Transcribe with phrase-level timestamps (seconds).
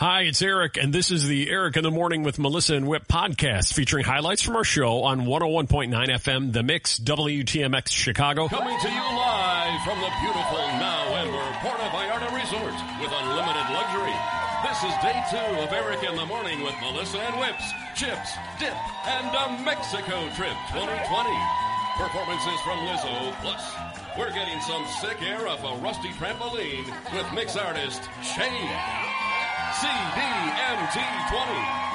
[0.00, 3.06] Hi, it's Eric, and this is the Eric in the Morning with Melissa and Whip
[3.06, 8.48] podcast featuring highlights from our show on 101.9 FM, The Mix, WTMX Chicago.
[8.48, 14.16] Coming to you live from the beautiful Now Amber Puerto Vallarta Resort with unlimited luxury.
[14.64, 18.72] This is day two of Eric in the Morning with Melissa and Whips, Chips, Dip,
[19.04, 21.28] and a Mexico trip 2020.
[22.00, 23.68] Performances from Lizzo, plus
[24.16, 29.09] we're getting some sick air off a rusty trampoline with mix artist Shaed.
[29.80, 31.00] CDMT 20.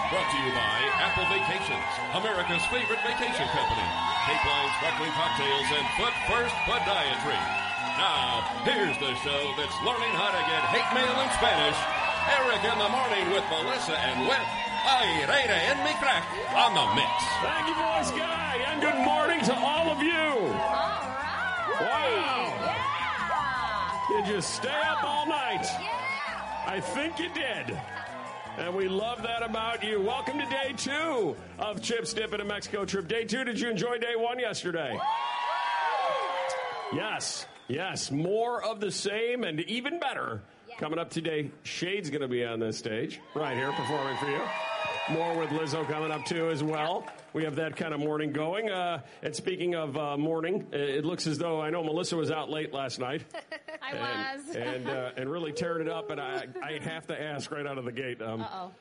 [0.10, 1.86] Brought to you by Apple Vacations,
[2.18, 3.88] America's favorite vacation company.
[4.26, 7.38] Cape Line Sparkling Cocktails and Foot First Podiatry.
[8.02, 11.78] Now, here's the show that's learning how to get hate mail in Spanish.
[12.42, 14.48] Eric in the Morning with Melissa and Whip.
[14.90, 16.26] Aire en mi crack
[16.58, 17.14] on the mix.
[17.46, 20.34] Thank you, Voice Guy, and good morning to all of you.
[20.42, 21.70] All right.
[21.70, 22.50] Wow.
[22.66, 24.22] Yeah.
[24.22, 25.70] Did you stay up all night?
[25.80, 26.05] Yeah.
[26.68, 27.78] I think you did.
[28.58, 30.02] And we love that about you.
[30.02, 33.08] Welcome to day two of Chips Dip in a Mexico trip.
[33.08, 34.98] Day two, did you enjoy day one yesterday?
[36.92, 38.10] Yes, yes.
[38.10, 40.42] More of the same and even better.
[40.80, 44.42] Coming up today, Shaed's going to be on this stage right here performing for you.
[45.12, 47.06] More with Lizzo coming up too as well.
[47.34, 48.72] We have that kind of morning going.
[48.72, 52.50] Uh, and speaking of uh, morning, it looks as though I know Melissa was out
[52.50, 53.22] late last night
[53.84, 54.56] I and was.
[54.56, 56.10] and, uh, and really tearing it up.
[56.10, 58.20] And I, I have to ask right out of the gate.
[58.20, 58.72] Um, Uh-oh.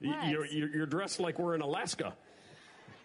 [0.00, 2.14] y- You're, you're, dressed like we're in Alaska.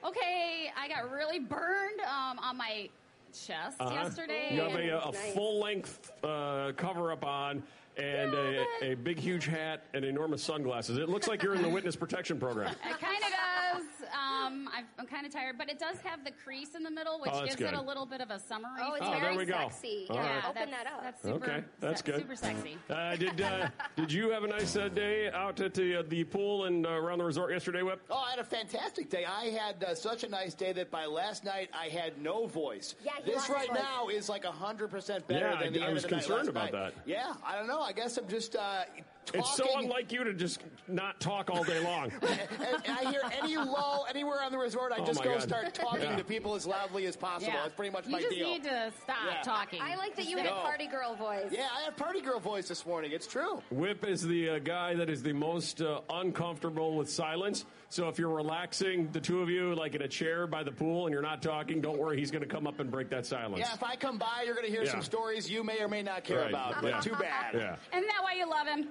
[0.06, 2.88] Okay, I got really burned um, on my
[3.34, 3.94] chest Uh-huh.
[3.96, 4.50] yesterday.
[4.54, 7.64] You have a, a full length uh, cover up on
[8.00, 10.98] and a, a big, huge hat and enormous sunglasses.
[10.98, 12.72] It looks like you're in the witness protection program.
[12.72, 13.99] It kind of does.
[14.14, 17.20] Um, I've, I'm kind of tired, but it does have the crease in the middle,
[17.20, 17.80] which Oh, that's gives it good.
[17.80, 18.82] a little bit of a summery.
[18.82, 19.12] Oh, it's Oh, feel.
[19.12, 19.54] there very we go.
[19.58, 20.08] sexy.
[20.10, 20.46] All yeah, right.
[20.50, 21.04] open that's, that up.
[21.04, 22.22] That's super, Okay, that's se- good.
[22.22, 22.78] Super sexy.
[22.90, 26.24] Uh, did uh, did you have a nice uh, day out at the uh, the
[26.24, 28.02] pool and uh, around the resort yesterday, Whip?
[28.10, 29.26] Oh, I had a fantastic day.
[29.26, 32.96] I had uh, such a nice day that by last night I had no voice.
[33.04, 33.78] Yeah, he this lost his right voice.
[33.80, 36.16] now is like hundred percent better Yeah, than the I- I end was of the
[36.16, 36.94] night concerned last about night.
[36.96, 37.04] that.
[37.06, 37.80] Yeah, I don't know.
[37.82, 38.84] I guess I'm just uh,
[39.32, 39.40] talking.
[39.42, 42.12] It's so unlike you to just not talk all day long.
[42.22, 42.40] and,
[42.86, 45.42] and I hear any lull anywhere on the resort, I Oh, just my go God.
[45.44, 46.16] start talking Yeah.
[46.18, 47.54] to people as loudly as possible.
[47.54, 47.62] Yeah.
[47.64, 48.32] That's pretty much you my deal.
[48.32, 49.42] You just need to stop Yeah.
[49.44, 49.82] talking.
[49.82, 50.62] I like that you Just had a No.
[50.64, 51.48] party girl voice.
[51.52, 53.12] yeah, I have party girl voice this morning.
[53.12, 53.62] It's true.
[53.72, 57.66] Whip is the uh, guy that is the most uh, uncomfortable with silence.
[57.90, 61.06] So if you're relaxing, the two of you, like in a chair by the pool,
[61.08, 63.60] and you're not talking, don't worry, he's going to come up and break that silence.
[63.60, 64.92] Yeah, if I come by, you're going to hear Yeah.
[64.92, 66.76] some stories you may or may not care Right, about.
[66.84, 66.92] yeah.
[66.92, 67.54] But too bad.
[67.56, 67.76] Yeah.
[67.98, 68.90] Isn't that why you love him?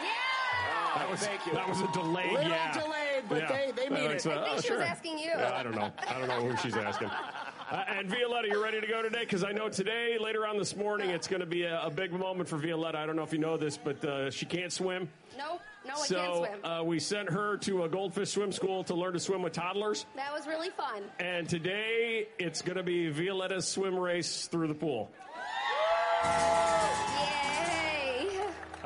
[0.00, 0.06] Yeah.
[0.96, 1.52] That was, Thank you.
[1.52, 2.72] That was a delayed Little yeah.
[2.72, 3.48] delayed, but Yeah.
[3.52, 4.30] they- they That mean makes it.
[4.32, 4.78] a- I think oh, she sure.
[4.78, 5.26] was asking you.
[5.28, 5.92] Yeah, I don't know.
[6.08, 7.08] I don't know who she's asking.
[7.08, 9.20] Uh, and Violetta, you ready to go today?
[9.20, 12.12] Because I know today, later on this morning, it's going to be a, a big
[12.12, 12.96] moment for Violetta.
[12.98, 15.08] I don't know if you know this, but uh, she can't swim.
[15.36, 15.60] Nope.
[15.84, 16.64] No, I can't so swim.
[16.64, 20.06] uh, we sent her to a goldfish swim school to learn to swim with toddlers.
[20.16, 21.02] that was really fun.
[21.18, 25.10] And today, it's going to be Violetta's swim race through the pool.
[26.24, 27.45] Yay.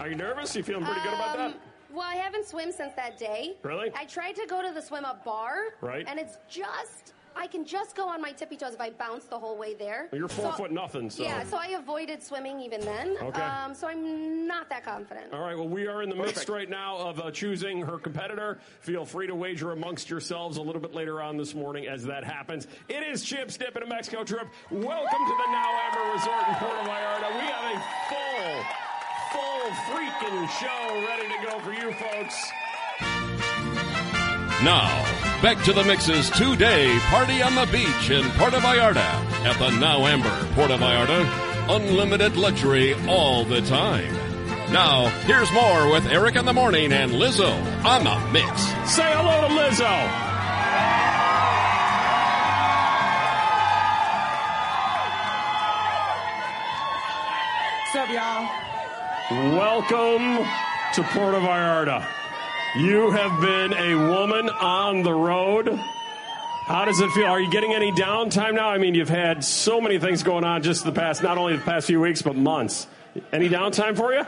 [0.00, 0.56] Are you nervous?
[0.56, 1.46] You feeling pretty good about that?
[1.50, 1.54] Um,
[1.92, 3.56] Well, I haven't swum since that day.
[3.62, 3.90] Really?
[3.94, 5.56] I tried to go to the swim up bar.
[5.82, 6.06] Right.
[6.08, 9.38] And it's just, I can just go on my tippy toes if I bounce the
[9.38, 10.08] whole way there.
[10.12, 11.22] You're four So- foot nothing, so.
[11.24, 13.16] Yeah, so I avoided swimming even then.
[13.20, 13.42] Okay.
[13.42, 15.34] Um, so I'm not that confident.
[15.34, 18.58] All right, well, we are in the midst right now of uh, choosing her competitor.
[18.80, 22.24] Feel free to wager amongst yourselves a little bit later on this morning as that
[22.24, 22.68] happens.
[22.88, 24.48] It is Chips Dip in a Mexico trip.
[24.70, 27.34] Welcome to the Now Amber Resort in Puerto Vallarta.
[27.34, 28.64] We have a full,
[29.32, 32.50] full freaking show ready to go for you folks.
[34.62, 34.88] Now,
[35.40, 38.98] back to the Mix's two-day party on the beach in Puerto Vallarta
[39.46, 41.24] at the Now Amber Puerto Vallarta.
[41.68, 44.12] Unlimited luxury all the time.
[44.72, 47.52] Now, here's more with Eric in the Morning and Lizzo
[47.84, 48.62] on the Mix.
[48.92, 50.26] Say hello to Lizzo.
[57.92, 58.69] What's up, y'all?
[59.30, 60.44] Welcome
[60.94, 62.04] to Puerto Vallarta.
[62.74, 65.68] You have been a woman on the road.
[66.66, 67.26] How does it feel?
[67.26, 68.70] Are you getting any downtime now?
[68.70, 71.62] I mean, you've had so many things going on just the past, not only the
[71.62, 72.88] past few weeks, but months.
[73.32, 74.26] Any downtime for you?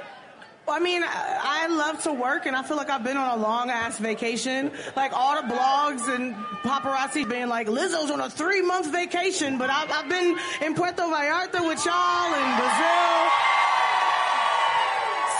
[0.68, 3.42] I mean, I I love to work, and I feel like I've been on a
[3.42, 4.70] long ass vacation.
[4.94, 9.68] Like all the blogs and paparazzi being like, Lizzo's on a three month vacation, but
[9.68, 13.32] I've, I've been in Puerto Vallarta with y'all in Brazil.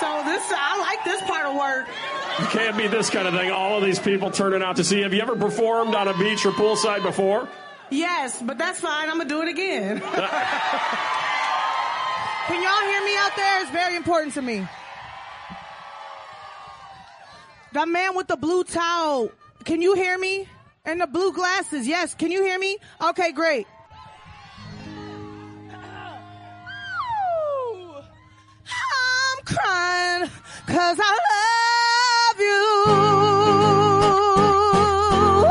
[0.03, 1.87] So this, I like this part of work.
[2.41, 3.53] You can't be this kind of thing.
[3.53, 5.03] All of these people turning out to see.
[5.03, 7.49] Have you ever performed on a beach or poolside before?
[7.89, 9.09] Yes, but that's fine.
[9.09, 10.01] I'm gonna do it again.
[10.01, 10.11] Can
[12.61, 13.63] y'all hear me out there?
[13.63, 14.67] It's very important to me.
[17.73, 19.31] The man with the blue towel.
[19.65, 20.49] Can you hear me?
[20.85, 21.87] And the blue glasses.
[21.87, 22.13] Yes.
[22.17, 22.77] Can you hear me?
[23.01, 23.69] Okay, great.
[29.45, 30.31] Crying
[30.67, 32.63] cause I love you.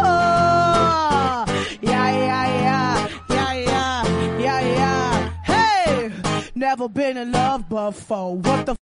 [0.03, 1.45] Oh,
[1.81, 5.29] yeah, yeah, yeah, yeah, yeah, yeah, yeah.
[5.43, 6.11] Hey,
[6.55, 8.35] never been in love before.
[8.37, 8.77] What the f-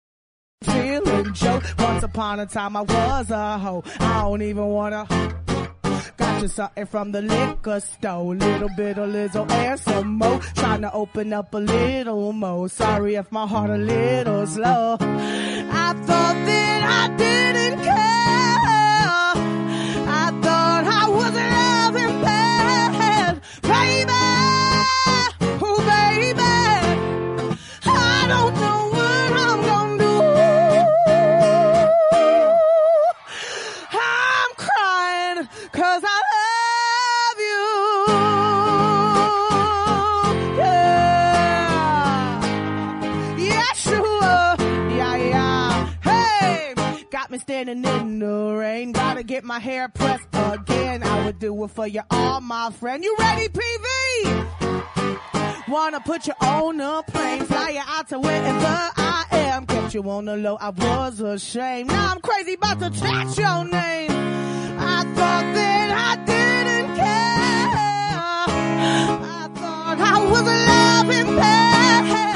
[0.74, 1.62] feeling, Joe?
[1.80, 3.84] Once upon a time I was a hoe.
[4.00, 5.08] I don't even wanna.
[6.18, 8.36] Got you something from the liquor store.
[8.36, 10.40] Little bit of Lizzo and some more.
[10.56, 12.70] Trying to open up a little more.
[12.70, 14.98] Sorry if my heart a little slow.
[15.00, 17.45] I thought that I didn't
[47.56, 48.92] standing in the rain.
[48.92, 51.02] Gotta get my hair pressed again.
[51.04, 53.02] I would do it for you all, my friend.
[53.02, 54.48] You ready, PV?
[55.70, 59.66] Wanna put you on a plane, fly you out to wherever I am.
[59.68, 61.88] Kept you on the low, I was ashamed.
[61.88, 64.12] Now I'm crazy about to chat your name.
[64.78, 67.46] I thought that I didn't care.
[69.40, 72.35] I thought I was a loving bad.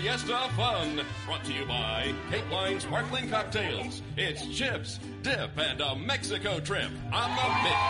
[0.00, 1.00] Fiesta fun.
[1.26, 4.00] Brought to you by Cape Line Sparkling Cocktails.
[4.16, 7.82] It's chips, dip, and a Mexico trip on the mix.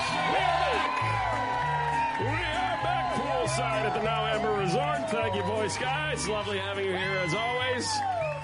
[2.18, 5.10] We are back poolside at the Now Amber Resort.
[5.10, 6.14] Thank you, Voice Guy.
[6.30, 7.86] Lovely having you here as always.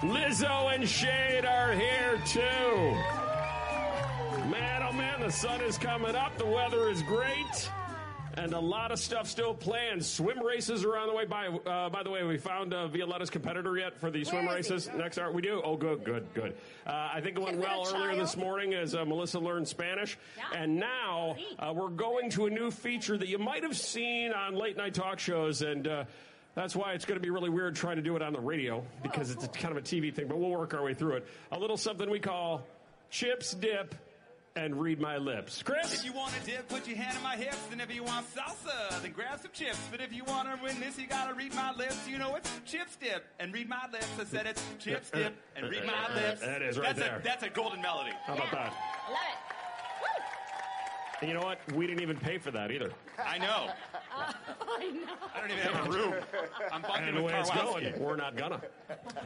[0.03, 2.41] Lizzo and Shaed are here too.
[4.51, 6.37] Man, oh man, the sun is coming up.
[6.37, 7.71] The weather is great.
[8.37, 10.05] And a lot of stuff still planned.
[10.05, 11.25] Swim races are on the way.
[11.25, 14.55] By uh, by the way, we found uh, Violetta's competitor yet for the swim Where
[14.55, 14.59] he?
[14.59, 14.91] races.
[14.97, 15.63] Next hour, we do.
[15.65, 16.55] Oh, good, good, good.
[16.87, 20.63] Uh, I think it went well earlier this morning as uh, Melissa learned Spanish, Yeah.
[20.63, 24.57] and now uh, we're going to a new feature that you might have seen on
[24.57, 26.05] late night talk shows, and uh,
[26.57, 28.83] that's why it's going to be really weird trying to do it on the radio
[29.03, 30.27] because it's a, kind of a TV thing.
[30.27, 31.27] But we'll work our way through it.
[31.53, 32.67] A little something we call
[33.11, 33.95] chips dip
[34.57, 35.63] and read my lips.
[35.63, 35.93] Chris.
[35.93, 37.59] If you want to dip, put your hand on my hips.
[37.73, 39.79] And if you want salsa, then grab some chips.
[39.91, 41.99] But if you want to win this, you got to read my lips.
[42.09, 44.09] You know it's chips dip and read my lips.
[44.19, 46.41] I said it's chips dip and read my lips.
[46.41, 47.19] That is right that's there.
[47.19, 48.13] A, that's a golden melody.
[48.25, 48.73] How about that?
[49.09, 49.44] I love it.
[51.25, 51.59] And you know what?
[51.73, 52.91] We didn't even pay for that either.
[53.25, 53.71] I know.
[54.15, 55.01] I know.
[55.35, 56.15] I don't even have a room.
[56.71, 57.93] I'm bunking And the with way it's Karwowski.
[57.93, 58.61] going, we're not gonna.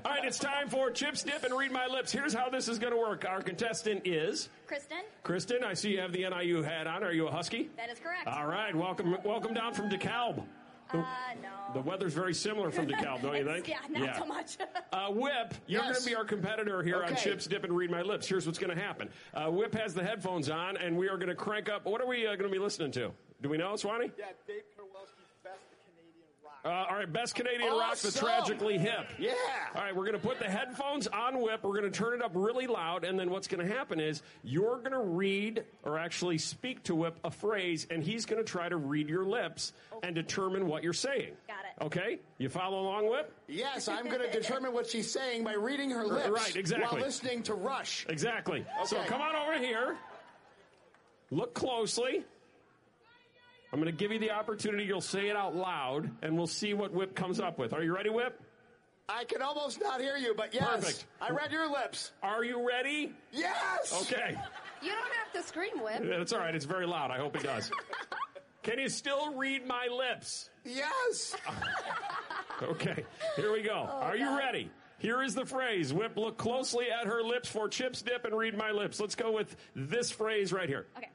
[0.05, 2.13] All right, it's time for Chips Dip and Read My Lips.
[2.13, 3.25] Here's how this is gonna work.
[3.29, 5.65] Our contestant is Kristen, Kristen.
[5.65, 7.03] I see you have the NIU hat on.
[7.03, 7.69] Are you a Husky?
[7.77, 8.29] that is correct.
[8.29, 10.45] All right, welcome, welcome down from DeKalb.
[10.93, 11.05] The, Uh,
[11.43, 11.49] no.
[11.75, 13.69] the weather's very similar from DeKalb, don't you think?
[13.69, 14.57] Yeah, not so much.
[14.93, 15.93] Uh, Whip, you're Yes.
[15.93, 18.27] going to be our competitor here on Chips Dip and Read My Lips.
[18.27, 19.11] Here's what's going to happen.
[19.35, 21.85] Uh, Whip has the headphones on, and we are going to crank up.
[21.85, 23.13] What are we uh, going to be listening to?
[23.43, 24.11] Do we know, Swanee?
[24.19, 26.58] Yeah, Dave Karwowski's best Canadian rock.
[26.69, 29.07] Uh, all right, best Canadian rock, the tragically hip.
[29.19, 29.33] Yeah.
[29.75, 31.65] All right, we're going to put the headphones on Whip.
[31.65, 34.23] We're going to turn it up really loud, and then what's going to happen is
[34.45, 38.47] you're going to read or actually speak to Whip a phrase, and he's going to
[38.47, 39.73] try to read your lips
[40.03, 41.33] and determine what you're saying.
[41.47, 41.85] Got it.
[41.87, 43.33] Okay, you follow along, Whip?
[43.49, 46.29] Yes, I'm going to determine what she's saying by reading her lips.
[46.29, 46.99] Right, exactly.
[46.99, 48.05] While listening to Rush.
[48.11, 48.61] Exactly.
[48.61, 48.85] Okay.
[48.85, 49.97] So come on over here.
[51.31, 52.27] Look closely.
[53.73, 54.85] I'm going to give you the opportunity.
[54.85, 57.73] You'll say it out loud, and we'll see what Whip comes up with.
[57.73, 58.41] Are you ready, Whip?
[59.11, 60.69] I can almost not hear you, but yes.
[60.69, 61.07] Perfect.
[61.21, 62.13] I read your lips.
[62.23, 63.13] Are you ready?
[63.33, 63.95] Yes.
[64.03, 64.37] Okay.
[64.83, 66.03] You don't have to scream, Whip.
[66.03, 66.55] That's all right.
[66.55, 67.11] It's very loud.
[67.11, 67.71] I hope it does.
[68.63, 70.51] Can you still read my lips?
[70.65, 71.37] Yes.
[72.61, 73.05] Okay.
[73.37, 73.89] Here we go.
[73.89, 74.69] Oh, Are you ready?
[74.99, 75.95] Here is the phrase.
[75.95, 78.99] Whip, look closely at her lips for chips dip and read my lips.
[78.99, 80.87] Let's go with this phrase right here.
[80.97, 81.09] Okay.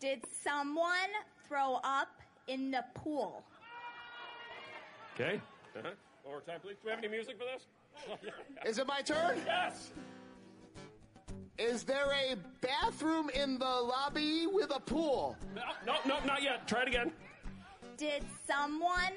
[0.00, 0.90] Did someone
[1.52, 2.08] throw up
[2.48, 3.44] in the pool?
[5.14, 5.38] Okay.
[5.76, 5.90] Uh-huh.
[6.22, 6.76] One more time, please.
[6.76, 7.66] Do we have any music for this?
[8.66, 9.38] Is it my turn?
[9.44, 9.90] yes.
[11.58, 15.36] Is there a bathroom in the lobby with a pool?
[15.54, 16.66] No, no, no, not yet.
[16.66, 17.12] Try it again.
[17.98, 19.14] Did someone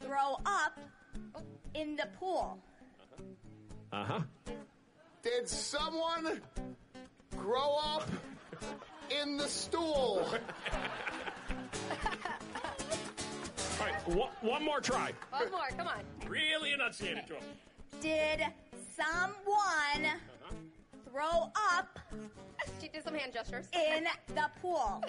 [0.00, 0.78] throw up
[1.74, 2.62] in the pool?
[3.92, 4.20] Uh huh.
[5.24, 6.40] Did someone
[7.36, 8.08] grow up
[9.22, 10.26] in the stool?
[13.80, 14.08] All right.
[14.08, 15.12] One, one more try.
[15.30, 16.02] One more, come on.
[16.28, 17.42] Really enunciate it to him.
[18.00, 18.42] Did
[18.96, 20.12] someone
[21.10, 21.98] throw up
[22.80, 23.66] She did some hand gestures.
[23.72, 25.02] in the pool?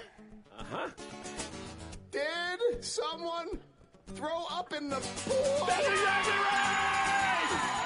[0.58, 0.90] Uh huh.
[2.12, 3.48] Did someone
[4.16, 5.66] throw up in the pool?
[5.68, 7.84] That's exactly right.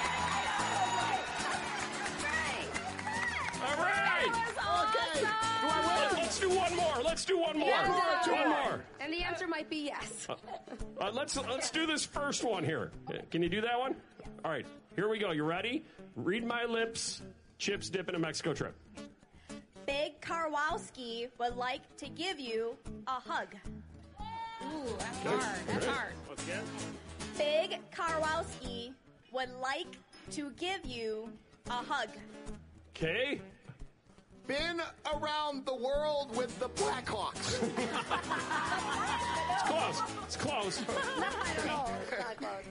[3.64, 4.28] All right.
[4.28, 5.22] Okay.
[5.22, 6.18] Do I win?
[6.22, 6.96] Let's do one more.
[7.04, 7.74] Let's do one more.
[7.74, 8.82] And, uh, One more.
[9.00, 10.28] And the answer might be yes.
[10.30, 12.92] Uh, let's let's do this first one here.
[13.30, 13.96] Can you do that one?
[14.44, 14.66] All right.
[14.96, 15.32] Here we go.
[15.32, 15.84] You ready?
[16.16, 17.22] Read my lips.
[17.58, 18.76] Chips dip in a Mexico trip.
[19.86, 22.76] Big Karwowski would like to give you
[23.08, 23.48] a hug.
[24.64, 25.60] Ooh, that's hard.
[25.68, 26.14] That's hard.
[26.28, 26.64] Once again.
[27.38, 28.94] Big Karwowski
[29.32, 29.98] would like
[30.32, 31.30] to give you
[31.68, 32.10] a hug.
[33.04, 33.42] Okay.
[34.46, 34.80] Been
[35.16, 37.58] around the world with the Blackhawks.
[39.54, 40.02] It's close.
[40.24, 40.82] It's close.
[40.88, 41.86] I don't know.
[42.02, 42.66] It's not close.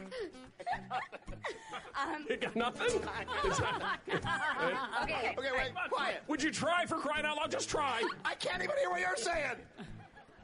[2.00, 2.86] Um, you got nothing?
[3.44, 4.00] It's not-
[5.02, 5.34] Okay.
[5.38, 6.22] Okay, wait, quiet.
[6.28, 7.50] Would you try for crying out loud?
[7.50, 8.02] Just try.
[8.24, 9.56] I can't even hear what you're saying.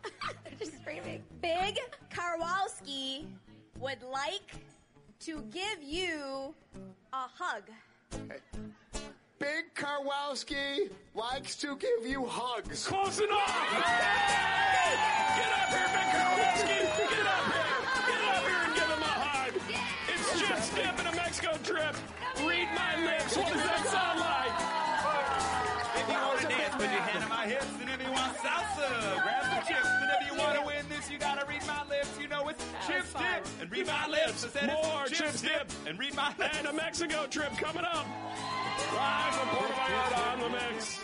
[0.02, 0.12] They're
[0.58, 1.22] Just screaming.
[1.42, 1.78] Big
[2.10, 3.26] Karwowski
[3.80, 4.52] would like
[5.20, 6.54] to give you
[7.12, 7.62] a hug.
[9.38, 12.86] Big Karwowski likes to give you hugs.
[12.86, 13.50] Close enough.
[13.50, 14.96] Hey!
[15.36, 16.78] Get up here, Big Karwowski.
[17.12, 17.76] Get up here.
[18.06, 19.52] Get up here and give him a hug.
[20.08, 21.94] It's Chips Dip in a Mexico trip.
[22.48, 23.36] Read my lips.
[23.36, 24.56] What does that sound like?
[26.00, 27.68] If you want to dance, put your hand on my hips.
[27.80, 29.45] And if you want salsa, grab
[31.16, 32.10] you gotta read my lips.
[32.20, 34.44] You know it's chips dip and read my lips.
[34.44, 36.58] I said it's More Chips Dip and read my lips.
[36.58, 38.06] and a Mexico trip coming up.
[38.94, 41.00] Live from Puerto Vallarta on the mix.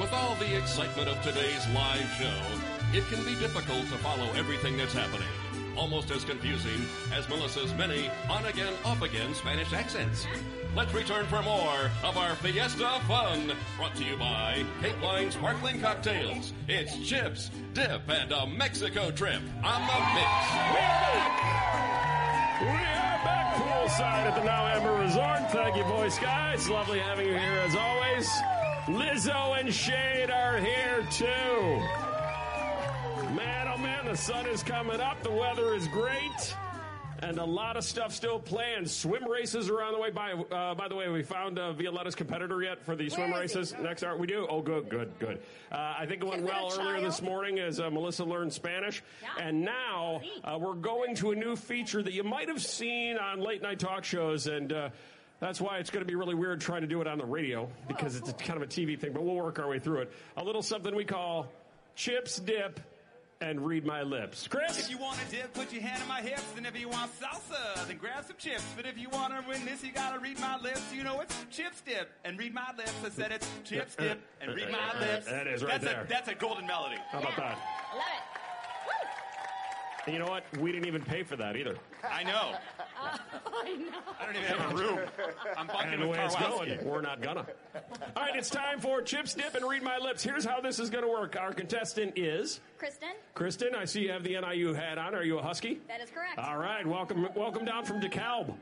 [0.00, 4.76] With all the excitement of today's live show, it can be difficult to follow everything
[4.76, 5.45] that's happening.
[5.76, 10.26] Almost as confusing as Melissa's many on again, off again Spanish accents.
[10.74, 15.80] Let's return for more of our Fiesta fun, brought to you by Cape Line Sparkling
[15.80, 16.52] Cocktails.
[16.68, 20.32] It's chips, dip, and a Mexico trip on the mix.
[22.60, 25.50] We are back poolside at the Now Amber Resort.
[25.50, 26.54] Thank you, Voice Guy.
[26.54, 28.28] It's lovely having you here as always.
[28.86, 31.80] Lizzo and Shaed are here too.
[33.34, 33.66] Man,
[34.06, 35.20] the sun is coming up.
[35.22, 36.54] The weather is great.
[37.22, 38.88] And a lot of stuff still planned.
[38.90, 40.10] Swim races are on the way.
[40.10, 43.38] By uh, by the way, we found uh, Violetta's competitor yet for the swim Where
[43.38, 43.42] he?
[43.44, 43.74] races.
[43.80, 44.46] Next hour, we do.
[44.48, 45.40] Oh, good, good, good.
[45.72, 49.02] Uh, I think it went well earlier this morning as uh, Melissa learned Spanish,
[49.40, 53.40] and now uh, we're going to a new feature that you might have seen on
[53.40, 54.72] late night talk shows and.
[54.72, 54.90] Uh,
[55.40, 57.68] That's why it's going to be really weird trying to do it on the radio
[57.88, 60.12] because it's kind of a TV thing, but we'll work our way through it.
[60.38, 61.48] A little something we call
[61.94, 62.80] chips dip
[63.40, 64.48] and read my lips.
[64.48, 64.78] Chris?
[64.78, 66.42] If you want to dip, put your hand on my hips.
[66.56, 68.64] And if you want salsa, then grab some chips.
[68.76, 70.82] But if you want to win this, you got to read my lips.
[70.94, 72.92] You know it's chips dip and read my lips.
[73.04, 75.26] I said it's chips dip and read my lips.
[75.26, 76.02] That is right that's there.
[76.02, 76.96] A, that's a golden melody.
[77.10, 77.58] How about that?
[77.92, 78.35] I love it.
[80.06, 80.44] And you know what?
[80.58, 81.76] We didn't even pay for that either.
[82.08, 82.54] I know.
[83.02, 83.86] I know.
[84.20, 85.00] I don't even have a room.
[85.56, 86.76] I'm bunking And the with way it's Karwowski.
[86.78, 87.44] going, we're not gonna.
[88.16, 90.22] All right, it's time for chips dip and read my lips.
[90.22, 91.36] Here's how this is going to work.
[91.36, 93.74] Our contestant is Kristen, Kristen.
[93.74, 95.14] I see you have the NIU hat on.
[95.14, 95.80] Are you a Husky?
[95.88, 96.38] that is correct.
[96.38, 98.54] All right, welcome, welcome down from DeKalb.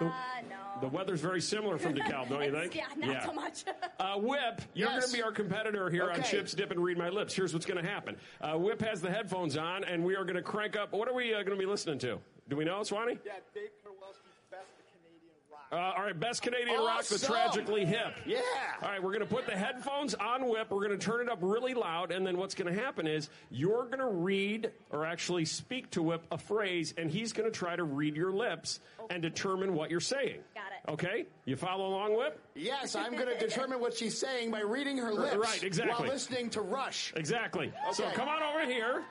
[0.00, 0.04] Uh,
[0.48, 0.56] no.
[0.80, 2.74] The weather's very similar from DeKalb, don't you think?
[2.74, 3.64] Yeah, not so much.
[4.00, 5.00] Uh, Whip, you're Yes.
[5.00, 7.34] going to be our competitor here on Chips Dip and Read My Lips.
[7.34, 8.16] Here's what's going to happen.
[8.40, 10.92] Uh, Whip has the headphones on, and we are going to crank up.
[10.92, 12.18] What are we uh, going to be listening to?
[12.48, 13.18] Do we know, Swanee?
[13.24, 15.61] Yeah, Dave Karwowski's Best Canadian Rock.
[15.72, 18.14] Uh, all right, best Canadian rock, the tragically hip.
[18.26, 18.40] Yeah.
[18.82, 20.70] All right, we're going to put the headphones on Whip.
[20.70, 23.30] We're going to turn it up really loud, and then what's going to happen is
[23.50, 27.58] you're going to read or actually speak to Whip a phrase, and he's going to
[27.58, 30.40] try to read your lips and determine what you're saying.
[30.54, 30.92] Got it.
[30.92, 32.38] Okay, you follow along, Whip?
[32.54, 35.36] Yes, I'm going to determine what she's saying by reading her lips.
[35.36, 36.04] right, exactly.
[36.04, 37.14] While listening to Rush.
[37.16, 37.68] Exactly.
[37.68, 37.92] Okay.
[37.94, 39.04] So come on over here.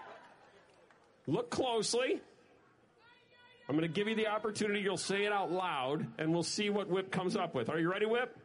[1.26, 2.22] Look closely.
[3.72, 4.82] I'm going to give you the opportunity.
[4.82, 7.70] You'll say it out loud, and we'll see what Whip comes up with.
[7.70, 8.38] Are you ready, Whip?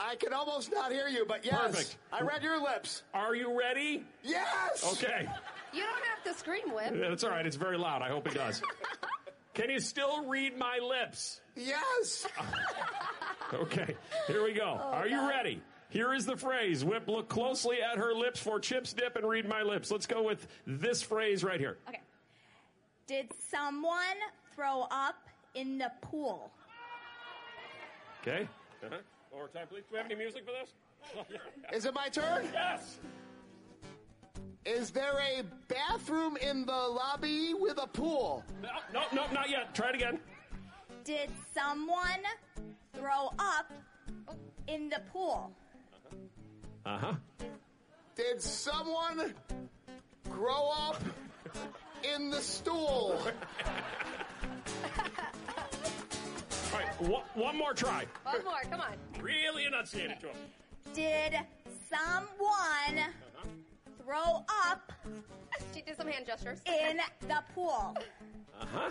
[0.00, 1.54] I can almost not hear you, but yes.
[1.54, 1.96] Perfect.
[2.12, 3.04] I read your lips.
[3.14, 4.02] Are you ready?
[4.24, 4.84] Yes.
[4.94, 5.28] Okay.
[5.72, 6.94] You don't have to scream, Whip.
[7.00, 7.46] That's all right.
[7.46, 8.02] It's very loud.
[8.02, 8.60] I hope it does.
[9.54, 11.40] Can you still read my lips?
[11.54, 12.26] Yes.
[13.54, 13.94] Okay.
[14.26, 14.76] Here we go.
[14.82, 15.62] Oh, Are you ready?
[15.90, 16.84] Here is the phrase.
[16.84, 19.88] Whip, look closely at her lips for chips dip and read my lips.
[19.92, 21.78] Let's go with this phrase right here.
[21.88, 22.00] Okay.
[23.06, 24.16] Did someone
[24.56, 26.50] throw up in the pool?
[28.22, 28.48] Okay.
[28.82, 28.96] Uh-huh.
[29.30, 29.82] One more time, please.
[29.88, 30.72] Do we have any music for this?
[31.72, 32.48] Is it my turn?
[32.52, 32.98] yes.
[34.64, 38.42] Is there a bathroom in the lobby with a pool?
[38.60, 39.72] No, no, no, not yet.
[39.74, 40.18] Try it again.
[41.04, 42.24] Did someone
[42.94, 43.72] throw up
[44.66, 45.52] in the pool?
[46.84, 47.12] Uh huh.
[48.16, 49.34] Did someone
[50.28, 51.00] grow up
[52.02, 53.20] in the stool?
[56.72, 57.00] All right.
[57.02, 58.04] One, one more try.
[58.24, 58.94] One more, come on.
[59.22, 60.36] Really enunciate it to him.
[60.94, 61.34] Did
[61.90, 63.06] someone
[64.04, 64.92] throw up
[65.74, 66.60] She did some hand gestures.
[66.66, 67.94] in the pool?
[68.60, 68.90] Uh huh.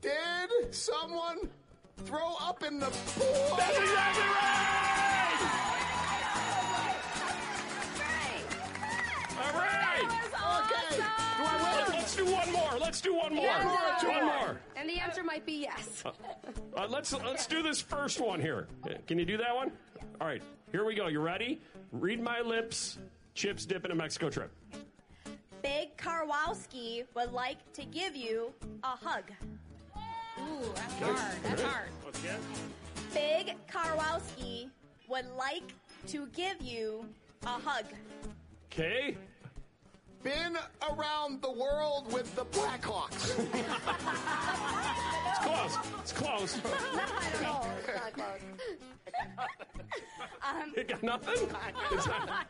[0.00, 1.48] Did someone
[2.04, 3.56] throw up in the pool?
[3.56, 5.80] That's exactly right.
[9.44, 10.04] All right.
[10.04, 10.96] Okay.
[10.96, 11.92] Do I win?
[11.92, 12.78] Let's do one more.
[12.80, 13.44] Let's do one more.
[13.44, 14.04] Yeah.
[14.06, 14.60] One more.
[14.76, 16.04] And the answer might be yes.
[16.04, 18.68] Uh, let's let's do this first one here.
[19.06, 19.72] Can you do that one?
[20.20, 20.42] All right.
[20.72, 21.08] Here we go.
[21.08, 21.60] You ready?
[21.92, 22.98] Read my lips.
[23.34, 24.52] Chips dip in a Mexico trip.
[25.62, 28.52] Big Karwowski would like to give you
[28.82, 29.24] a hug.
[30.40, 31.36] Ooh, that's hard.
[31.42, 31.88] That's hard.
[32.04, 32.40] Once again.
[33.12, 34.68] Big Karwowski
[35.08, 35.72] would like
[36.08, 37.06] to give you
[37.44, 37.86] a hug.
[38.66, 39.16] Okay.
[40.24, 40.56] Been
[40.90, 43.34] around the world with the Blackhawks.
[45.26, 45.78] It's close.
[46.00, 46.60] It's close.
[46.94, 47.68] Not at all.
[47.78, 48.40] It's not close.
[50.76, 51.48] You got nothing?
[51.92, 52.46] It's not-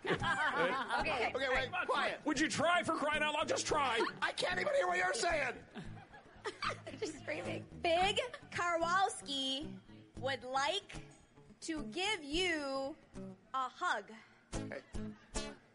[1.01, 1.33] Okay.
[1.35, 2.21] Okay, wait, quiet.
[2.25, 3.49] Would you try for crying out loud?
[3.49, 3.99] Just try.
[4.23, 5.55] I can't even hear what you're saying.
[7.01, 7.65] Just screaming.
[7.83, 8.21] Big
[8.53, 9.67] Karwowski
[10.21, 10.95] would like
[11.63, 12.95] to give you
[13.55, 14.05] a hug.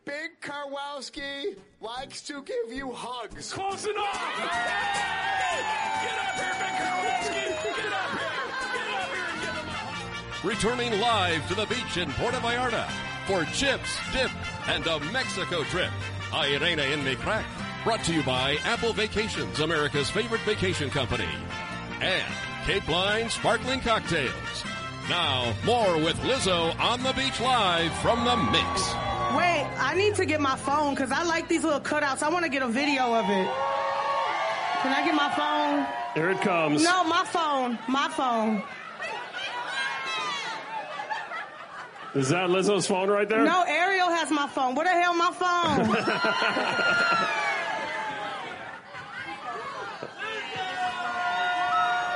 [0.10, 3.54] Big Karwowski likes to give you hugs.
[3.54, 4.16] Close enough.
[4.16, 5.62] Hey!
[6.02, 7.44] Get up here, Big Karwowski.
[7.76, 8.50] Get up here.
[8.74, 10.46] Get up here and give him a hug.
[10.46, 12.90] Returning live to the beach in Puerto Vallarta
[13.28, 14.32] for Chips, Dip,
[14.68, 15.92] and a Mexico trip.
[16.34, 17.46] Irene in me crack.
[17.84, 21.30] Brought to you by Apple Vacations, America's favorite vacation company.
[22.02, 22.34] And
[22.66, 24.64] Cape Line Sparkling Cocktails.
[25.08, 29.09] Now, more with Lizzo on the beach live from the mix.
[29.38, 32.24] Wait, I need to get my phone because I like these little cutouts.
[32.24, 33.48] I want to get a video of it.
[34.82, 35.86] Can I get my phone?
[36.16, 36.84] Here it comes.
[36.84, 37.78] No, my phone.
[37.88, 38.64] My phone.
[42.16, 43.44] Is that Lizzo's phone right there?
[43.44, 44.74] No, Ariel has my phone.
[44.74, 47.36] Where the hell my phone?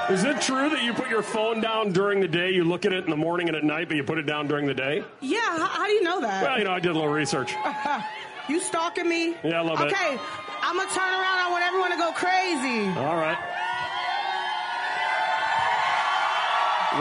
[0.09, 2.51] Is it true that you put your phone down during the day?
[2.51, 4.47] You look at it in the morning and at night, but you put it down
[4.47, 5.03] during the day?
[5.21, 6.43] yeah, how, how do you know that?
[6.43, 7.53] Well, you know, I did a little research.
[8.49, 9.35] you stalking me?
[9.43, 9.87] Yeah, a little bit.
[9.93, 10.19] Okay,
[10.61, 11.39] I'm gonna turn around.
[11.39, 12.87] I want everyone to go crazy.
[12.99, 13.37] All right.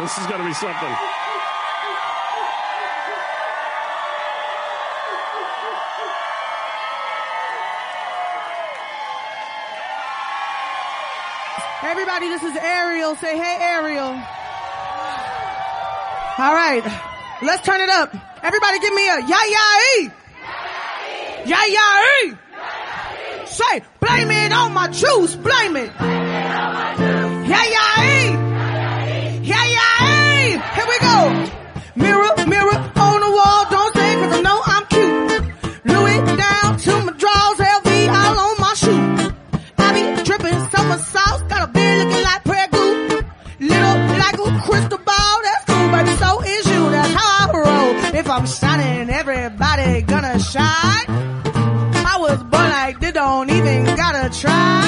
[0.00, 1.21] This is going to be something.
[11.82, 13.16] Everybody, this is Ariel.
[13.16, 14.14] Say, hey, Ariel.
[16.38, 16.82] All right.
[17.42, 18.14] Let's turn it up.
[18.42, 19.64] Everybody give me a ya ya
[19.98, 20.10] e.
[21.44, 22.34] Ya ya e.
[23.46, 25.34] Say, blame it on my juice.
[25.34, 25.90] Blame it.
[27.50, 28.30] Ya ya e.
[29.42, 30.58] Ya ya e.
[30.74, 31.50] Here we go.
[31.96, 32.91] Mirror, mirror
[50.52, 51.06] gonna.
[52.04, 54.81] I was born like they don't even gotta try.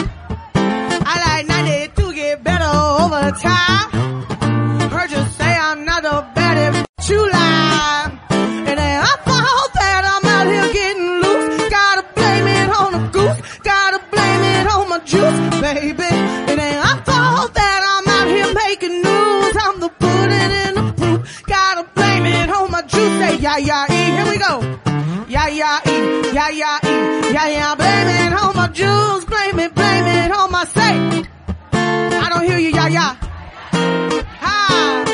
[26.55, 26.79] Yeah,
[27.33, 27.49] yeah.
[27.49, 29.25] Yeah, blame it on my juice.
[29.25, 31.27] Blame it, blame it on my say.
[31.73, 33.15] I don't hear you, yeah, yeah.
[34.39, 35.05] Ha!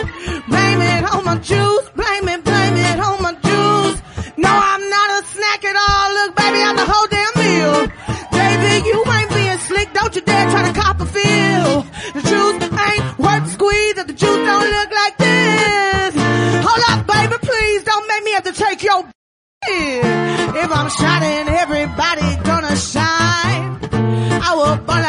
[0.48, 1.88] Blame it on my juice.
[1.96, 4.02] Blame it, blame it on my juice.
[4.36, 6.06] No, I'm not a snack at all.
[6.18, 7.88] Look, baby, I'm the whole damn meal.
[8.36, 9.92] Baby, you ain't being slick.
[9.94, 11.82] Don't you dare try to cop a feel.
[12.16, 13.96] The juice ain't worth the squeeze.
[13.96, 16.12] If the juice don't look like this.
[16.68, 19.08] Hold up, baby, please don't make me have to take your
[19.72, 23.78] if I'm shining, everybody gonna shine.
[24.42, 25.04] I will burn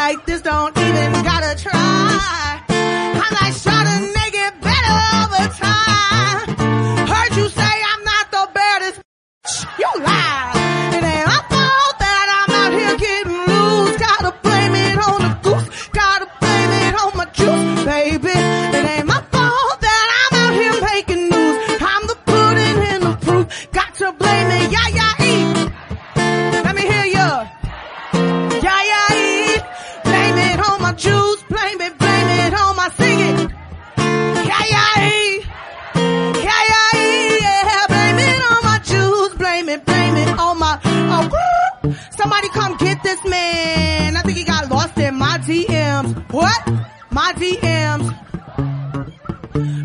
[45.51, 46.31] DMs.
[46.31, 46.61] What?
[47.09, 48.07] My DMs.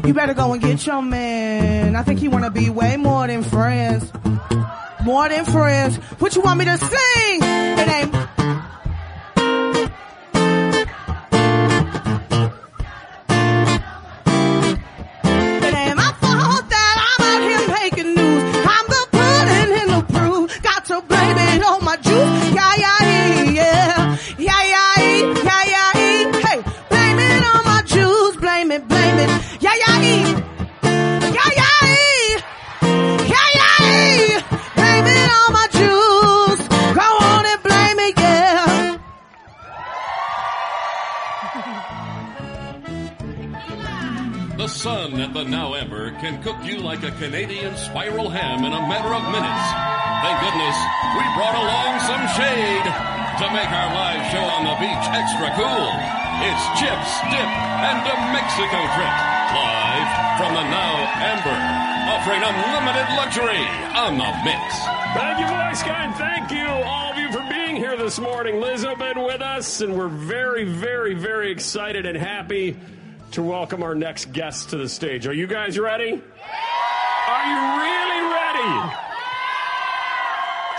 [0.07, 1.97] You better go and get your man.
[1.97, 4.13] I think he wanna be way more than friends.
[5.03, 5.97] More than friends.
[6.21, 7.41] What you want me to sing?
[7.43, 8.15] It ain't.
[44.87, 48.83] Sun at the Now Amber can cook you like a Canadian spiral ham in a
[48.87, 49.67] matter of minutes.
[50.23, 50.79] Thank goodness
[51.19, 55.91] we brought along some shade to make our live show on the beach extra cool.
[56.39, 57.51] It's Chips, Dip,
[57.83, 59.15] and a Mexico trip.
[59.59, 60.95] Live from the Now
[61.35, 61.59] Amber,
[62.07, 64.71] offering unlimited luxury on the mix.
[65.19, 68.61] Thank you, Voice Guy, and thank you, all of you, for being here this morning.
[68.61, 72.77] Liz has been with us, and we're very, very, very excited and happy
[73.37, 75.27] to welcome our next guest to the stage.
[75.27, 76.11] Are you guys ready?
[76.11, 78.73] Are you really ready?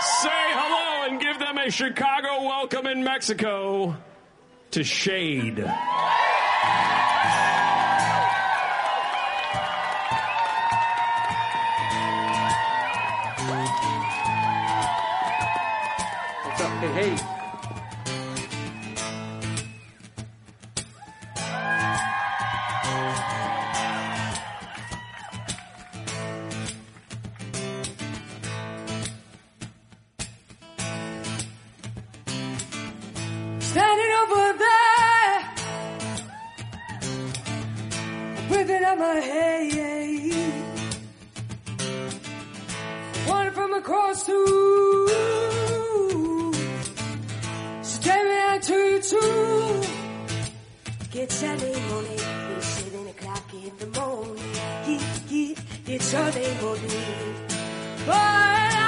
[0.00, 3.96] Say hello and give them a Chicago welcome in Mexico
[4.72, 5.58] to Shaed.
[16.80, 17.37] Hey, hey.
[38.98, 40.34] My head.
[43.26, 44.32] One from across the
[45.72, 46.54] room,
[47.82, 49.82] staring at you too.
[51.12, 52.20] Gets early morning,
[52.56, 54.52] it's seven o'clock in the morning.
[55.28, 57.54] get, get your name on it.
[58.06, 58.87] But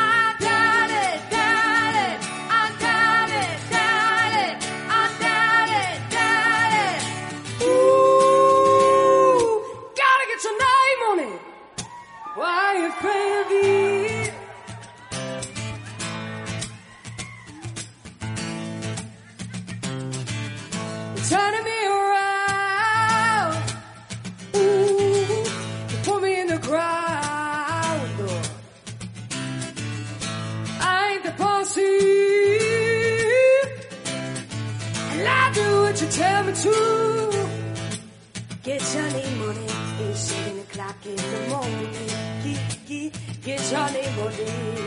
[44.29, 44.80] get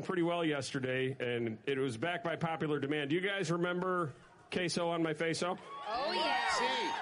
[0.00, 3.10] went pretty well yesterday, and it was backed by popular demand.
[3.10, 4.12] Do you guys remember
[4.50, 5.58] queso on my faso?
[5.88, 6.92] Oh, yeah.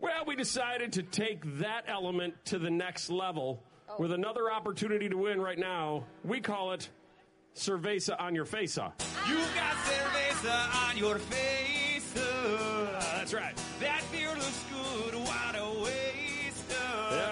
[0.00, 3.62] Well, we decided to take that element to the next level
[3.98, 6.04] with another opportunity to win right now.
[6.24, 6.88] We call it
[7.54, 8.94] Cerveza on your face-off.
[9.28, 12.16] You got cerveza on your face.
[12.16, 13.54] uh, That's right.
[13.80, 15.14] That beer looks good.
[15.14, 16.72] What a waste.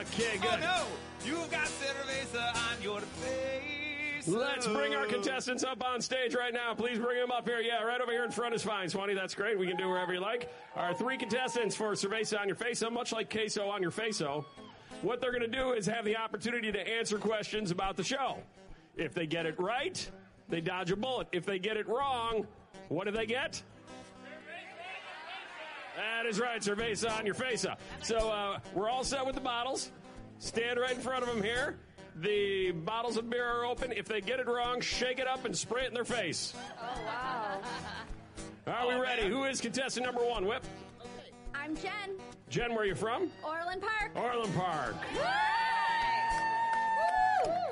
[0.00, 0.50] Okay, good.
[0.52, 0.87] Oh no,
[1.26, 3.73] you got cerveza on your face.
[4.26, 6.72] Let's bring our contestants up on stage right now.
[6.72, 7.60] Please bring them up here.
[7.60, 9.12] Yeah, right over here in front is fine, Swanee.
[9.12, 9.58] That's great.
[9.58, 10.50] We can do wherever you like.
[10.76, 14.46] Our three contestants for Cerveza on your Faso, much like queso on your Faso.
[15.02, 18.38] What they're going to do is have the opportunity to answer questions about the show.
[18.96, 20.10] If they get it right,
[20.48, 21.28] they dodge a bullet.
[21.32, 22.46] If they get it wrong,
[22.88, 23.62] what do they get?
[25.96, 27.76] That is right, Cerveza on your Faso.
[28.02, 29.92] So uh, we're all set with the bottles.
[30.38, 31.76] Stand right in front of them here.
[32.16, 33.92] The bottles of beer are open.
[33.92, 36.55] If they get it wrong, shake it up and spray it in their face.
[36.81, 37.61] Oh, wow.
[38.72, 39.29] Are we ready?
[39.29, 40.46] Who is contestant number one?
[40.46, 40.64] Whip.
[41.55, 42.18] I'm Jen.
[42.50, 43.31] Jen, where are you from?
[43.42, 44.12] Orland Park.
[44.14, 44.94] Orland Park.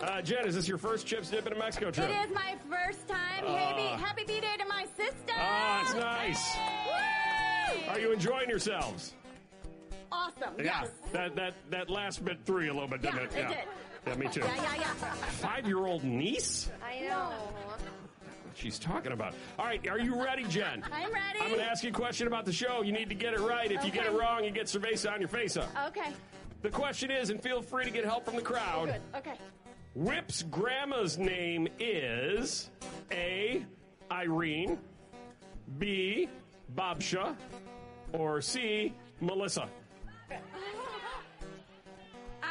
[0.02, 2.10] Uh, Jen, is this your first chips dip in a Mexico trip?
[2.10, 3.44] It is my first time.
[3.46, 5.32] Uh, happy, happy B-Day to my sister.
[5.36, 6.56] Ah, it's nice.
[7.88, 9.14] Are you enjoying yourselves?
[10.10, 10.54] Awesome.
[10.58, 10.82] Yeah.
[10.82, 10.90] Yes.
[11.12, 13.32] That that that last bit threw you a little bit, didn't Yeah, it?
[13.34, 13.58] it did.
[14.06, 14.40] Yeah, me too.
[14.40, 15.12] Yeah, yeah, yeah.
[15.14, 16.70] Five-year-old niece?
[16.84, 17.30] I know.
[17.66, 17.80] What
[18.54, 19.34] she's talking about.
[19.58, 20.82] All right, are you ready, Jen?
[20.92, 21.38] I'm ready.
[21.40, 22.82] I'm going to ask you a question about the show.
[22.82, 23.70] You need to get it right.
[23.70, 25.70] If you get it wrong, you get cerveza on your face up.
[25.88, 26.12] Okay.
[26.62, 28.86] The question is, and feel free to get help from the crowd.
[28.86, 29.18] Good.
[29.18, 29.38] Okay.
[29.94, 32.70] Whip's grandma's name is
[33.10, 33.64] A.
[34.10, 34.78] Irene,
[35.78, 36.28] B.
[36.74, 37.34] Babsha,
[38.12, 38.94] or C.
[39.20, 39.68] Melissa.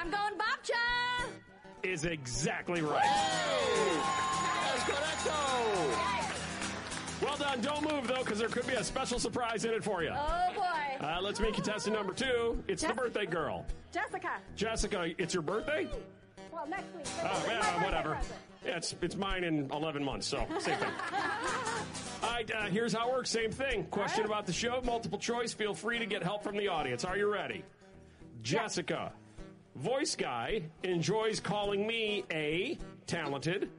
[0.02, 1.28] I'm going Babcha.
[1.84, 3.04] Is exactly right.
[4.80, 5.32] Correcto.
[7.22, 7.62] Well done.
[7.62, 10.12] Don't move though, because there could be a special surprise in it for you.
[10.12, 11.06] Oh boy.
[11.06, 12.64] Uh, let's meet contestant number two.
[12.68, 13.64] It's the birthday girl.
[13.92, 14.32] Jessica.
[14.56, 15.88] Jessica, it's your birthday?
[16.52, 17.06] Well, next week.
[17.24, 18.16] Oh, yeah, whatever.
[18.16, 18.40] present.
[18.66, 20.90] Yeah, it's, it's mine in 11 months, so same thing.
[22.24, 23.30] All right, uh, here's how it works.
[23.30, 23.86] Same thing.
[23.86, 25.54] Question about the show, multiple choice.
[25.54, 27.06] Feel free to get help from the audience.
[27.06, 27.64] Are you ready?
[28.42, 29.14] Jessica.
[29.76, 33.70] Voice guy enjoys calling me A, talented,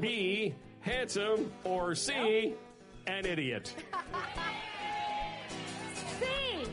[0.00, 2.54] B, handsome, or C,
[3.06, 3.74] an idiot.
[6.18, 6.24] C,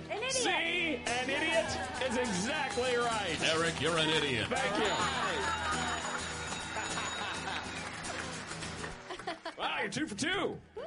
[0.09, 0.31] an idiot.
[0.31, 1.65] C, an idiot
[2.09, 3.37] is exactly right.
[3.53, 4.47] Eric, you're an idiot.
[4.49, 4.91] Thank you.
[9.57, 10.57] Wow, you're two for two.
[10.77, 10.83] Ooh,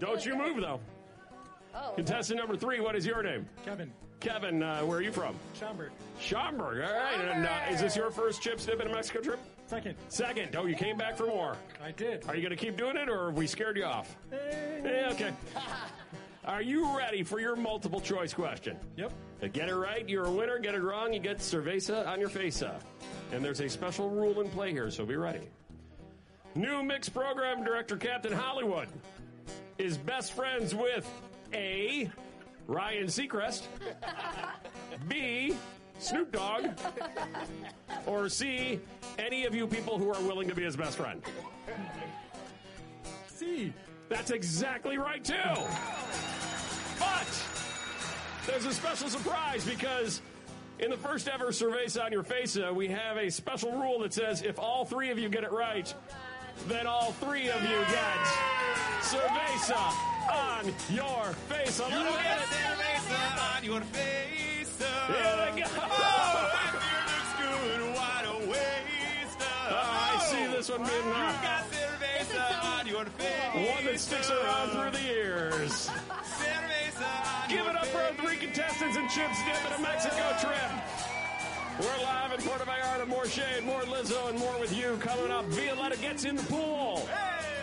[0.00, 0.80] Don't you move, though.
[1.74, 1.92] Oh.
[1.94, 3.46] Contestant number three, what is your name?
[3.64, 3.92] Kevin.
[4.20, 5.34] Kevin, uh, where are you from?
[5.58, 5.90] Schaumburg.
[6.18, 6.82] Schaumburg.
[6.84, 7.20] All right.
[7.20, 9.38] And, uh, is this your first Chips Dip in a Mexico trip?
[9.66, 9.96] Second.
[10.08, 10.56] Second.
[10.56, 11.56] Oh, you came back for more.
[11.84, 12.24] I did.
[12.28, 14.16] Are you going to keep doing it, or have we scared you off?
[14.32, 15.32] Yeah, okay.
[16.44, 18.76] Are you ready for your multiple choice question?
[18.96, 19.12] Yep.
[19.42, 20.60] Uh, Get it right, you're a winner.
[20.60, 22.62] Get it wrong, you get cerveza on your face.
[23.32, 25.48] And there's a special rule in play here, so be ready.
[26.54, 28.86] New mix program director Captain Hollywood
[29.76, 31.10] is best friends with
[31.52, 32.08] A.
[32.66, 33.62] Ryan Seacrest,
[35.08, 35.56] B.
[35.98, 36.66] Snoop Dogg,
[38.06, 38.80] or C.
[39.18, 41.22] Any of you people who are willing to be his best friend.
[43.28, 43.72] C.
[44.08, 45.34] That's exactly right, too.
[46.98, 47.44] But
[48.46, 50.20] there's a special surprise because
[50.78, 54.12] in the first ever Cerveza on Your Face, uh, we have a special rule that
[54.12, 55.92] says if all three of you get it right,
[56.68, 58.26] then all three of you get
[59.00, 59.92] Cerveza
[60.32, 61.78] on your face.
[61.80, 62.48] A You little got bit.
[62.50, 64.78] cerveza on your face.
[64.78, 65.68] Here we go.
[65.78, 67.80] Oh, that beer looks good.
[67.94, 69.40] What a waste.
[69.68, 73.74] I see this one being You uh, got cerveza on your face.
[73.76, 75.88] one that sticks around through the years.
[75.88, 79.82] Cerveza on Give your it up for our three contestants and Chips Dip at a
[79.82, 80.70] Mexico trip.
[81.78, 83.06] We're live in Puerto Vallarta.
[83.06, 85.44] More Shaed, more Lizzo, and more with you coming up.
[85.46, 87.06] Violetta gets in the pool.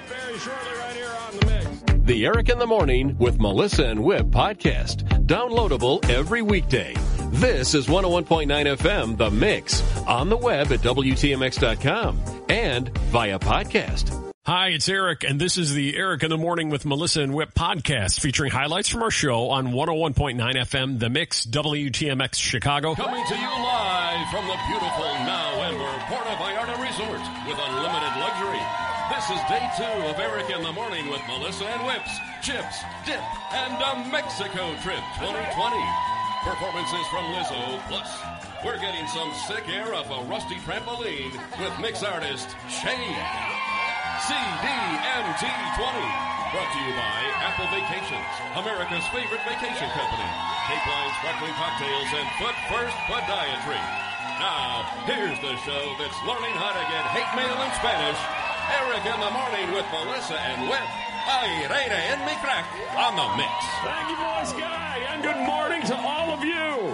[0.08, 2.06] Very shortly, right here on the mix.
[2.06, 5.04] The Eric in the Morning with Melissa and Whip podcast.
[5.26, 6.94] Downloadable every weekday.
[7.32, 14.20] This is 101.9 FM, The Mix, on the web at WTMX.com and via podcast.
[14.46, 17.54] Hi, it's Eric, and this is the Eric in the Morning with Melissa and Whip
[17.54, 22.94] podcast featuring highlights from our show on 101.9 FM, The Mix, WTMX Chicago.
[22.94, 23.93] Coming to you live
[24.30, 28.62] from the beautiful Now Amber Puerto Vallarta Resort with unlimited luxury.
[29.10, 32.14] This is day two of Eric in the Morning with Melissa and Whips,
[32.46, 33.26] Chips, Dip,
[33.58, 35.82] and a Mexico Trip 2020.
[36.46, 38.14] Performances from Lizzo, plus
[38.62, 43.18] we're getting some sick air off a rusty trampoline with mix artist Shaed.
[44.30, 45.90] CDMT 20.
[46.54, 47.18] Brought to you by
[47.50, 48.30] Apple Vacations,
[48.62, 50.53] America's favorite vacation company.
[50.64, 53.84] Cape Line Sparkling Cocktails and Foot First Podiatry.
[54.40, 58.16] Now, here's the show that's learning how to get hate mail in Spanish.
[58.80, 60.88] Eric in the Morning with Melissa and Whip.
[61.28, 62.64] Aire en mi crack
[62.96, 63.52] on the mix.
[63.84, 66.56] Thank you, Voice Guy, and good morning to all of you.
[66.56, 66.92] All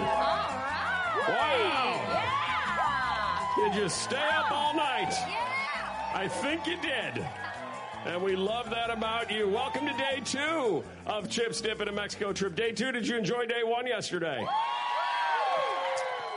[1.30, 1.62] right.
[1.62, 2.02] Wow.
[2.10, 3.70] Yeah.
[3.70, 5.14] Did you stay up all night?
[5.28, 5.50] Yeah.
[6.16, 7.24] I think you did.
[8.06, 9.48] And we love that about you.
[9.50, 12.56] Welcome to day two of Chips Dip and a Mexico trip.
[12.56, 14.46] Day two, did you enjoy day one yesterday?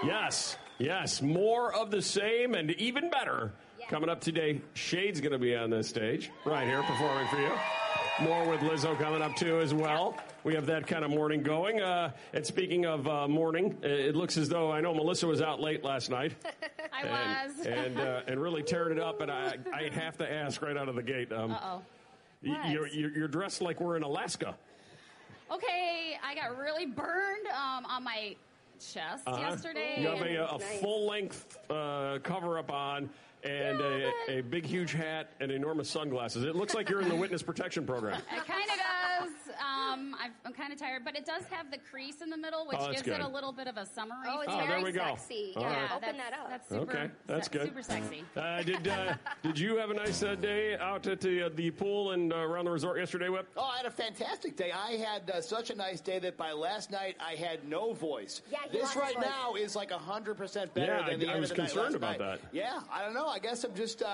[0.05, 1.22] Yes, yes.
[1.22, 3.53] More of the same and even better.
[3.88, 7.53] Coming up today, Shaed's going to be on this stage right here performing for you.
[8.20, 10.16] More with Lizzo coming up too as well.
[10.44, 11.81] We have that kind of morning going.
[11.81, 15.61] Uh, and speaking of uh, morning, it looks as though I know Melissa was out
[15.61, 16.33] late last night
[16.92, 17.66] I and was.
[17.66, 19.20] and, uh, and really tearing it up.
[19.20, 21.33] And I, I have to ask right out of the gate.
[21.33, 21.83] Um, Uh-oh.
[22.42, 24.57] you're, you're you're dressed like we're in Alaska.
[25.52, 28.35] Okay, I got really burned um, on my
[28.81, 29.38] chest Uh-huh.
[29.38, 29.96] yesterday.
[30.00, 30.81] You have a, a Nice.
[30.81, 33.11] full length uh, cover up on.
[33.44, 36.44] And a, a big, huge hat and enormous sunglasses.
[36.44, 38.20] It looks like you're in the witness protection program.
[38.33, 39.55] It kind of does.
[39.61, 42.66] Um, I've, I'm kind of tired, but it does have the crease in the middle,
[42.66, 44.26] which Oh, that's gives it a little bit of a summery.
[44.28, 44.66] Oh, it's Oh, feel.
[44.66, 45.05] there very we go.
[45.16, 45.52] sexy.
[45.57, 45.90] All yeah, right.
[45.90, 46.48] open that's, that up.
[46.50, 46.83] That's super.
[46.92, 47.66] Okay, that's se- good.
[47.66, 48.24] Super sexy.
[48.37, 51.70] Uh, did uh, did you have a nice uh, day out at the, uh, the
[51.70, 53.48] pool and uh, around the resort yesterday, Whip?
[53.57, 54.70] Oh, I had a fantastic day.
[54.72, 58.42] I had uh, such a nice day that by last night I had no voice.
[58.50, 59.24] Yeah, he this lost right his voice.
[59.26, 61.62] now is like hundred percent better Yeah, than the I- I end was of the
[61.64, 62.40] night concerned last about night.
[62.42, 62.48] that.
[62.52, 63.26] Yeah, I don't know.
[63.33, 64.07] I guess I'm just uh,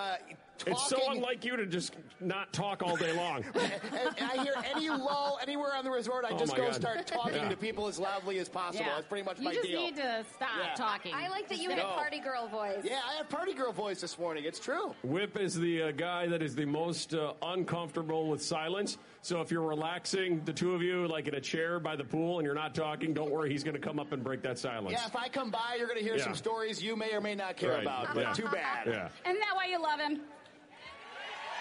[0.58, 0.72] talking.
[0.74, 3.44] It's so unlike you to just not talk all day long.
[3.54, 6.74] and I hear any lull anywhere on the resort, I Oh just my go God.
[6.74, 7.48] start talking Yeah.
[7.48, 8.84] to people as loudly as possible.
[8.86, 8.94] Yeah.
[8.94, 9.80] That's pretty much you my just deal.
[9.80, 10.74] need to stop Yeah.
[10.74, 11.14] talking.
[11.14, 11.94] I like that you Just had No.
[11.94, 12.80] party girl voice.
[12.84, 14.44] yeah, I have party girl voice this morning.
[14.44, 14.94] It's true.
[15.02, 18.98] Whip is the uh, guy that is the most uh, uncomfortable with silence.
[19.20, 22.38] So if you're relaxing, the two of you, like in a chair by the pool,
[22.38, 24.92] and you're not talking, don't worry, he's going to come up and break that silence.
[24.92, 26.24] Yeah, if I come by, you're going to hear Yeah.
[26.24, 27.82] some stories you may or may not care Right.
[27.82, 28.14] about.
[28.14, 28.32] But Yeah.
[28.32, 28.86] too bad.
[28.86, 29.08] Yeah.
[29.26, 30.20] Isn't that why you love him?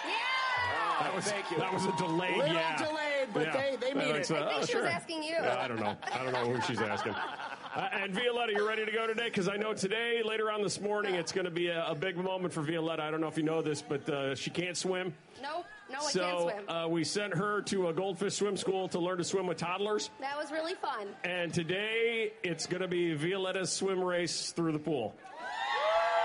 [0.06, 0.12] Yeah.
[1.00, 1.58] That was, thank you.
[1.58, 2.78] That was a delayed Little yeah.
[2.78, 4.32] delayed, but they- they mean it.
[4.32, 4.82] uh, I think oh, she sure.
[4.82, 5.34] was asking you.
[5.34, 5.96] Yeah, I don't know.
[6.12, 7.16] I don't know who she's asking.
[7.76, 9.26] Uh, and Violetta, you ready to go today?
[9.26, 12.18] Because I know today, later on this morning, it's going to be a, a big
[12.18, 13.04] moment for Violetta.
[13.04, 15.14] I don't know if you know this, but uh, she can't swim.
[15.44, 15.64] Nope.
[15.92, 16.70] No, I so can't swim.
[16.70, 20.10] Uh, we sent her to a goldfish swim school to learn to swim with toddlers.
[20.20, 21.10] that was really fun.
[21.24, 25.16] And today, it's going to be Violetta's swim race through the pool.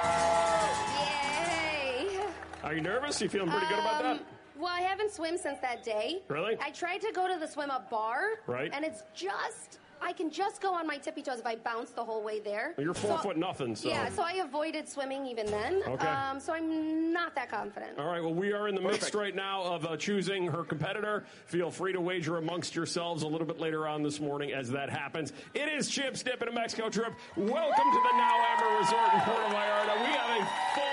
[0.02, 2.18] Yay.
[2.64, 3.20] Are you nervous?
[3.20, 4.20] You feeling pretty good about that?
[4.62, 6.22] Well, I haven't swum since that day.
[6.28, 6.56] Really?
[6.60, 8.20] I tried to go to the swim up bar.
[8.46, 8.70] Right.
[8.72, 12.04] And it's just, I can just go on my tippy toes if I bounce the
[12.04, 12.72] whole way there.
[12.78, 13.88] You're four foot nothing, so.
[13.88, 15.82] Yeah, so I avoided swimming even then.
[15.84, 16.06] Okay.
[16.06, 17.98] Um, so I'm not that confident.
[17.98, 21.24] All right, well, we are in the midst right now of uh, choosing her competitor.
[21.46, 24.90] Feel free to wager amongst yourselves a little bit later on this morning as that
[24.90, 25.32] happens.
[25.54, 27.14] It is Chips Dip in a Mexico trip.
[27.34, 30.06] Welcome to the Now Amber Resort in Puerto Vallarta.
[30.06, 30.91] We have a full,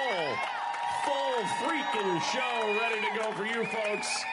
[1.40, 4.24] full freaking show ready to go for you folks.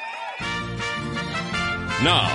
[2.02, 2.28] Now,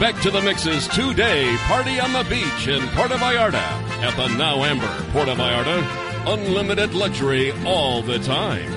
[0.00, 3.54] back to the Mix's two day party on the beach in Puerto Vallarta
[4.02, 5.82] at the Now Amber Puerto Vallarta.
[6.26, 8.70] Unlimited luxury all the time.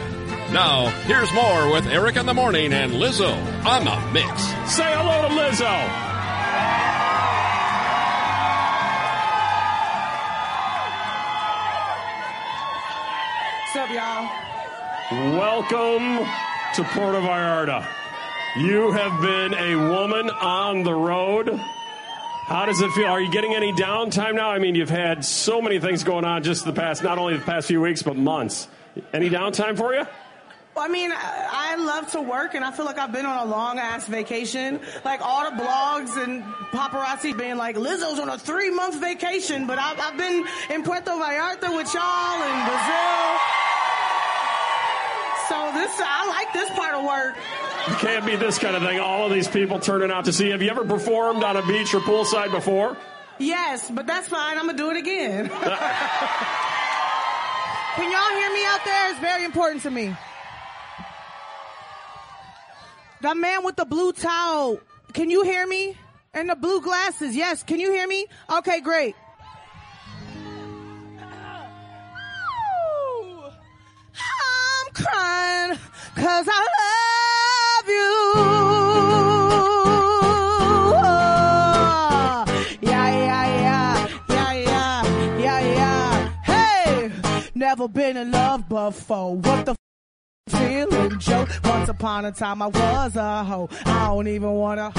[0.52, 3.34] Now, here's more with Eric in the Morning and Lizzo
[3.66, 4.44] on the Mix.
[4.74, 6.08] Say hello to Lizzo.
[13.64, 14.47] What's up, y'all?
[15.10, 16.28] Welcome
[16.74, 17.88] to Puerto Vallarta.
[18.58, 21.48] You have been a woman on the road.
[22.48, 23.06] How does it feel?
[23.06, 24.50] Are you getting any downtime now?
[24.50, 27.46] I mean, you've had so many things going on just the past, not only the
[27.46, 28.68] past few weeks, but months.
[29.14, 30.06] Any downtime for you?
[30.76, 33.80] I mean, I love to work, and I feel like I've been on a long
[33.80, 34.82] ass vacation.
[35.06, 36.44] Like all the blogs and
[36.74, 41.12] paparazzi being like, Lizzo's on a three month vacation, but I've, I've been in Puerto
[41.12, 43.77] Vallarta with y'all in Brazil.
[45.50, 47.36] So this, I like this part of work.
[47.88, 49.00] It can't be this kind of thing.
[49.00, 50.50] All of these people turning out to see.
[50.50, 52.98] Have you ever performed on a beach or poolside before?
[53.40, 54.58] Yes, but that's fine.
[54.58, 55.48] I'm gonna do it again.
[57.96, 59.12] Can y'all hear me out there?
[59.12, 60.16] It's very important to me.
[63.22, 64.80] The man with the blue towel.
[65.14, 65.98] Can you hear me?
[66.34, 67.36] And the blue glasses.
[67.36, 67.64] Yes.
[67.64, 68.28] Can you hear me?
[68.58, 69.16] Okay, great.
[75.04, 75.78] Crying
[76.16, 78.18] cause I love you.
[82.82, 83.46] Yeah, yeah,
[84.30, 86.30] yeah, yeah, yeah, yeah.
[86.44, 87.12] Hey,
[87.56, 89.36] never been in love before.
[89.36, 89.78] What the f-
[90.50, 91.46] feeling, Joe?
[91.64, 93.70] Once upon a time I was a hoe.
[93.86, 94.92] I don't even wanna.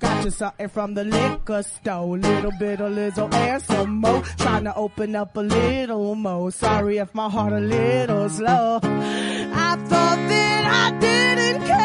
[0.00, 2.18] Got you something from the liquor store.
[2.18, 4.22] Little bit of Lizzo and some more.
[4.38, 6.50] Trying to open up a little more.
[6.50, 8.80] Sorry if my heart a little slow.
[8.82, 11.83] I thought that I didn't care.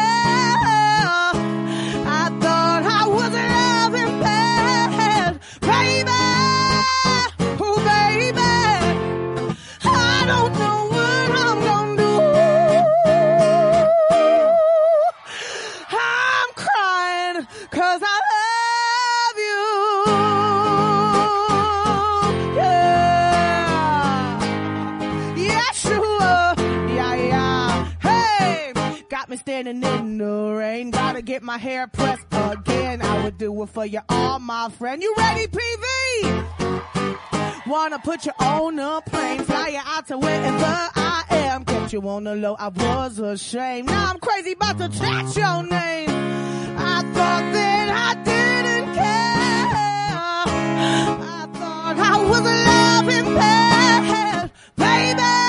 [31.30, 33.00] Get my hair pressed again.
[33.02, 35.00] I would do it for you, all my friend.
[35.00, 35.86] You ready, PV?
[37.68, 41.64] Wanna put you on a plane, fly you out to wherever I am.
[41.64, 43.86] Kept you on the low, I was ashamed.
[43.86, 46.10] Now I'm crazy about to chat your name.
[46.76, 49.70] I thought that I didn't care.
[51.36, 54.50] I thought I was a loving bad.
[54.74, 55.39] Baby,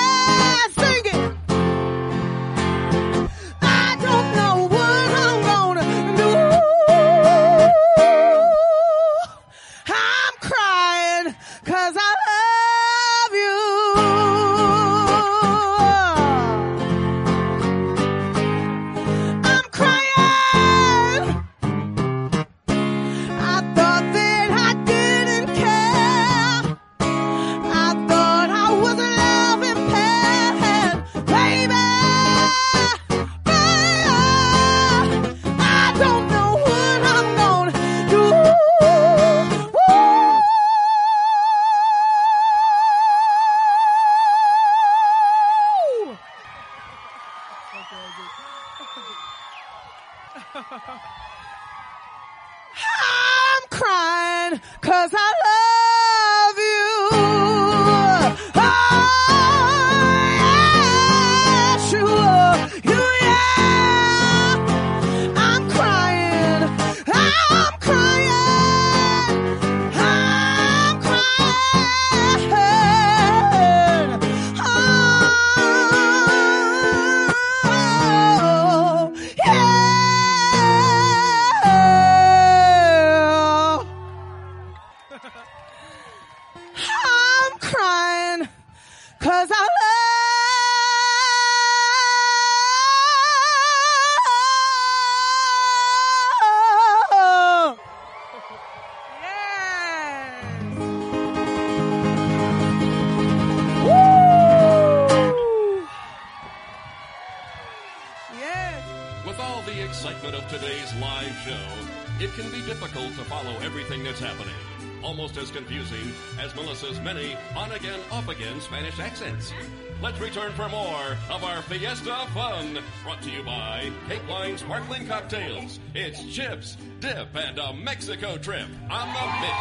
[121.92, 125.78] Fiesta fun, brought to you by Cape Line Sparkling Cocktails.
[125.94, 129.58] It's chips, dip, and a Mexico trip on the mix.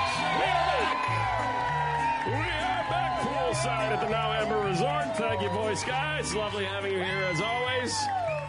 [2.26, 5.18] We are back poolside at the Now Amber Resort.
[5.18, 6.34] Thank you, Boy Scouts.
[6.34, 7.94] Lovely having you here as always.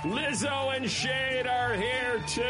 [0.03, 2.43] Lizzo and Shaed are here too.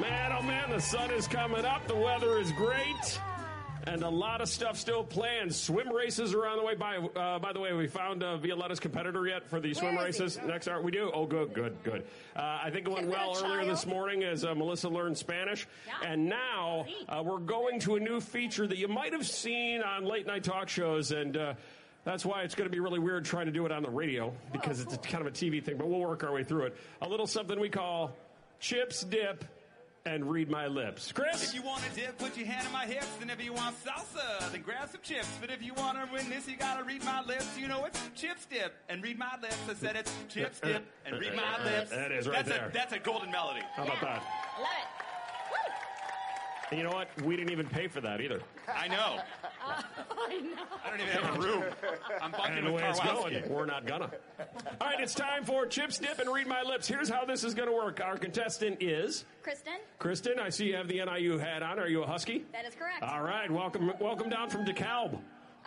[0.00, 1.86] Man, oh man, the sun is coming up.
[1.86, 3.20] The weather is great.
[3.86, 5.54] And a lot of stuff still planned.
[5.54, 6.74] Swim races are on the way.
[6.74, 10.38] By uh, by the way, we found uh, Violetta's competitor yet for the swim races.
[10.46, 11.10] Next hour, we do.
[11.14, 12.04] Oh, good, good, good.
[12.36, 15.66] Uh, I think it went well earlier this morning as uh, Melissa learned Spanish,
[16.04, 20.04] and now uh, we're going to a new feature that you might have seen on
[20.04, 21.54] late night talk shows, and uh,
[22.04, 24.32] that's why it's going to be really weird trying to do it on the radio
[24.52, 25.78] because it's kind of a TV thing.
[25.78, 26.76] But we'll work our way through it.
[27.00, 28.12] A little something we call
[28.60, 29.44] chips dip
[30.06, 31.12] and read my lips.
[31.12, 31.42] Chris.
[31.48, 33.06] If you want to dip, put your hand in my hips.
[33.20, 35.28] And if you want salsa, then grab some chips.
[35.40, 37.58] But if you want to win this, you gotta read my lips.
[37.58, 39.58] You know it's chips dip and read my lips.
[39.68, 41.90] I said it's chips dip and read my lips.
[41.90, 42.68] That is right that's there.
[42.68, 43.62] A, that's a golden melody.
[43.74, 44.22] How about that?
[44.58, 45.09] Love
[46.70, 47.08] And you know what?
[47.22, 48.40] We didn't even pay for that either.
[48.72, 49.16] I know.
[49.16, 49.24] it.
[49.66, 50.50] I know.
[50.84, 51.64] I don't even have a room.
[52.22, 53.42] I'm bunking And the with way it's Karwowski.
[53.42, 54.10] going, we're not gonna.
[54.80, 56.86] All right, it's time for Chips Dip and Read My Lips.
[56.86, 58.00] Here's how this is going to work.
[58.00, 60.38] Our contestant is Kristen, Kristen.
[60.38, 61.78] I see you have the NIU hat on.
[61.80, 62.44] Are you a Husky?
[62.52, 63.02] that is correct.
[63.02, 65.18] All right, welcome, welcome down from DeKalb.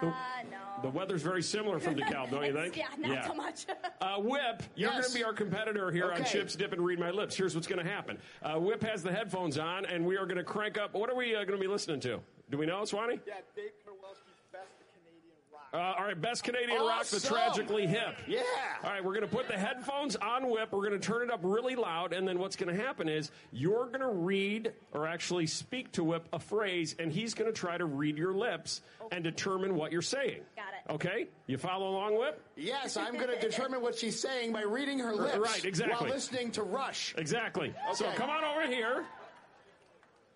[0.03, 0.13] The, Uh,
[0.51, 0.81] no.
[0.81, 2.77] the weather's very similar from DeKalb, don't you think?
[2.77, 3.65] Yeah, not so much.
[4.01, 4.99] Uh, Whip, you're Yes.
[4.99, 7.35] going to be our competitor here on Chips Dip and Read My Lips.
[7.37, 8.17] Here's what's going to happen.
[8.41, 10.93] Uh, Whip has the headphones on, and we are going to crank up.
[10.93, 12.19] What are we uh, going to be listening to?
[12.51, 13.19] Do we know, Swanee?
[13.25, 15.62] Yeah, Dave Karwowski's Best Canadian Rock.
[15.73, 18.15] Uh, all right, best Canadian rock, the tragically hip.
[18.27, 18.41] Yeah.
[18.83, 20.71] All right, we're going to put the headphones on Whip.
[20.71, 23.31] We're going to turn it up really loud, and then what's going to happen is
[23.51, 27.59] you're going to read or actually speak to Whip a phrase, and he's going to
[27.59, 30.41] try to read your lips and determine what you're saying.
[30.55, 30.93] Got it.
[30.93, 32.39] Okay, you follow along, Whip?
[32.55, 35.37] Yes, I'm going to determine what she's saying by reading her lips.
[35.37, 36.05] right, exactly.
[36.05, 37.15] While listening to Rush.
[37.17, 37.69] Exactly.
[37.69, 37.95] Okay.
[37.95, 39.05] So come on over here.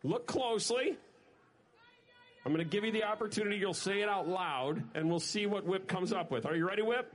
[0.03, 0.97] Look closely.
[2.47, 3.57] I'm going to give you the opportunity.
[3.57, 6.45] You'll say it out loud, and we'll see what Whip comes up with.
[6.45, 7.13] Are you ready, Whip?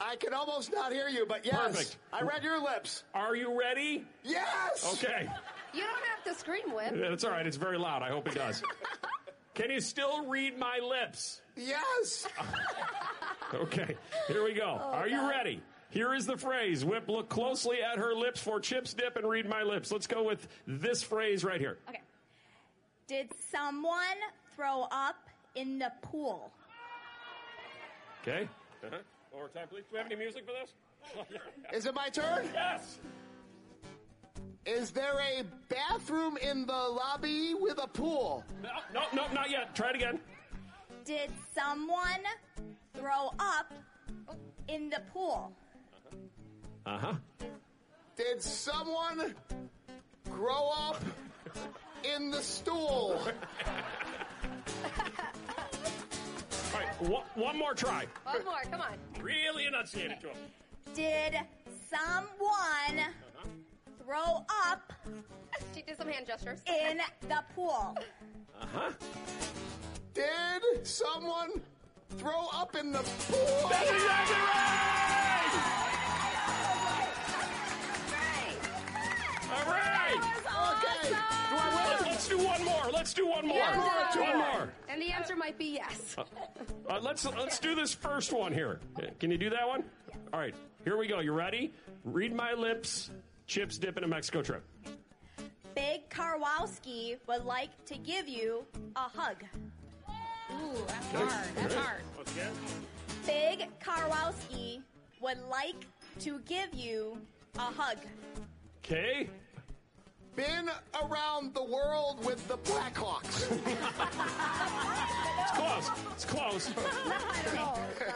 [0.00, 1.54] I can almost not hear you, but yes.
[1.54, 1.96] Perfect.
[2.12, 3.04] I read your lips.
[3.14, 4.04] Are you ready?
[4.24, 4.92] Yes.
[4.94, 5.28] Okay.
[5.72, 6.94] You don't have to scream, Whip.
[6.96, 7.46] That's all right.
[7.46, 8.02] It's very loud.
[8.02, 8.60] I hope it does.
[9.54, 11.40] Can you still read my lips?
[11.56, 12.26] Yes.
[13.54, 13.94] Okay,
[14.26, 14.76] here we go.
[14.82, 15.62] Oh, Are you ready?
[15.90, 16.84] Here is the phrase.
[16.84, 19.92] Whip, look closely at her lips for chips dip and read my lips.
[19.92, 21.78] Let's go with this phrase right here.
[21.88, 22.00] Okay.
[23.06, 24.16] Did someone
[24.56, 26.50] throw up in the pool?
[28.22, 28.48] Okay?
[28.84, 28.96] Uh-huh.
[29.30, 29.82] One more time, please.
[29.82, 30.72] Do we have any music for this?
[31.72, 32.48] Is it my turn?
[32.52, 32.98] yes!
[34.64, 38.44] Is there a bathroom in the lobby with a pool?
[38.62, 39.76] No, no, no, not yet.
[39.76, 40.18] Try it again.
[41.04, 42.24] Did someone
[42.94, 43.72] throw up
[44.66, 45.52] in the pool?
[46.84, 47.14] Uh huh.
[48.16, 49.34] Did someone
[50.30, 51.00] grow up
[52.14, 53.20] in the stool?
[56.74, 58.06] All right, one, one more try.
[58.24, 58.96] One more, come on.
[59.22, 60.36] Really enunciate it to him.
[60.94, 61.36] Did
[61.90, 63.06] someone
[64.04, 64.92] throw up
[65.74, 66.60] She did some hand gestures.
[66.66, 66.98] in
[67.28, 67.96] the pool?
[68.60, 68.90] Uh huh.
[70.14, 71.60] Did someone
[72.18, 73.68] throw up in the pool?
[73.70, 75.52] That's exactly right!
[79.52, 80.45] All right!
[80.72, 81.08] Okay.
[81.10, 82.10] Do I Let's, win?
[82.10, 82.90] let's do one more.
[82.92, 83.56] Let's do one more.
[83.56, 84.18] Yeah.
[84.18, 84.72] One more.
[84.88, 86.16] And the answer might be yes.
[86.88, 88.80] Uh, let's let's do this first one here.
[89.20, 89.84] Can you do that one?
[90.32, 90.54] All right.
[90.84, 91.20] Here we go.
[91.20, 91.72] You ready?
[92.04, 93.10] Read my lips.
[93.46, 94.64] Chips dip in a Mexico trip.
[95.74, 98.64] Big Karwowski would like to give you
[98.96, 99.36] a hug.
[100.52, 101.46] Ooh, that's hard.
[101.56, 102.02] That's hard.
[102.16, 102.52] Once again.
[103.26, 104.80] Big Karwowski
[105.20, 105.86] would like
[106.20, 107.18] to give you
[107.56, 107.98] a hug.
[108.78, 109.28] Okay.
[110.36, 110.68] Been
[111.02, 113.46] around the world with the Blackhawks.
[115.38, 115.90] It's close.
[116.12, 116.70] It's close.
[117.54, 118.10] No, it's.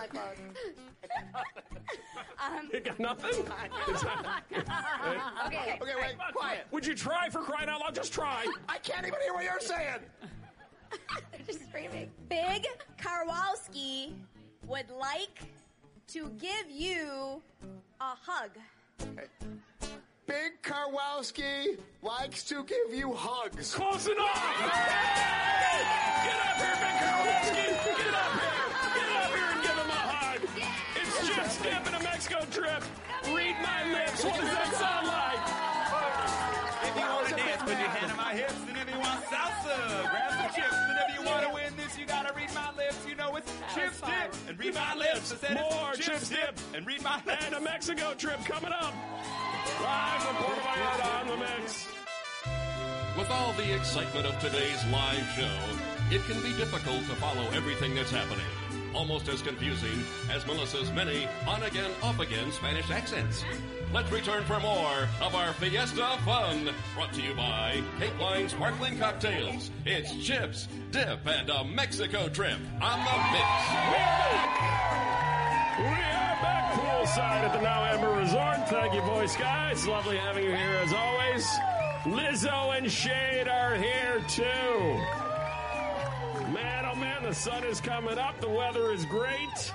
[2.73, 3.31] You got nothing?
[3.89, 4.43] It's not-
[5.47, 5.79] Okay.
[5.81, 6.67] Okay, wait, quiet.
[6.71, 7.95] Would you try for crying out loud?
[7.95, 8.45] Just try.
[8.69, 10.01] I can't even hear what you're saying.
[11.47, 12.11] Just screaming.
[12.29, 12.67] Big
[12.99, 14.13] Karwowski
[14.67, 15.41] would like
[16.09, 17.41] to give you
[18.01, 18.51] a hug.
[20.31, 23.75] Big Karwowski likes to give you hugs.
[23.75, 24.39] Close enough!
[26.23, 27.67] Get up here, Big Karwowski!
[27.99, 28.63] Get up here!
[28.95, 30.39] Get up here and give him a hug!
[30.95, 32.79] It's Chips Dip and a Mexico trip.
[33.35, 34.23] Read my lips.
[34.23, 35.43] What does that sound like?
[36.87, 38.55] If you want to dance, put your hand on my hips.
[38.69, 40.79] And if you want salsa, grab some chips.
[40.79, 43.03] And if you want to win this, you gotta read my lips.
[43.03, 45.33] You know it's chip dip and read my lips.
[45.33, 47.45] I said it's More chip Chips Dip and read my lips.
[47.47, 48.95] and a Mexico trip coming up.
[49.79, 51.89] Live from Puerto Vallarta on the mix.
[53.17, 55.59] With all the excitement of today's live show,
[56.11, 58.47] it can be difficult to follow everything that's happening.
[58.95, 63.45] Almost as confusing as Melissa's many on again, off again Spanish accents.
[63.93, 66.71] Let's return for more of our Fiesta fun.
[66.95, 69.71] Brought to you by Cape Line Sparkling Cocktails.
[69.87, 73.47] It's chips, dip, and a Mexico trip on the mix.
[75.79, 78.69] We are back poolside at the Now Amber Resort.
[78.69, 79.87] Thank you, Voice Guys.
[79.87, 81.49] Lovely having you here as always.
[82.05, 85.30] Lizzo and Shaed are here too.
[87.01, 88.39] Man, oh the sun is coming up.
[88.43, 89.73] The weather is great.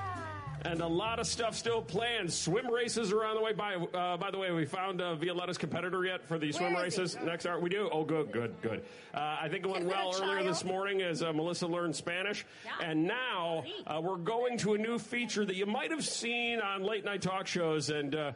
[0.63, 2.32] And a lot of stuff still planned.
[2.32, 3.51] Swim races are on the way.
[3.51, 6.78] By uh, by the way, we found uh, Violetta's competitor yet for the swim is
[6.78, 6.84] he?
[6.84, 7.17] races.
[7.23, 7.89] Next hour, we do.
[7.91, 8.84] Oh, good, good, good.
[9.11, 12.45] Uh, I think it went well earlier this morning as uh, Melissa learned Spanish,
[12.84, 16.84] and now uh, we're going to a new feature that you might have seen on
[16.84, 18.15] late night talk shows, and.
[18.15, 18.32] Uh,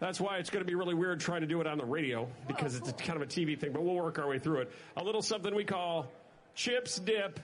[0.00, 2.26] that's why it's going to be really weird trying to do it on the radio
[2.48, 4.72] because it's a, kind of a TV thing, but we'll work our way through it.
[4.96, 6.10] A little something we call
[6.56, 7.38] chips dip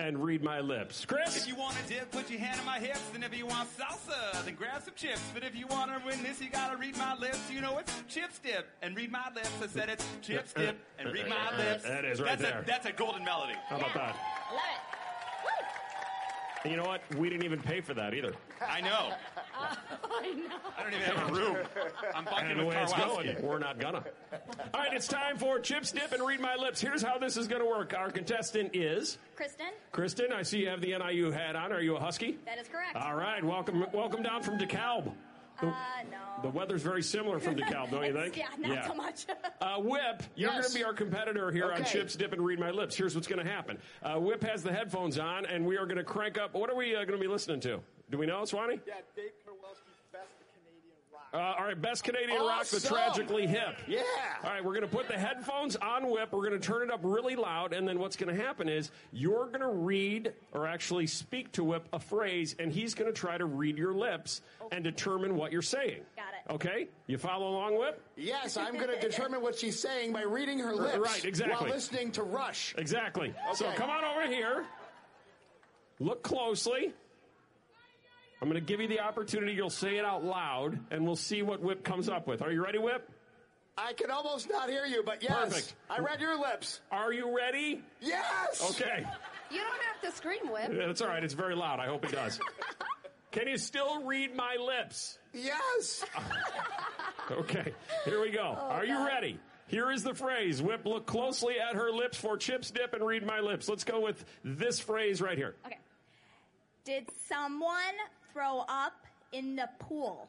[0.00, 1.04] and read my lips.
[1.04, 1.36] Chris?
[1.36, 3.02] If you want to dip, put your hand in my hips.
[3.14, 5.20] And if you want salsa, then grab some chips.
[5.34, 7.38] But if you want to win this, you gotta read my lips.
[7.50, 9.50] You know it's chips dip and read my lips.
[9.62, 11.84] I said it's chips dip and read my lips.
[11.84, 12.60] That is right that's there.
[12.60, 13.54] A, that's a golden melody.
[13.68, 14.16] How about that?
[14.52, 14.99] Love it.
[16.62, 17.00] And you know what?
[17.16, 18.34] We didn't even pay for that either.
[18.60, 19.12] I know.
[19.58, 20.56] I know.
[20.78, 21.56] I don't even have a room.
[22.14, 23.34] I'm bucking And the with way it's Karwowski.
[23.34, 24.04] going, we're not gonna.
[24.74, 26.80] All right, it's time for Chips Dip and Read My Lips.
[26.80, 27.94] Here's how this is gonna work.
[27.96, 30.32] Our contestant is Kristen, Kristen.
[30.32, 31.72] I see you have the NIU hat on.
[31.72, 32.36] Are you a Husky?
[32.44, 32.94] that is correct.
[32.96, 35.12] All right, welcome, welcome down from DeKalb.
[35.60, 35.72] The, Uh,
[36.10, 36.42] no.
[36.42, 38.36] the weather's very similar from DeKalb, don't you think?
[38.36, 39.26] yeah, not so much.
[39.60, 40.60] Uh, Whip, you're Yes.
[40.62, 42.96] going to be our competitor here on Chips Dip and Read My Lips.
[42.96, 43.76] Here's what's going to happen.
[44.02, 46.54] Uh, Whip has the headphones on, and we are going to crank up.
[46.54, 47.80] What are we uh, going to be listening to?
[48.10, 48.80] Do we know, Swanee?
[48.86, 51.19] Yeah, Dave Karwowski's Best of Canadian Rock.
[51.32, 53.78] Uh, all right, best Canadian rock, the tragically hip.
[53.86, 54.02] Yeah.
[54.42, 56.32] All right, we're going to put the headphones on Whip.
[56.32, 58.90] We're going to turn it up really loud, and then what's going to happen is
[59.12, 63.16] you're going to read or actually speak to Whip a phrase, and he's going to
[63.16, 66.00] try to read your lips and determine what you're saying.
[66.16, 66.52] Got it.
[66.54, 68.02] Okay, you follow along, Whip?
[68.16, 70.98] Yes, I'm going to determine what she's saying by reading her lips.
[70.98, 71.54] right, exactly.
[71.68, 72.74] While listening to Rush.
[72.76, 73.28] Exactly.
[73.28, 73.54] Okay.
[73.54, 74.64] So come on over here.
[76.00, 76.92] Look closely.
[78.42, 79.52] I'm going to give you the opportunity.
[79.52, 82.40] You'll say it out loud, and we'll see what Whip comes up with.
[82.42, 83.08] Are you ready, Whip?
[83.76, 85.32] I can almost not hear you, but yes.
[85.44, 85.74] Perfect.
[85.88, 86.80] I read your lips.
[86.90, 87.82] Are you ready?
[88.00, 88.70] Yes.
[88.70, 89.04] Okay.
[89.50, 90.70] You don't have to scream, Whip.
[90.76, 91.22] That's all right.
[91.22, 91.80] It's very loud.
[91.80, 92.40] I hope it does.
[93.30, 95.18] Can you still read my lips?
[95.32, 96.04] Yes.
[97.30, 97.72] Okay.
[98.04, 98.56] Here we go.
[98.58, 99.38] Oh, Are you ready?
[99.68, 100.60] Here is the phrase.
[100.60, 103.68] Whip, look closely at her lips for chips dip and read my lips.
[103.68, 105.54] Let's go with this phrase right here.
[105.64, 105.78] Okay.
[106.84, 107.70] Did someone
[108.32, 110.28] throw up in the pool?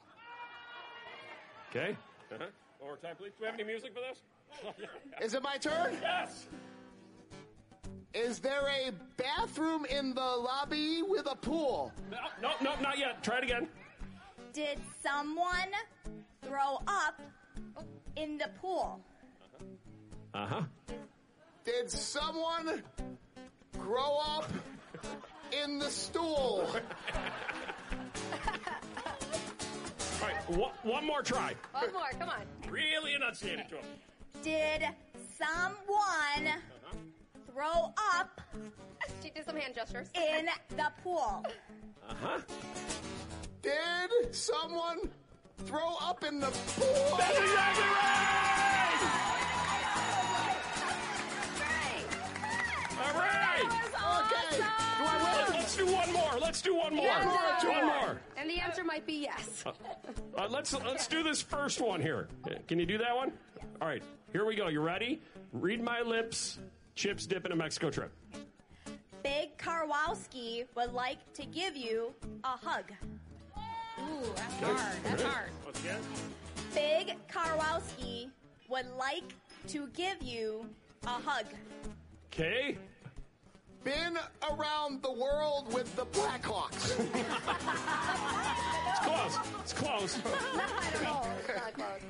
[1.70, 1.95] Okay.
[2.32, 2.45] Uh-huh.
[2.80, 3.32] One more time, please.
[3.38, 4.76] Do we have any music for this?
[5.22, 5.95] Is it my turn?
[6.02, 6.47] yes.
[8.14, 11.93] Is there a bathroom in the lobby with a pool?
[12.12, 13.24] No, no, no, not yet.
[13.24, 13.68] Try it again.
[14.52, 15.72] Did someone
[16.45, 17.22] throw up
[18.18, 18.99] in the pool?
[20.34, 20.62] Uh huh.
[21.64, 22.84] Did someone
[23.80, 24.52] grow up
[25.64, 26.68] in the stool?
[30.22, 30.50] All right.
[30.50, 31.54] One, one more try.
[31.74, 32.44] One more, come on.
[32.70, 33.86] Really enunciate it to him.
[34.44, 34.88] Did
[35.38, 36.54] someone
[37.52, 38.42] throw up
[39.24, 40.10] She did some hand gestures.
[40.16, 41.44] in the pool?
[42.08, 42.39] Uh huh.
[43.62, 45.10] Did someone
[45.66, 47.18] throw up in the pool?
[47.18, 49.38] That's exactly right.
[53.02, 53.66] All right.
[53.66, 54.58] Okay.
[54.58, 55.54] Do I win?
[55.54, 56.39] Let's do one more.
[56.39, 57.06] Let's do one more.
[57.06, 57.68] Yeah.
[57.68, 58.22] One more.
[58.38, 59.64] And the answer might be yes.
[60.38, 62.30] Uh, let's let's do this first one here.
[62.68, 63.34] Can you do that one?
[63.82, 64.02] All right.
[64.32, 64.70] Here we go.
[64.70, 65.22] You ready?
[65.52, 66.58] Read my lips.
[66.95, 68.14] Chips dip in a Mexico trip.
[69.24, 72.14] Big Karwowski would like to give you
[72.45, 72.86] a hug.
[73.99, 75.04] Ooh, that's hard.
[75.04, 75.49] That's hard.
[75.66, 76.02] Once again.
[76.74, 78.30] Big Karwowski
[78.70, 79.36] would like
[79.68, 80.66] to give you
[81.04, 81.45] a hug.
[82.34, 82.78] Okay.
[83.84, 84.17] Been
[84.51, 86.95] around the world with the Blackhawks.
[89.61, 90.17] It's close.
[90.25, 91.21] I don't know.
[91.39, 92.01] It's not close.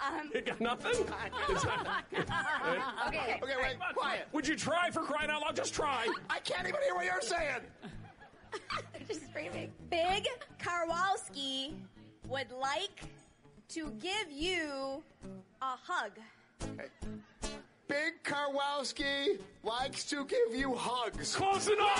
[0.00, 1.06] um, You got nothing?
[1.08, 2.04] Not-
[3.08, 3.38] okay.
[3.42, 4.26] Okay, wait, quiet.
[4.32, 5.56] Would you try for crying out loud?
[5.56, 6.06] Just try.
[6.30, 7.60] I can't even hear what you're saying.
[8.92, 9.70] They're just screaming.
[9.90, 10.26] Big
[10.58, 11.74] Karwowski
[12.28, 13.02] would like
[13.70, 15.02] to give you
[15.62, 16.12] a hug.
[17.88, 21.34] Big Karwowski likes to give you hugs.
[21.34, 21.96] Close enough!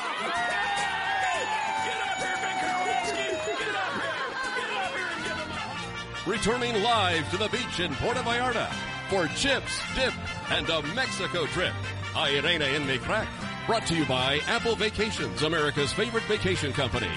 [1.85, 3.29] Get up here, Big Karwowski!
[3.59, 4.21] Get up here!
[4.55, 6.29] Get up here and give him a hug!
[6.29, 8.71] Returning live to the beach in Puerto Vallarta
[9.09, 10.13] for chips, dip,
[10.51, 11.73] and a Mexico trip.
[12.15, 13.27] Irene in Micrac.
[13.67, 17.11] Brought to you by Apple Vacations, America's favorite vacation company.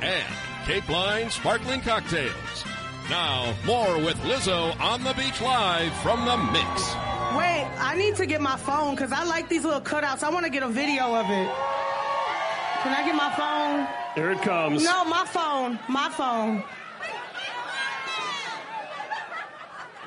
[0.00, 0.32] And
[0.64, 2.64] Cape Line Sparkling Cocktails.
[3.10, 7.05] Now, more with Lizzo on the beach live from the mix.
[7.36, 10.22] Wait, I need to get my phone because I like these little cutouts.
[10.22, 11.48] I want to get a video of it.
[12.82, 13.86] Can I get my phone?
[14.14, 14.84] Here it comes.
[14.84, 15.78] No, my phone.
[15.88, 16.62] My phone.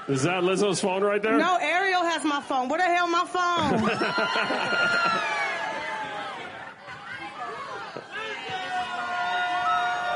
[0.07, 1.37] Is that Lizzo's phone right there?
[1.37, 2.67] No, Ariel has my phone.
[2.67, 5.29] Where the hell my phone?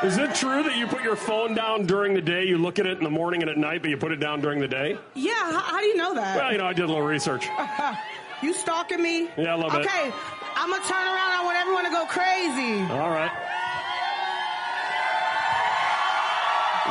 [0.04, 2.86] Is it true that you put your phone down during the day, you look at
[2.86, 4.98] it in the morning and at night, but you put it down during the day?
[5.16, 6.36] yeah, how, how do you know that?
[6.36, 7.48] Well, you know, I did a little research.
[8.44, 9.30] you stalking me?
[9.38, 9.86] Yeah, a little bit.
[9.86, 10.12] Okay,
[10.56, 11.32] I'm gonna turn around.
[11.32, 12.82] I want everyone to go crazy.
[12.92, 13.32] All right.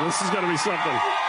[0.05, 1.22] This is going to be something.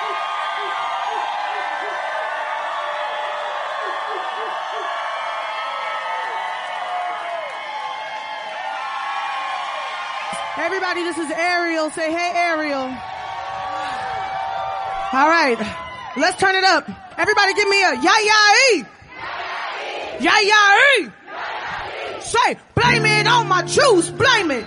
[10.64, 11.90] Everybody, this is Ariel.
[11.90, 12.84] Say, hey, Ariel.
[15.12, 15.58] All right,
[16.16, 16.90] let's turn it up.
[17.18, 18.40] Everybody, give me a ya ya
[18.72, 18.86] e.
[20.22, 20.62] Ya ya
[20.96, 21.12] e.
[22.22, 24.10] Say, blame it on my juice.
[24.12, 24.66] Blame it.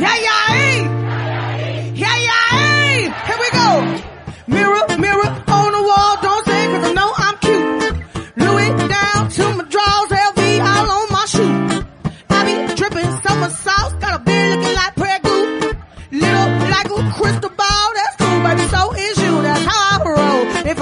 [0.00, 0.88] Ya ya e.
[2.00, 3.12] Ya ya e.
[3.28, 3.68] Here we go.
[4.46, 6.16] Mirror, mirror on the wall.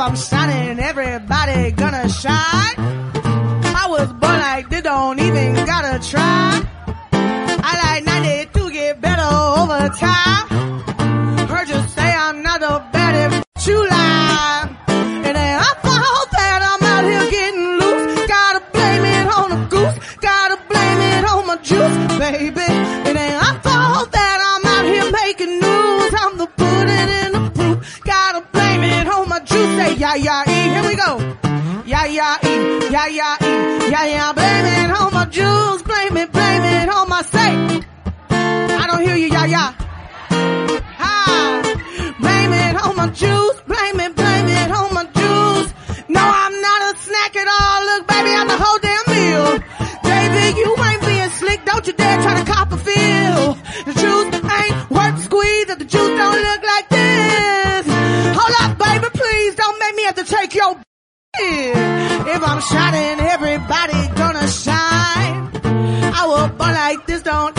[0.08, 2.76] I'm shining, everybody gonna shine.
[3.82, 6.62] I was born like this, don't even gotta try.
[7.12, 10.57] I like 90 to get better over time.
[30.18, 30.68] Yeah, e.
[30.74, 31.18] Here we go.
[31.86, 32.90] Yeah, yeah, e.
[32.90, 33.90] Yeah, yeah, e.
[33.90, 35.82] Yeah, yeah, blame it on my juice.
[35.82, 37.82] Blame it, blame it on my say.
[38.30, 39.74] I don't hear you, yeah, yeah.
[41.00, 41.62] Ah,
[42.20, 43.60] blame it on my juice.
[43.66, 45.72] Blame it, blame it on my juice.
[46.08, 47.84] No, I'm not a snack at all.
[47.88, 49.48] Look, baby, I'm the whole damn meal.
[50.04, 51.64] David, you ain't being slick.
[51.64, 53.54] Don't you dare try to cop a feel.
[53.88, 55.68] The juice ain't worth squeeze.
[55.70, 56.77] If the juice don't look like
[61.40, 65.50] if I'm shining, everybody gonna shine.
[66.14, 67.57] I will burn like this, don't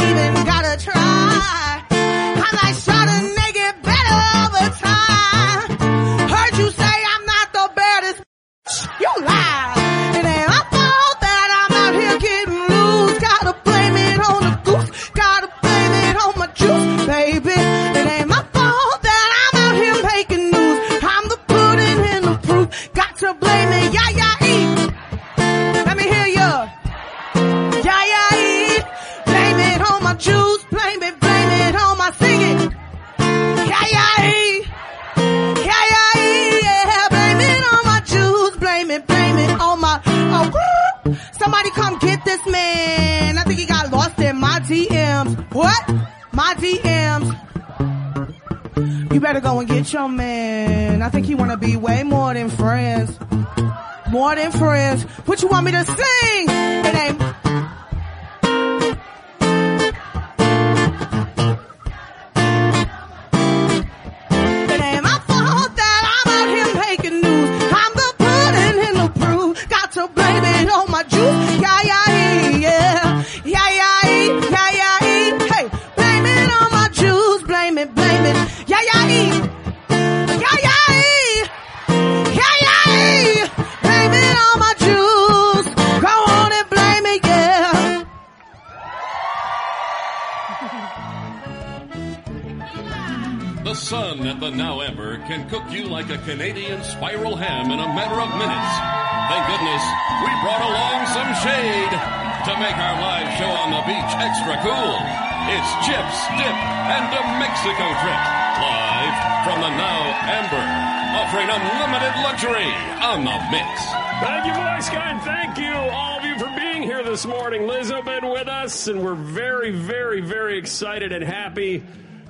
[120.79, 121.83] excited and happy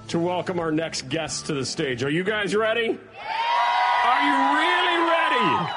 [0.08, 2.04] to welcome our next guest to the stage.
[2.04, 2.88] Are you guys ready?
[2.88, 5.70] Are you really ready?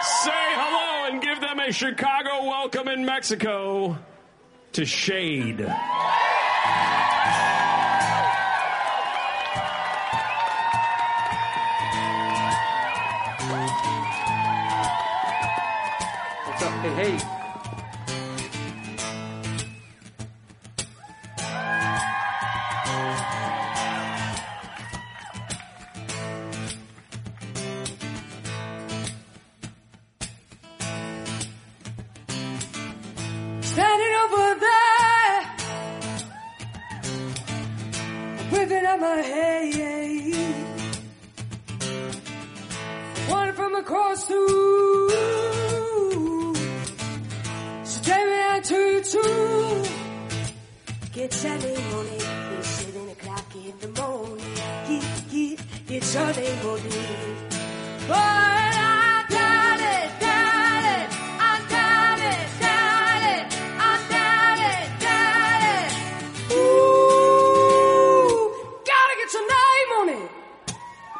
[0.00, 3.98] Say hello and give them a Chicago welcome in Mexico
[4.72, 5.60] to Shaed.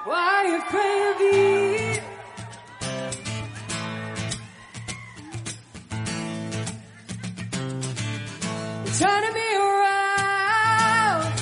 [0.07, 2.01] Why you crazy?
[8.85, 11.35] You're turning me around.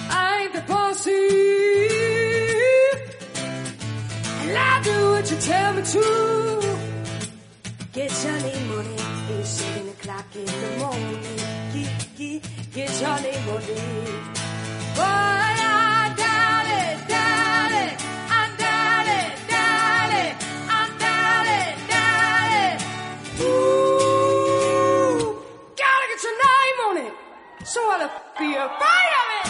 [0.08, 1.26] I ain't the bossy.
[4.42, 6.78] And I do what you tell me to.
[7.92, 8.96] Get Johnny money.
[9.40, 11.45] It's seven o'clock in the morning.
[12.78, 13.36] It, got it.
[23.40, 23.96] Ooh,
[25.74, 27.14] gotta get your name on it.
[27.64, 29.46] So I'll be afraid of it.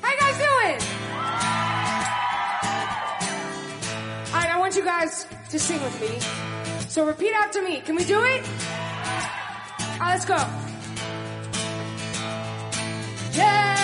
[0.00, 0.78] How you guys doing?
[4.26, 6.47] All right, I want you guys to sing with me.
[6.88, 7.80] So repeat after me.
[7.80, 8.42] Can we do it?
[10.00, 10.36] Right, let's go.
[13.32, 13.77] Yeah.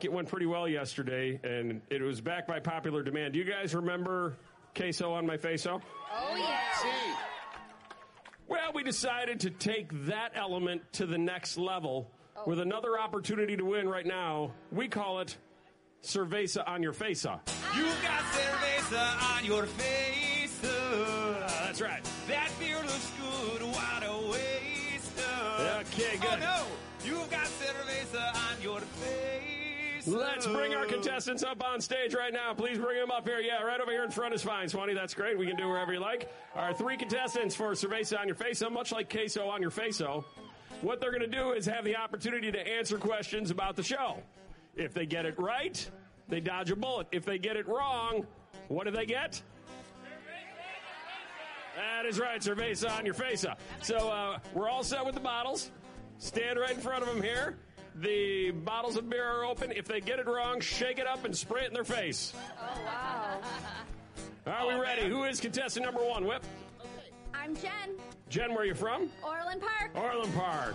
[0.00, 3.34] Like it went pretty well yesterday, and it was back by popular demand.
[3.34, 4.34] Do you guys remember
[4.74, 5.66] queso on my face?
[5.66, 5.78] Oh,
[6.38, 6.56] yeah.
[8.48, 12.10] Well, we decided to take that element to the next level
[12.46, 14.52] with another opportunity to win right now.
[14.72, 15.36] We call it
[16.02, 17.42] Cerveza on your face-off.
[17.76, 20.64] You got cerveza on your face.
[20.64, 22.02] uh, that's right.
[22.26, 23.62] That beer looks good.
[23.64, 25.20] What a waste.
[25.20, 25.82] uh.
[25.82, 26.40] Okay, Oh good.
[26.40, 26.62] no,
[27.04, 29.49] you've got cerveza on your face.
[30.06, 32.54] Let's bring our contestants up on stage right now.
[32.54, 33.40] Please bring them up here.
[33.40, 34.94] Yeah, right over here in front is fine, Swanee.
[34.94, 35.36] That's great.
[35.38, 36.32] We can do wherever you like.
[36.54, 40.24] Our three contestants for Cerveza on your face, much like queso on your faso.
[40.80, 44.22] What they're going to do is have the opportunity to answer questions about the show.
[44.74, 45.90] If they get it right,
[46.28, 47.08] they dodge a bullet.
[47.12, 48.26] If they get it wrong,
[48.68, 49.42] what do they get?
[51.76, 53.44] That is right, Cerveza on your face.
[53.82, 55.70] So uh, we're all set with the bottles.
[56.18, 57.56] Stand right in front of them here.
[57.96, 59.72] The bottles of beer are open.
[59.72, 62.32] If they get it wrong, shake it up and spray it in their face.
[62.60, 63.40] Oh, wow.
[64.46, 65.08] Are we ready?
[65.08, 66.24] Who is contestant number one?
[66.24, 66.42] Whip.
[67.34, 67.96] I'm Jen.
[68.28, 69.10] Jen, where are you from?
[69.22, 69.90] Orland Park.
[69.94, 70.74] Orland Park.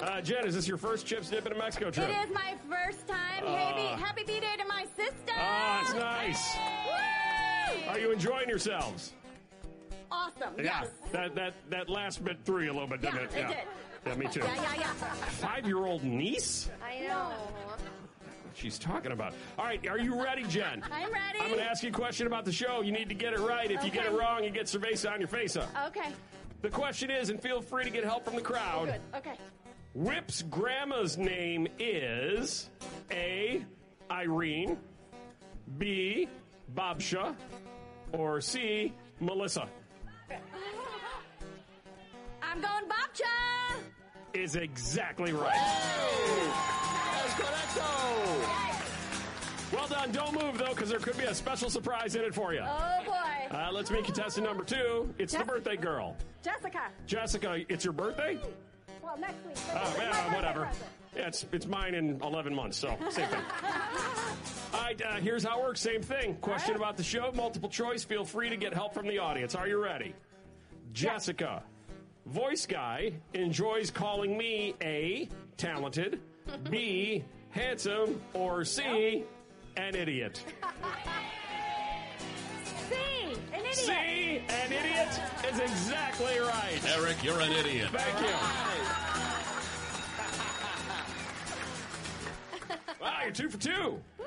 [0.00, 2.08] Uh, Jen, is this your first chips dip in a Mexico trip?
[2.08, 3.44] It is my first time.
[3.44, 5.32] Uh, happy, happy B-Day to my sister.
[5.36, 6.56] Ah, it's nice.
[6.86, 7.90] Woo!
[7.90, 9.12] Are you enjoying yourselves?
[10.10, 10.54] Awesome.
[10.56, 10.62] Yeah.
[10.82, 10.88] Yes.
[11.12, 13.32] That that that last bit threw you a little bit, didn't Yeah, it?
[13.34, 13.48] it yeah.
[13.48, 13.56] did.
[14.06, 14.40] Yeah, me too.
[14.40, 14.92] Yeah, yeah, yeah.
[14.92, 16.70] Five-year-old niece?
[16.82, 17.32] I know.
[18.54, 19.34] She's talking about.
[19.58, 20.82] All right, are you ready, Jen?
[20.90, 21.38] I'm ready.
[21.40, 22.80] I'm going to ask you a question about the show.
[22.80, 23.70] You need to get it right.
[23.70, 25.70] If you get it wrong, you get cerveza on your face up.
[25.88, 26.10] Okay.
[26.62, 28.86] The question is, and feel free to get help from the crowd.
[28.86, 29.18] Good.
[29.18, 29.34] Okay.
[29.94, 32.68] Whip's grandma's name is
[33.12, 33.64] A.
[34.10, 34.76] Irene,
[35.76, 36.28] B.
[36.74, 37.34] Babsha,
[38.12, 38.92] or C.
[39.20, 39.68] Melissa.
[42.50, 43.76] I'm going Babcha.
[44.32, 45.54] Is exactly right.
[47.36, 48.68] Correcto.
[49.72, 50.12] Well done.
[50.12, 52.62] Don't move though, because there could be a special surprise in it for you.
[52.64, 53.56] Oh boy.
[53.56, 55.12] Uh, let's meet contestant number two.
[55.18, 56.16] It's the birthday girl.
[56.42, 56.82] Jessica.
[57.06, 58.38] Jessica, it's your birthday?
[59.02, 59.56] Well, next week.
[59.70, 60.68] Oh, my yeah, whatever.
[61.16, 63.40] Yeah, it's, it's mine in 11 months, so same thing.
[64.74, 65.80] All right, uh, here's how it works.
[65.80, 66.36] Same thing.
[66.36, 68.04] Question about the show, multiple choice.
[68.04, 69.54] Feel free to get help from the audience.
[69.54, 70.14] Are you ready?
[70.92, 71.62] Jessica,
[72.28, 76.20] voice guy enjoys calling me A, talented,
[76.70, 79.24] B, handsome, or C,
[79.76, 80.42] an idiot.
[82.88, 82.94] C.
[83.52, 83.74] An idiot.
[83.74, 85.20] C, an idiot
[85.52, 86.80] is exactly right.
[86.96, 87.88] Eric, you're an idiot.
[87.92, 88.34] Thank you.
[93.00, 94.00] Wow, you're two for two.
[94.20, 94.24] Ooh,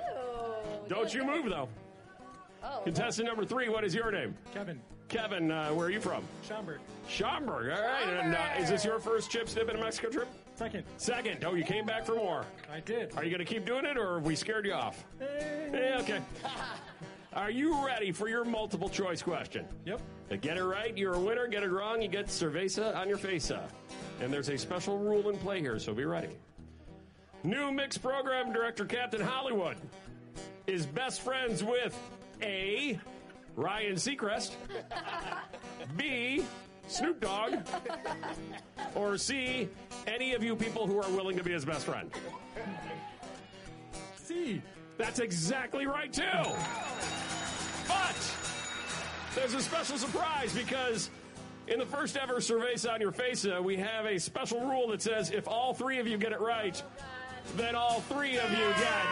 [0.87, 1.67] Don't you move, though.
[2.63, 2.81] Oh.
[2.85, 4.33] Contestant number three, what is your name?
[4.53, 4.79] Kevin.
[5.11, 6.23] Kevin, uh, where are you from?
[6.47, 6.79] Schaumburg.
[7.09, 7.69] Schaumburg.
[7.77, 8.07] All right.
[8.07, 10.29] And uh, is this your first chip dip in a Mexico trip?
[10.55, 10.85] Second.
[10.95, 11.43] Second.
[11.43, 12.45] Oh, you came back for more.
[12.73, 13.11] I did.
[13.17, 15.03] Are you going to keep doing it, or have we scared you off?
[15.19, 16.21] Eh, okay.
[17.33, 19.65] Are you ready for your multiple choice question?
[19.85, 20.01] Yep.
[20.31, 21.45] Uh, Get it right, you're a winner.
[21.47, 23.51] Get it wrong, you get cerveza on your face.
[24.21, 26.29] And there's a special rule in play here, so be ready.
[27.43, 29.75] New mix program director Captain Hollywood
[30.67, 31.97] is best friends with
[32.41, 32.97] A.
[33.55, 34.55] Ryan Seacrest,
[35.97, 36.43] B.
[36.87, 37.55] Snoop Dogg,
[38.95, 39.69] or C.
[40.07, 42.11] Any of you people who are willing to be his best friend.
[44.15, 44.61] C.
[44.97, 46.21] That's exactly right, too.
[47.87, 48.35] But
[49.35, 51.09] there's a special surprise because
[51.67, 55.01] in the first ever Cerveza on Your Face, uh, we have a special rule that
[55.01, 56.81] says if all three of you get it right,
[57.55, 59.05] then all three of you get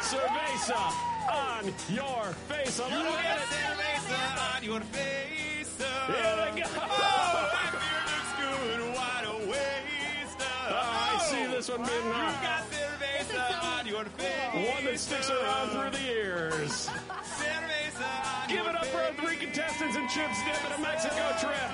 [0.00, 2.78] Cerveza on your face.
[2.78, 3.38] A little bit.
[3.52, 5.78] Cerveza on your face.
[5.78, 6.68] Here we go.
[6.76, 8.80] Oh, that beer looks good.
[8.94, 10.40] What a waste.
[10.68, 14.74] I see this one being You uh, got cerveza on your face.
[14.74, 16.88] one that sticks around through the years.
[16.88, 21.70] Cerveza Give it up for our three contestants in Chips Dip in a Mexico trip.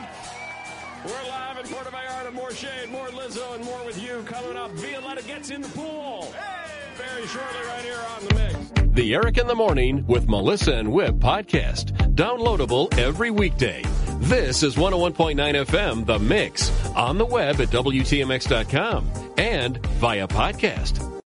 [1.05, 2.32] We're live in Puerto Vallarta.
[2.34, 4.70] More Shaed, more Lizzo, and more with you coming up.
[4.72, 6.32] Violetta gets in the pool.
[6.99, 8.94] Very shortly, right here on the mix.
[8.94, 11.92] The Eric in the Morning with Melissa and Whip podcast.
[12.14, 13.82] Downloadable every weekday.
[14.20, 21.18] This is 101.9 FM, The Mix, on the web at WTMX.com and via podcast.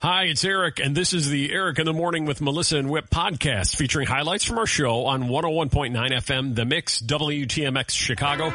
[0.00, 3.10] Hi, it's Eric, and this is the Eric in the Morning with Melissa and Whip
[3.10, 8.54] podcast featuring highlights from our show on 101.9 FM, The Mix, WTMX Chicago.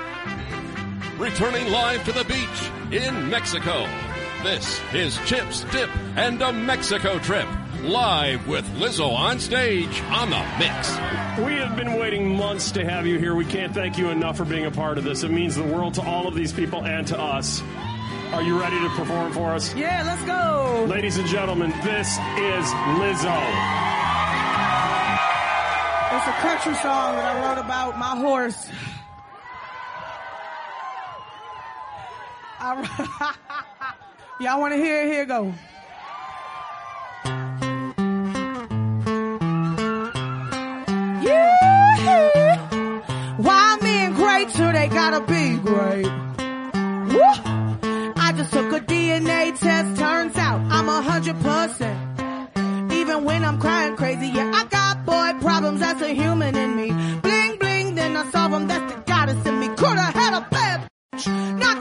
[1.17, 3.85] Returning live to the beach in Mexico.
[4.41, 7.49] This is Chips, Dip, and a Mexico trip.
[7.81, 10.91] Live with Lizzo on stage on the mix.
[11.45, 13.35] We have been waiting months to have you here.
[13.35, 15.23] We can't thank you enough for being a part of this.
[15.23, 17.61] It means the world to all of these people and to us.
[18.33, 19.75] Are you ready to perform for us?
[19.75, 20.85] Yeah, let's go.
[20.89, 22.65] Ladies and gentlemen, this is
[22.97, 23.37] Lizzo.
[26.15, 28.69] It's a country song that I wrote about my horse.
[34.39, 35.11] Y'all want to hear it?
[35.11, 35.53] Here go.
[41.21, 42.57] Yeah.
[43.37, 46.07] Why men great till they gotta be great?
[47.13, 47.52] Woo.
[48.53, 49.99] Took a DNA test.
[49.99, 51.97] Turns out I'm a hundred percent.
[52.93, 55.79] Even when I'm crying crazy, yeah, I got boy problems.
[55.79, 56.91] That's a human in me.
[57.21, 58.67] Bling bling, then I solve them.
[58.67, 59.69] That's the goddess in me.
[59.69, 61.25] Coulda had a bad bitch,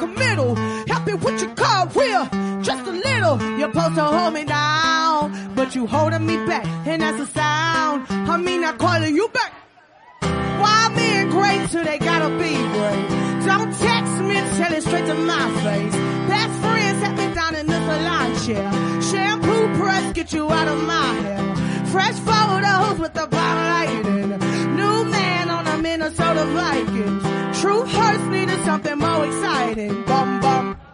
[0.03, 0.55] a middle.
[0.87, 2.25] Help me with your car wheel,
[2.63, 3.37] just a little.
[3.59, 8.07] You're supposed to hold me down, but you holding me back, and that's a sound.
[8.09, 9.62] I mean, I calling you back.
[10.63, 13.09] Why men great till they gotta be great?
[13.47, 15.95] Don't text me, tell it straight to my face.
[16.29, 18.71] Best friends set me down in the salon chair.
[19.03, 21.57] Shampoo press, get you out of my hair.
[21.87, 24.77] Fresh photos with the bottom lighting.
[24.77, 27.61] New man on the Minnesota Vikings.
[27.61, 30.05] True hurts needed something more exciting.
[30.05, 30.92] Bum bum.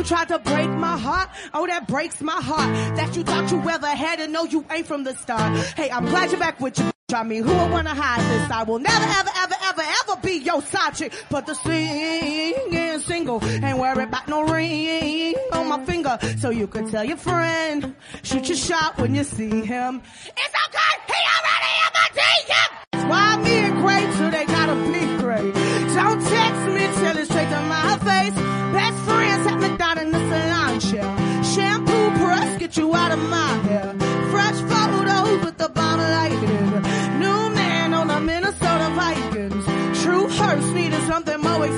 [0.00, 1.28] You tried to break my heart.
[1.52, 2.96] Oh, that breaks my heart.
[2.96, 5.54] That you thought you ever had and no, you ain't from the start.
[5.76, 6.90] Hey, I'm glad you're back with you.
[7.12, 8.50] I mean, who would wanna hide this?
[8.50, 11.12] I will never, ever, ever, ever, ever be your side chick.
[11.28, 16.18] But the singing single ain't worried about no ring on my finger.
[16.38, 20.00] So you can tell your friend, shoot your shot when you see him.
[20.24, 21.29] It's okay, he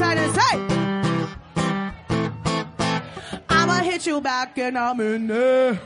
[0.03, 0.33] more exciting.
[0.35, 0.57] Say,
[3.49, 5.81] I'ma hit you back and I'm in there.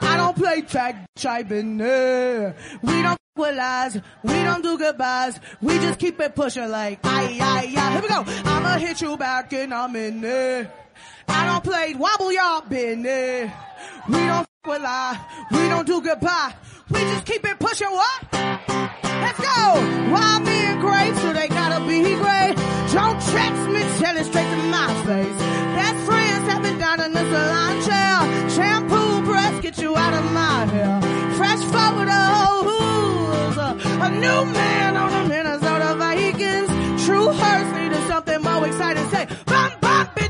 [0.00, 2.56] I don't play tag, bitch, I've there.
[2.82, 5.38] We don't with lies, we don't do goodbyes.
[5.62, 7.92] We just keep it pushing like, aye, aye, aye.
[7.92, 8.24] Here we go.
[8.26, 10.72] I'ma hit you back and I'm in there.
[11.28, 13.52] I don't play wobble, y'all been there.
[14.08, 15.18] We don't with lie,
[15.52, 16.54] we don't do goodbye.
[16.90, 18.26] We just keep it pushing what?
[18.32, 19.74] Let's go.
[20.12, 22.79] Why being great, so they gotta be great.
[22.92, 25.38] Don't text me, tell it straight to my face.
[25.78, 28.50] Best friends have been down in the salon chair.
[28.50, 31.00] Shampoo press, get you out of my hair.
[31.36, 32.08] Fresh photos.
[34.02, 36.68] A new man on the Minnesota Vikings.
[37.04, 39.08] True hurts needed something more exciting.
[39.10, 40.28] Say, bum, bumpy,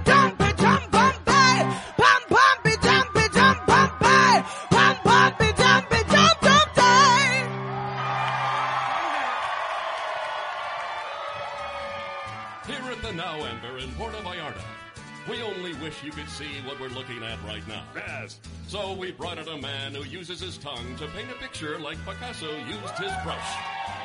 [16.00, 17.82] wish you could see what we're looking at right now.
[17.94, 18.38] Yes.
[18.68, 21.98] So we brought in a man who uses his tongue to paint a picture like
[22.04, 23.50] Picasso used his brush.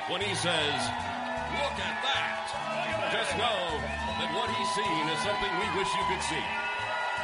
[0.09, 0.79] When he says,
[1.55, 3.61] look at that, just know
[4.19, 6.45] that what he's seen is something we wish you could see.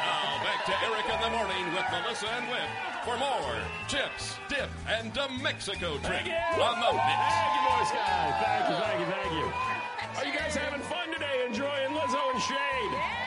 [0.02, 2.70] Now back to Eric in the morning with Melissa and Whip
[3.04, 3.54] for more
[3.88, 6.62] chips, dip, and a Mexico trip Thank you.
[6.62, 7.22] on the mix.
[7.28, 8.34] Thank you, Voice Guys.
[8.40, 9.46] Thank you, thank you, thank you.
[10.16, 11.46] Are you guys having fun today?
[11.46, 13.21] Enjoying Lizzo and Shaed?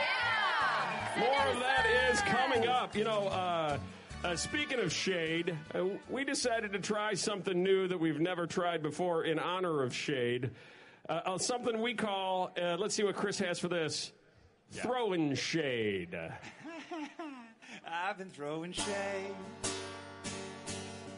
[1.18, 2.96] More of that is coming up.
[2.96, 3.78] You know, uh,
[4.24, 8.84] uh, speaking of shade, uh, we decided to try something new that we've never tried
[8.84, 10.52] before in honor of Shaed.
[11.08, 14.12] Uh, uh, something we call, uh, let's see what Chris has for this
[14.72, 16.18] throwing shade.
[17.88, 19.36] I've been throwing shade.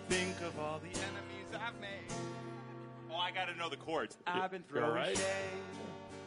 [0.10, 2.14] Think of all the enemies I've made.
[3.10, 4.18] Oh, I gotta know the chords.
[4.28, 5.18] I've been throwing right?
[5.18, 5.26] shade.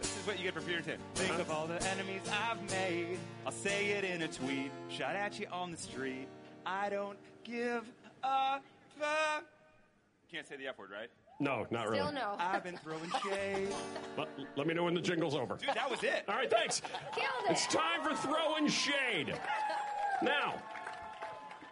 [0.01, 0.98] This is what you get for Peter Tim.
[1.14, 3.18] Think of all the enemies I've made.
[3.44, 4.70] I'll say it in a tweet.
[4.89, 6.27] Shot at you on the street.
[6.64, 7.85] I don't give
[8.22, 8.60] a
[8.98, 9.44] fuck.
[10.32, 11.10] Can't say the F word, right?
[11.39, 12.01] No, not really.
[12.01, 12.36] Still no.
[12.39, 13.68] I've been throwing shade.
[14.16, 15.56] Let, let me know when the jingle's over.
[15.56, 16.24] Dude, that was it.
[16.28, 16.81] All right, thanks.
[17.14, 17.52] Killed it.
[17.52, 19.35] It's time for throwing shade.
[20.22, 20.55] Now,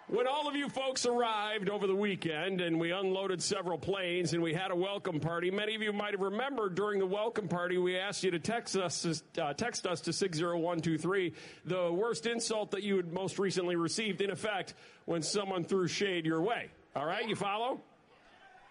[0.09, 4.43] when all of you folks arrived over the weekend and we unloaded several planes and
[4.43, 7.77] we had a welcome party, many of you might have remembered during the welcome party
[7.77, 11.35] we asked you to text us uh, text us to 60123
[11.67, 14.75] the worst insult that you had most recently received in effect
[15.05, 16.69] when someone threw shade your way.
[16.97, 17.81] All right, you follow?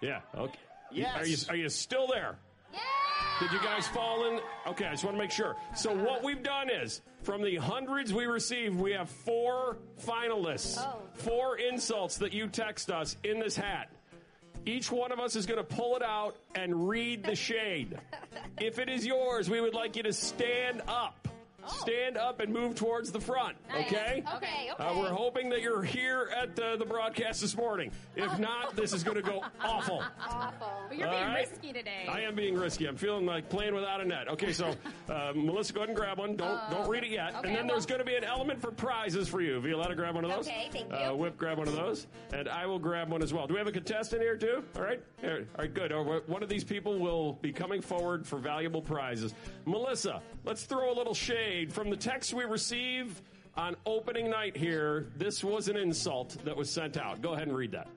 [0.01, 0.59] Yeah, okay.
[0.91, 1.17] Yes.
[1.17, 2.37] Are you are you still there?
[3.39, 4.39] Did you guys fall in?
[4.65, 5.55] Okay, I just want to make sure.
[5.75, 10.99] So what we've done is, from the hundreds we received, we have four finalists, Oh.
[11.13, 13.91] four insults that you text us in this hat.
[14.65, 17.97] Each one of us is going to pull it out and read the shade.
[18.59, 21.26] if it is yours, we would like you to stand up
[21.67, 23.57] stand up and move towards the front.
[23.71, 23.87] Okay.
[23.87, 24.69] Okay, okay.
[24.79, 27.91] Uh, we're hoping that you're here at uh, the broadcast this morning.
[28.15, 30.03] If not, this is going to go awful.
[30.21, 30.69] Awful.
[30.89, 31.47] But you're All being right.
[31.49, 32.07] risky today.
[32.09, 32.85] I am being risky.
[32.87, 34.27] I'm feeling like playing without a net.
[34.29, 34.73] Okay, so
[35.09, 36.35] uh, Melissa, go ahead and grab one.
[36.35, 37.35] Don't don't read it yet.
[37.35, 39.59] okay, and then there's going to be an element for prizes for you.
[39.59, 40.47] Violetta, grab one of those.
[40.47, 41.15] Okay, thank Uh, you.
[41.17, 43.47] Whip, grab one of those, and I will grab one as well.
[43.47, 44.63] Do we have a contestant here too?
[44.75, 45.91] All right, all right, good.
[45.91, 49.33] Uh, One of these people will be coming forward for valuable prizes.
[49.65, 53.21] Melissa, let's throw a little shade from the text we receive
[53.55, 55.07] on opening night here.
[55.17, 57.21] This was an insult that was sent out.
[57.21, 57.87] Go ahead and read that.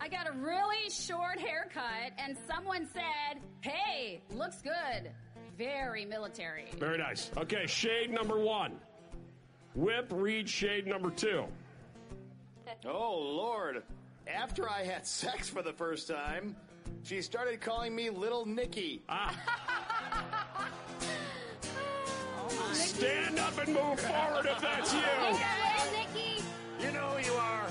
[0.00, 5.10] I got a really short haircut, and someone said, "Hey, looks good."
[5.56, 6.66] Very military.
[6.78, 7.32] Very nice.
[7.36, 8.78] Okay, shade number one.
[9.74, 11.46] Whip, read shade number two.
[12.86, 13.82] Oh, Lord.
[14.26, 16.54] After I had sex for the first time,
[17.02, 19.02] she started calling me Little Nicky.
[19.08, 19.34] Ah.
[22.74, 25.00] Stand up and move forward if that's you.
[25.00, 26.42] Hey, Nikki.
[26.84, 27.66] You know who you are.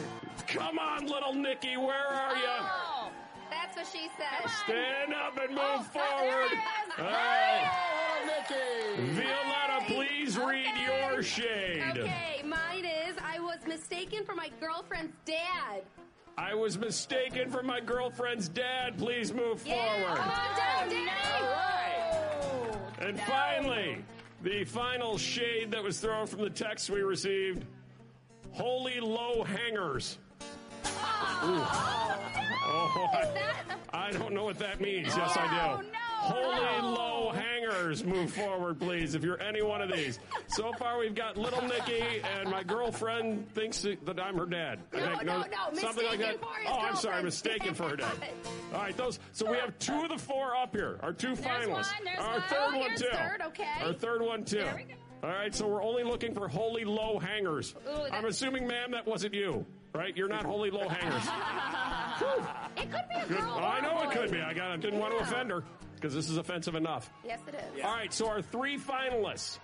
[0.47, 2.43] Come on, little Nikki, where are you?
[2.59, 3.09] Oh,
[3.49, 4.49] That's what she said.
[4.65, 6.31] Stand up and oh, move Oh, forward.
[6.31, 6.99] there it is.
[6.99, 7.71] All right.
[7.71, 9.21] Oh, Nicky.
[9.21, 11.11] Violetta, please read Okay.
[11.11, 11.83] your shade.
[11.97, 15.83] Okay, mine is I was mistaken for my girlfriend's dad.
[16.37, 18.97] I was mistaken for my girlfriend's dad.
[18.97, 20.17] Please move forward.
[20.17, 21.09] Down, Danny.
[21.41, 23.97] Oh, and finally,
[24.41, 27.65] the final shade that was thrown from the text we received
[28.51, 30.17] holy low hangers.
[31.43, 31.63] Ooh.
[32.69, 35.15] Oh, I, I don't know what that means.
[35.15, 35.55] Yes, I do.
[35.55, 36.93] Oh, no, Holy no.
[36.93, 40.19] low hangers, move forward, please, if you're any one of these.
[40.47, 42.01] So far, we've got little Nikki,
[42.39, 44.79] and my girlfriend thinks that I'm her dad.
[44.93, 46.33] I No, think, no, no, Something like that.
[46.33, 48.11] mistaken for his Oh, I'm sorry, mistaken for her dad.
[48.73, 49.19] All right, those.
[49.31, 50.99] So we have two of the four up here.
[51.01, 51.69] Our two finalists.
[51.73, 52.41] one, there's Our one.
[52.41, 53.05] third Oh, one too.
[53.13, 53.65] third, okay.
[53.83, 54.57] Our third one too.
[54.57, 54.93] There we go.
[55.23, 57.73] All right, so we're only looking for holy low hangers.
[57.89, 59.65] Ooh, I'm assuming, ma'am, that wasn't you,
[59.97, 60.15] right?
[60.15, 61.23] You're not holy low hangers.
[62.77, 63.53] It could be a girl.
[63.53, 64.41] or I a know it could be.
[64.41, 64.71] I got.
[64.71, 65.63] I didn't want to offend her
[65.95, 67.09] because this is offensive enough.
[67.23, 67.83] Yes, it is.
[67.83, 69.59] All right, so our three finalists.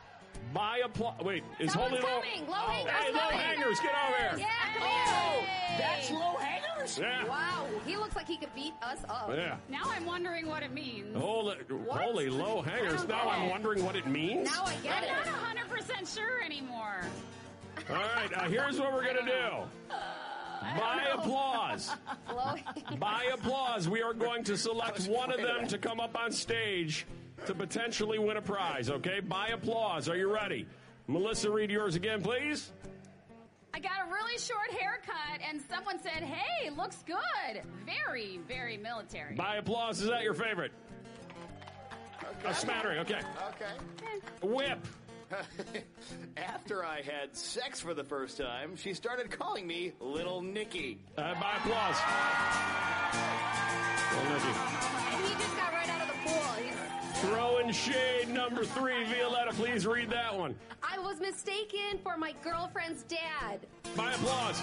[0.53, 1.15] By applause.
[1.23, 2.21] Wait, is Someone's holy low?
[2.21, 2.47] coming.
[2.47, 3.37] Low hangers Hey, low coming.
[3.37, 4.33] hangers, get over here.
[4.39, 5.77] Yeah, come Oh, here.
[5.79, 6.99] that's low hangers?
[6.99, 7.25] Yeah.
[7.27, 9.31] Wow, he looks like he could beat us up.
[9.35, 9.57] Yeah.
[9.69, 11.15] Now I'm wondering what it means.
[11.15, 11.55] Holy,
[11.89, 13.07] holy low hangers.
[13.07, 13.51] Now I'm it.
[13.51, 14.49] wangering what it means.
[14.51, 15.25] Now I get I'm it.
[15.25, 16.97] not 100% sure anymore.
[17.89, 19.95] All right, uh, here's what we're going to do.
[20.77, 21.91] By applause.
[22.99, 27.05] By applause, we are going to select one of them to come up on stage
[27.45, 29.19] to potentially win a prize, okay?
[29.19, 30.07] By applause.
[30.07, 30.65] Are you ready?
[31.07, 32.71] Melissa, read yours again, please.
[33.73, 39.35] I got a really short haircut, and someone said, "Hey, looks good." Very, very military.
[39.35, 40.71] By applause, is that your favorite?
[42.45, 43.19] A smattering, okay.
[43.49, 44.47] Okay.
[44.47, 44.85] Whip.
[46.37, 50.99] After I had sex for the first time, she started calling me Little Nicky.
[51.17, 51.97] Uh, by applause.
[54.11, 54.47] Well, Nikki.
[55.15, 56.43] And he just got right out of the pool.
[56.63, 56.75] He's,
[57.21, 59.05] Throwing shade number three.
[59.05, 60.55] Violetta, please read that one.
[60.81, 63.65] I was mistaken for my girlfriend's dad.
[63.95, 64.61] By applause.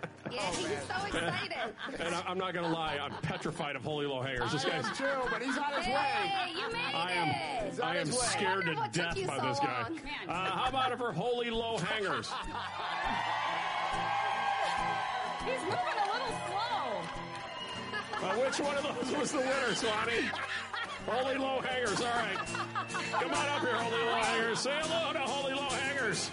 [0.32, 0.70] Yeah, he's so
[1.06, 1.74] excited.
[1.98, 4.52] And I, I'm not going to lie, I'm petrified of holy low hangers.
[4.52, 4.86] This I guy's.
[4.86, 5.92] am too, but he's on his way.
[5.92, 7.16] Hey, you made I it.
[7.16, 8.26] am, He's on I am his way.
[8.26, 9.82] scared to what took death you by so this guy.
[9.82, 9.94] long.
[9.96, 10.28] Man.
[10.28, 12.30] Uh, how about it for holy low hangers?
[15.44, 17.02] He's moving a little slow.
[18.22, 20.30] Uh, which one of those was the winner, Swanee?
[21.06, 22.36] Holy low hangers, all right.
[23.10, 24.58] Come on up here, holy low hangers.
[24.60, 26.30] Say hello to holy low hangers.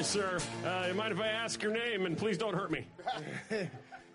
[0.00, 0.24] Hello.
[0.24, 0.66] How are you, sir?
[0.66, 2.06] Uh, you mind if I ask your name?
[2.06, 2.86] And please don't hurt me.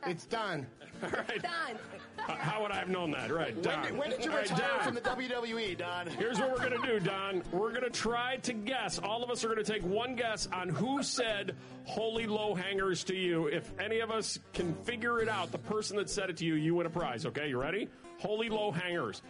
[0.08, 0.68] It's done.
[1.02, 1.42] All right.
[1.42, 1.80] Done.
[2.20, 3.32] Uh, how would I have known that?
[3.32, 3.84] Right, When Don.
[3.86, 4.84] did, when did you retire Don.
[4.84, 6.06] from the WWE, Don?
[6.06, 7.42] Here's what we're going to do, Don.
[7.52, 9.00] We're going to try to guess.
[9.00, 11.56] All of us are going to take one guess on who said
[11.86, 13.48] holy low hangers to you.
[13.48, 16.54] If any of us can figure it out, the person that said it to you,
[16.54, 17.26] you win a prize.
[17.26, 17.90] Okay, you ready?
[18.20, 19.24] Holy low hangers.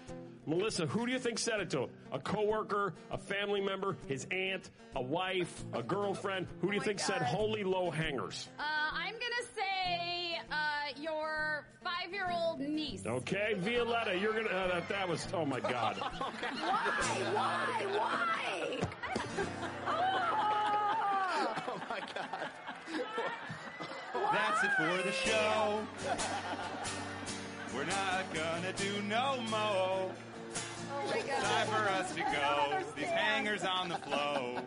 [0.48, 1.90] Melissa, who do you think said it to him?
[2.12, 6.48] A coworker, a family member, his aunt, a wife, a girlfriend?
[6.62, 8.50] Who do you my think said holy low hangers?
[8.60, 8.64] Uh,
[8.94, 13.06] I'm gonna say uh, your five-year-old niece.
[13.06, 14.50] Okay, Violetta, you're gonna.
[14.50, 15.28] Uh, that, that was.
[15.34, 15.98] Oh my God.
[15.98, 16.26] Why?
[17.34, 17.88] Why?
[17.98, 18.80] Why?
[21.68, 22.50] Oh my God.
[24.32, 25.86] That's it for the show.
[27.76, 30.12] We're not gonna do no mo.
[30.98, 32.80] Oh Time for us to go.
[32.96, 34.58] These hangers on the flow.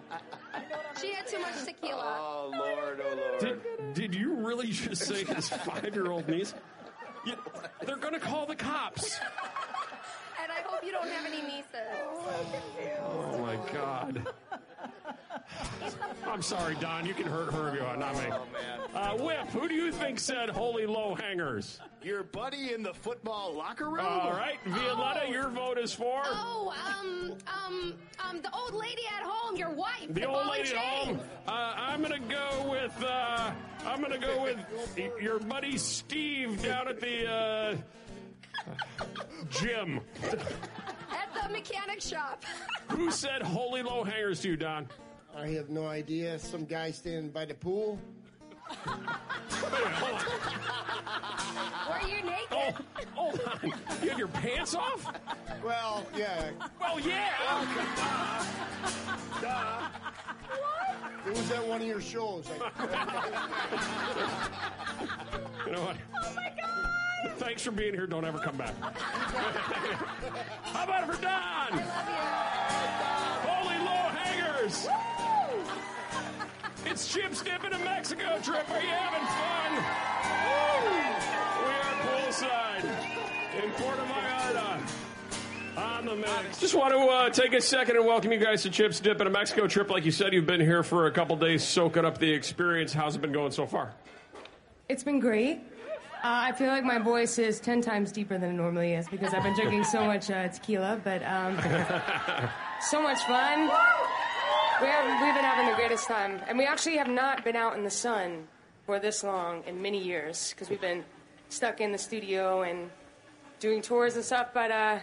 [1.00, 2.16] She had too much tequila.
[2.18, 3.40] Oh Lord, oh Lord.
[3.40, 6.54] Did, did you really just say his five year old niece?
[7.24, 7.36] You-
[7.86, 9.18] they're going to call the cops.
[10.42, 11.64] And I hope you don't have any nieces.
[13.02, 14.26] Oh my God.
[16.26, 17.06] I'm sorry, Don.
[17.06, 18.24] You can hurt her if you want, not me.
[18.94, 21.80] Uh, Whip, who do you think said holy low hangers?
[22.02, 24.04] Your buddy in the football locker room?
[24.06, 25.30] All right, Violetta, Oh.
[25.30, 27.94] your vote is for Oh, um, um,
[28.28, 30.06] um, the old lady at home, your wife.
[30.10, 31.06] the ball old and lady at chain.
[31.16, 31.20] home.
[31.46, 33.50] Uh, I'm gonna go with uh,
[33.86, 34.58] I'm gonna go with
[35.20, 37.76] your buddy Steve down at the uh,
[39.50, 40.00] gym.
[40.22, 42.44] At the mechanic shop.
[42.90, 44.88] Who said holy low hangers to you, Don?
[45.38, 46.36] I have no idea.
[46.38, 47.96] Some guy standing by the pool.
[51.88, 52.48] Were you naked?
[52.50, 52.70] Oh,
[53.14, 53.72] hold oh, on.
[54.02, 55.06] You had your pants off?
[55.64, 56.50] Well, yeah.
[56.80, 57.30] Well, yeah.
[59.40, 59.88] Duh.
[61.26, 62.46] It was at one of your shows.
[65.66, 65.96] You know what?
[66.24, 67.36] Oh my god!
[67.36, 68.06] Thanks for being here.
[68.06, 68.74] Don't ever come back.
[70.62, 71.78] How about it for Don?
[73.44, 74.88] Holy low hangers!
[76.98, 78.68] It's Chips Dipping a Mexico trip.
[78.68, 79.72] Are you having fun?
[81.62, 82.82] We are poolside
[83.62, 84.80] in Puerto Vallarta.
[85.76, 86.58] On the mix.
[86.58, 89.28] Just want to uh, take a second and welcome you guys to Chips Dip and
[89.28, 89.90] a Mexico trip.
[89.90, 92.92] Like you said, you've been here for a couple days, soaking up the experience.
[92.92, 93.94] How's it been going so far?
[94.88, 95.60] It's been great.
[96.16, 99.32] Uh, I feel like my voice is 10 times deeper than it normally is because
[99.34, 101.60] I've been drinking so much uh, tequila, but um,
[102.80, 103.70] so much fun.
[104.80, 106.40] We have, we've been having the greatest time.
[106.46, 108.46] And we actually have not been out in the sun
[108.86, 111.04] for this long in many years because we've been
[111.48, 112.90] stuck in the studio and
[113.60, 114.98] doing tours and stuff, but uh,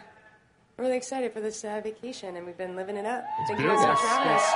[0.77, 3.25] we're really excited for this uh, vacation and we've been living it up.
[3.47, 4.53] Thank you guys so much for having us.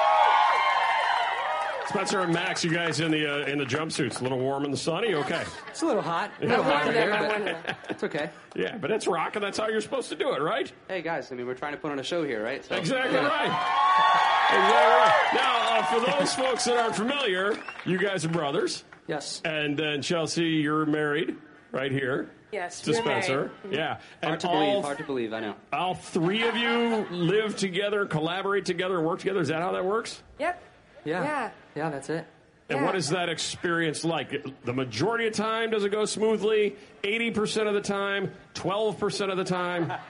[1.90, 4.70] Spencer and Max, you guys in the uh, in the jumpsuits, a little warm in
[4.70, 5.04] the sun.
[5.04, 5.44] Are you okay?
[5.70, 6.30] It's a little hot.
[6.40, 8.30] A little hot I in wonder here, that, I but It's okay.
[8.56, 9.42] Yeah, but it's rocking.
[9.42, 10.72] That's how you're supposed to do it, right?
[10.88, 12.64] Hey guys, I mean we're trying to put on a show here, right?
[12.64, 13.28] So- Exactly Yeah.
[13.28, 14.09] right.
[14.52, 15.30] Exactly right.
[15.34, 18.84] Now, uh, for those folks that aren't familiar, you guys are brothers.
[19.08, 19.42] Yes.
[19.46, 21.36] And then Chelsea, you're married
[21.72, 22.30] right here.
[22.52, 23.36] Yes, To Spencer.
[23.38, 23.52] married.
[23.66, 23.74] Mhm.
[23.76, 24.00] Yeah.
[24.22, 24.84] And Hard to all, believe.
[24.84, 25.34] Hard to believe.
[25.34, 25.56] I know.
[25.72, 29.40] all three of you live together, collaborate together, and work together.
[29.40, 30.24] Is that how that works?
[30.40, 30.62] Yep.
[31.06, 31.24] Yeah.
[31.24, 31.50] Yeah.
[31.76, 32.26] Yeah, that's it.
[32.72, 32.86] And Yeah.
[32.86, 34.44] what is that experience like?
[34.66, 36.76] The majority of time, does it go smoothly?
[37.04, 38.32] 80% of the time?
[38.56, 39.94] 12% of the time?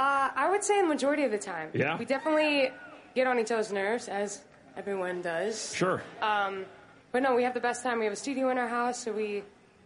[0.00, 1.70] Uh, I would say the majority of the time.
[1.74, 1.98] Yeah?
[1.98, 2.70] We definitely
[3.18, 4.42] get on each other's nerves, as
[4.76, 5.74] everyone does.
[5.74, 6.02] Sure.
[6.22, 6.64] Um,
[7.12, 7.98] but no, we have the best time.
[7.98, 9.42] We have a studio in our house, so we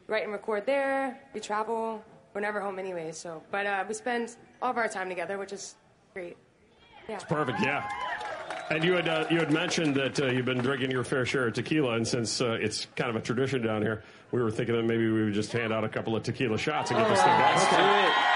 [0.07, 1.19] write and record there.
[1.35, 2.05] We travel.
[2.35, 3.43] We're never home anyway, so.
[3.51, 5.75] But uh, we spend all of our time together, which is
[6.15, 6.37] great.
[7.09, 7.19] Yeah.
[7.19, 7.89] Perfect, yeah.
[8.71, 11.49] And you had uh, you had mentioned that uh, you've been drinking your fair share
[11.49, 14.77] of tequila, and since uh, it's kind of a tradition down here, we were thinking
[14.77, 17.23] that maybe we would just hand out a couple of tequila shots and get this
[17.23, 17.55] thing going.
[17.57, 18.32] Let's do it.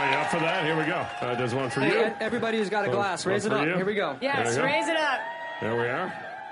[0.00, 0.64] Are you up for that?
[0.64, 1.06] Here we go.
[1.20, 1.90] Uh, there's one for you.
[1.90, 3.66] Hey, everybody who's got a glass, one raise it up.
[3.66, 3.74] you.
[3.74, 4.16] Here we go.
[4.22, 4.64] Yes, go.
[4.64, 5.20] raise it up.
[5.60, 6.10] There we are.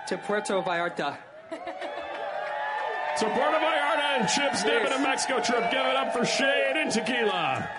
[0.09, 1.17] To Puerto Vallarta.
[3.17, 5.71] So Puerto Vallarta and Chips dipping a Mexico trip.
[5.71, 7.71] Give it up for Shaed and Tequila.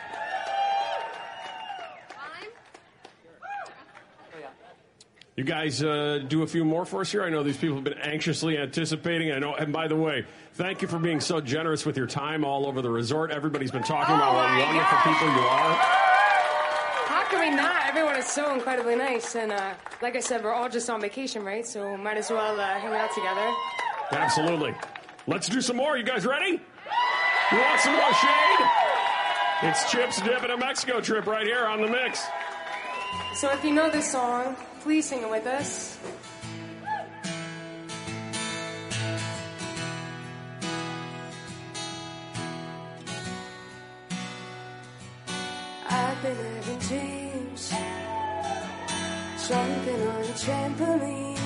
[5.40, 7.24] You guys uh, do a few more for us here.
[7.24, 9.32] I know these people have been anxiously anticipating.
[9.32, 10.26] I know, and by the way,
[10.56, 13.32] thank you for being so generous with your time all over the resort.
[13.32, 15.76] Everybody's been talking about what my wonderful people you are.
[17.08, 17.88] How can we not?
[17.88, 21.46] Everyone is so incredibly nice, and uh, like I said, we're all just on vacation,
[21.46, 21.66] right?
[21.66, 23.50] So might as well uh, hang out together.
[24.12, 24.76] Absolutely.
[25.26, 25.96] Let's do some more.
[25.96, 26.60] You guys ready?
[27.52, 28.68] You want some more shade?
[29.64, 32.28] It's Chips dipping a Mexico trip right here on the mix.
[33.36, 35.98] So if you know this song, please sing it with us.
[45.90, 47.74] I've been having dreams,
[49.48, 51.38] jumping on a trampoline,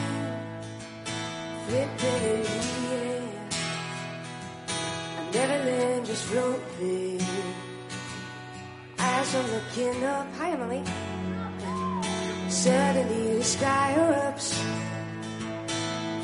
[1.68, 3.30] flipping in the air.
[5.18, 7.22] I never learned just rolling.
[9.00, 10.84] As I'm looking up, Hi, Emily.
[12.54, 14.54] Suddenly the sky erupts.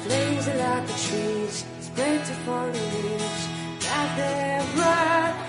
[0.03, 3.47] Flames are like the trees, spread to falling leaves.
[3.83, 5.48] Like they're right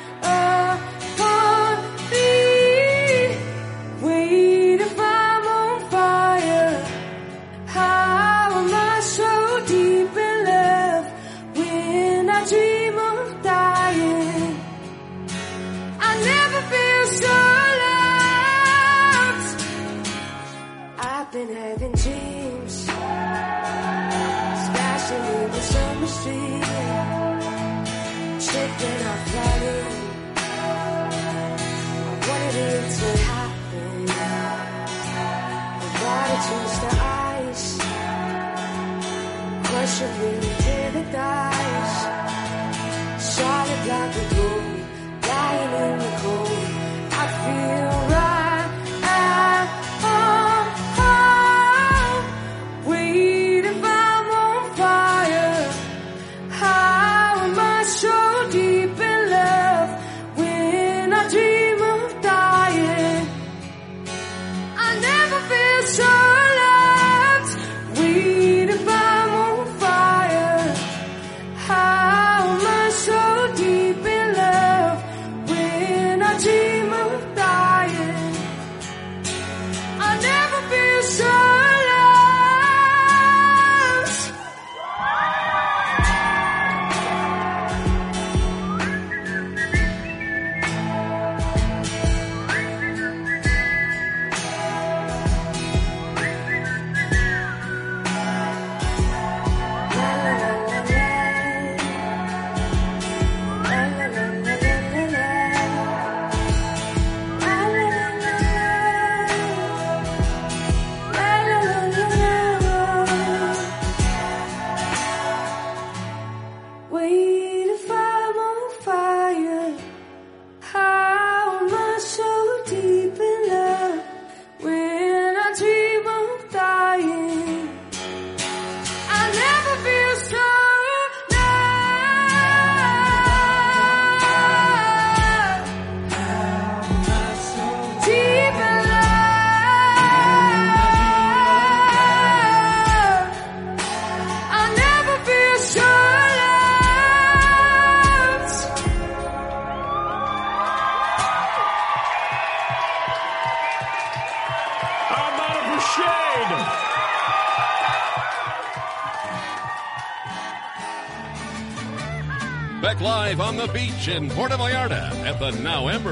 [40.00, 41.49] should we take it down?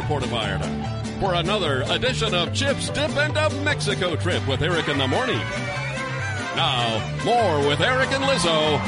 [0.08, 4.96] Puerto Vallarta for another edition of Chips Dip and a Mexico trip with Eric in
[4.96, 5.36] the morning.
[6.56, 8.78] Now, more with Eric and Lizzo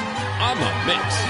[0.40, 1.20] on the mix.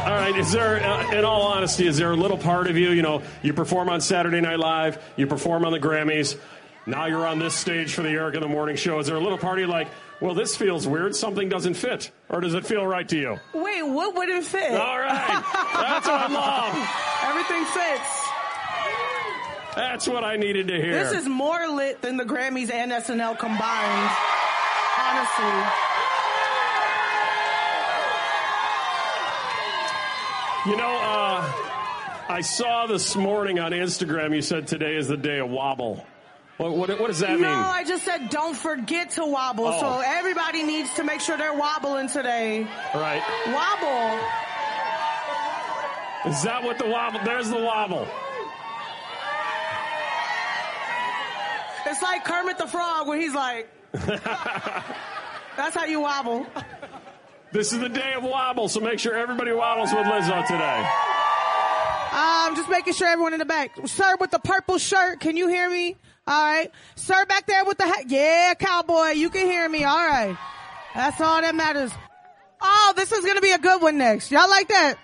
[0.00, 2.90] All right, is there, uh, in all honesty, is there a little part of you,
[2.90, 6.36] you know, you perform on Saturday Night Live, you perform on the Grammys,
[6.84, 8.98] now you're on this stage for the Eric in the Morning show.
[8.98, 9.86] Is there a little party like,
[10.20, 12.10] well, this feels weird, something doesn't fit?
[12.28, 13.38] Or does it feel right to you?
[13.54, 14.72] Wait, what wouldn't fit?
[14.72, 15.44] All right,
[15.74, 17.30] that's what I love.
[17.30, 18.29] Everything fits.
[19.80, 20.92] That's what I needed to hear.
[20.92, 24.10] This is more lit than the Grammys and SNL combined.
[24.98, 25.44] Honestly.
[30.66, 31.52] You know, uh,
[32.28, 36.04] I saw this morning on Instagram you said today is the day of wobble.
[36.58, 37.42] What, what, what does that no, mean?
[37.44, 39.66] No, I just said don't forget to wobble.
[39.66, 39.80] Oh.
[39.80, 42.66] So everybody needs to make sure they're wobbling today.
[42.94, 43.22] Right.
[43.46, 44.20] Wobble.
[46.30, 47.20] Is that what the wobble?
[47.24, 48.06] There's the wobble.
[51.86, 56.46] It's like Kermit the Frog when he's like, that's how you wobble.
[57.52, 60.88] This is the day of wobble, so make sure everybody wobbles with Lizzo today.
[62.12, 63.76] Um, just making sure everyone in the back.
[63.86, 65.96] Sir with the purple shirt, can you hear me?
[66.26, 66.70] All right.
[66.96, 68.04] Sir back there with the hat.
[68.08, 69.84] Yeah, cowboy, you can hear me.
[69.84, 70.36] All right.
[70.94, 71.92] That's all that matters.
[72.60, 74.30] Oh, this is going to be a good one next.
[74.30, 74.96] Y'all like that?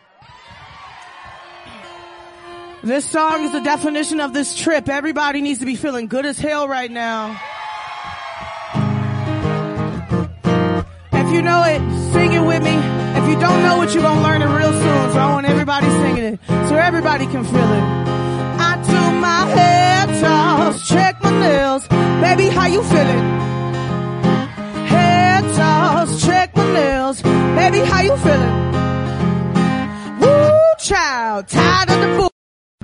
[2.86, 4.88] This song is the definition of this trip.
[4.88, 7.36] Everybody needs to be feeling good as hell right now.
[11.12, 11.80] If you know it,
[12.12, 12.76] sing it with me.
[13.18, 15.12] If you don't know it, you're gonna learn it real soon.
[15.12, 16.40] So I want everybody singing it.
[16.46, 17.82] So everybody can feel it.
[18.62, 21.88] I do my hair toss, check my nails.
[21.88, 23.24] Baby, how you feeling?
[24.86, 27.20] Hair toss, check my nails.
[27.20, 28.54] Baby, how you feeling?
[30.20, 32.35] Woo, child, tired of the bull.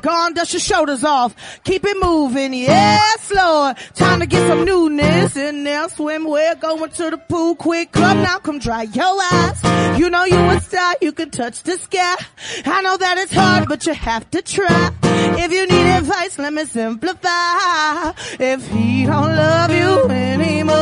[0.03, 1.35] Gone, dust your shoulders off.
[1.63, 3.77] Keep it moving, yes, Lord.
[3.95, 5.87] Time to get some newness in there.
[5.87, 7.93] Swimwear, going to the pool quick.
[7.93, 9.63] Come now, come dry your eyes.
[9.99, 12.17] You know you a star, you can touch the sky.
[12.65, 14.91] I know that it's hard, but you have to try.
[15.05, 18.13] If you need advice, let me simplify.
[18.41, 20.77] If he don't love you anymore,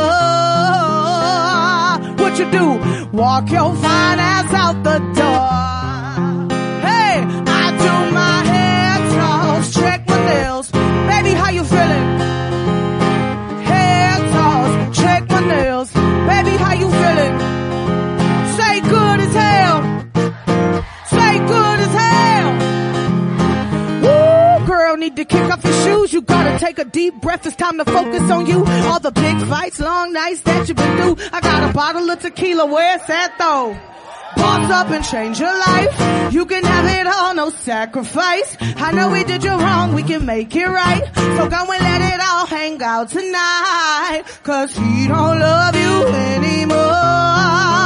[2.17, 2.79] what you do?
[3.15, 5.90] Walk your fine ass out the door.
[11.41, 12.07] How you feeling?
[13.69, 15.91] Hair toss, check my nails.
[15.91, 17.35] Baby, how you feeling?
[18.57, 19.79] Say good as hell.
[21.15, 22.49] Say good as hell.
[24.03, 26.13] Woo, girl, need to kick off your shoes.
[26.13, 27.45] You gotta take a deep breath.
[27.45, 28.63] It's time to focus on you.
[28.89, 31.17] All the big fights, long nights that you've been through.
[31.33, 32.65] I got a bottle of tequila.
[32.67, 33.77] Where's that though?
[34.41, 36.33] Boss up and change your life.
[36.33, 38.57] You can have it all, no sacrifice.
[38.59, 41.03] I know we did you wrong, we can make it right.
[41.15, 44.23] So go and let it all hang out tonight.
[44.43, 45.93] Cause he don't love you
[46.31, 47.80] anymore.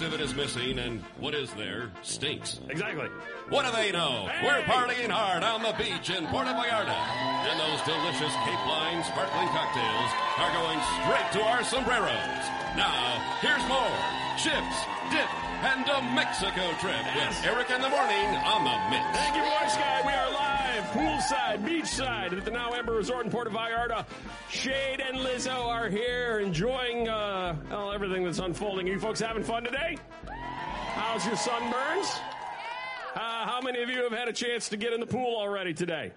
[0.00, 2.58] Most of it is missing, and what is there stinks.
[2.70, 3.04] Exactly.
[3.52, 4.32] What do they know?
[4.32, 4.48] Hey!
[4.48, 6.96] We're partying hard on the beach in Puerto Vallarta.
[7.44, 10.10] And those delicious Cape Line sparkling cocktails
[10.40, 12.40] are going straight to our sombreros.
[12.80, 13.92] Now, here's more
[14.40, 15.28] chips, dip,
[15.68, 19.04] and a Mexico trip with Eric in the morning on the mix.
[19.12, 20.00] Thank you, Voice Guy.
[20.00, 20.49] We are live,
[20.82, 24.04] poolside, beachside at the Now Amber Resort in Puerto Vallarta.
[24.50, 28.88] Shaed and Lizzo are here enjoying uh, well, everything that's unfolding.
[28.88, 29.98] Are You folks having fun today?
[30.94, 32.18] How's your sunburns?
[33.14, 35.74] Uh, how many of you have had a chance to get in the pool already
[35.74, 36.12] today?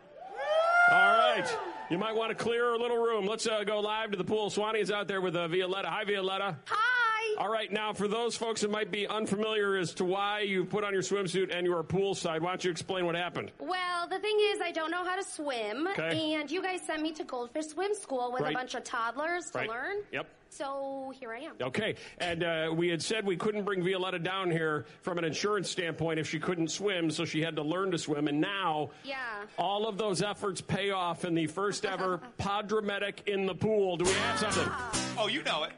[0.92, 1.46] All right.
[1.90, 3.26] You might want to clear a little room.
[3.26, 4.50] Let's uh, go live to the pool.
[4.50, 5.90] Swanee is out there with uh, Violetta.
[5.90, 6.58] Hi, Violetta.
[6.66, 7.03] Hi.
[7.44, 10.86] All right, now for those folks that might be unfamiliar as to why you put
[10.86, 13.52] on your swimsuit and you are poolside, why don't you explain what happened?
[13.60, 16.36] Well, the thing is, I don't know how to swim, Okay.
[16.36, 18.54] and you guys sent me to Goldfish Swim School with Right.
[18.56, 19.68] a bunch of toddlers to Right.
[19.68, 19.98] learn.
[20.14, 20.26] Yep.
[20.52, 21.56] So here I am.
[21.62, 25.70] Okay, and uh, we had said we couldn't bring Violetta down here from an insurance
[25.70, 28.30] standpoint if she couldn't swim, so she had to learn to swim.
[28.30, 29.18] And now, Yeah.
[29.58, 33.98] all of those efforts pay off in the first ever Podramedic in the pool.
[33.98, 34.72] Do we have something?
[35.18, 35.74] Oh, you know it.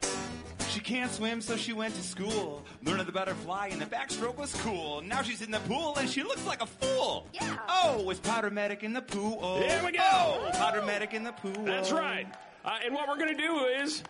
[0.75, 2.61] She can't swim, so she went to school.
[2.83, 5.01] Learned the butterfly, and the backstroke was cool.
[5.01, 7.27] Now she's in the pool, and she looks like a fool.
[7.31, 7.59] Yeah.
[7.69, 9.61] Oh, it's Powder Medic in the pool.
[9.61, 10.01] Here we go.
[10.03, 11.63] Oh, Powder Medic in the pool.
[11.63, 12.27] That's right.
[12.65, 14.03] Uh, and what we're going to do is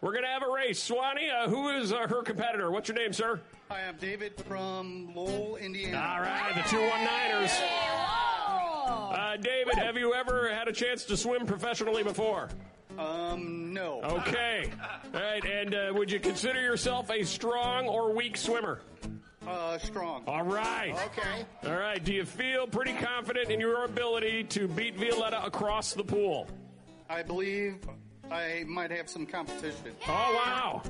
[0.00, 0.82] we're going to have a race.
[0.82, 2.70] Swanee, uh, who is uh, her competitor?
[2.70, 3.38] What's your name, sir?
[3.68, 5.98] Hi, I'm David from Lowell, Indiana.
[5.98, 7.60] All right, the 219ers.
[8.88, 12.48] Uh, David, have you ever had a chance to swim professionally before?
[12.98, 14.00] Um, no.
[14.02, 14.70] Okay.
[15.14, 18.80] All right, and uh, would you consider yourself a strong or weak swimmer?
[19.46, 20.24] Uh, strong.
[20.26, 20.92] All right.
[21.06, 21.44] Okay.
[21.70, 22.02] All right.
[22.02, 26.48] Do you feel pretty confident in your ability to beat Violetta across the pool?
[27.08, 27.76] I believe
[28.30, 29.92] I might have some competition.
[30.08, 30.82] Oh, wow.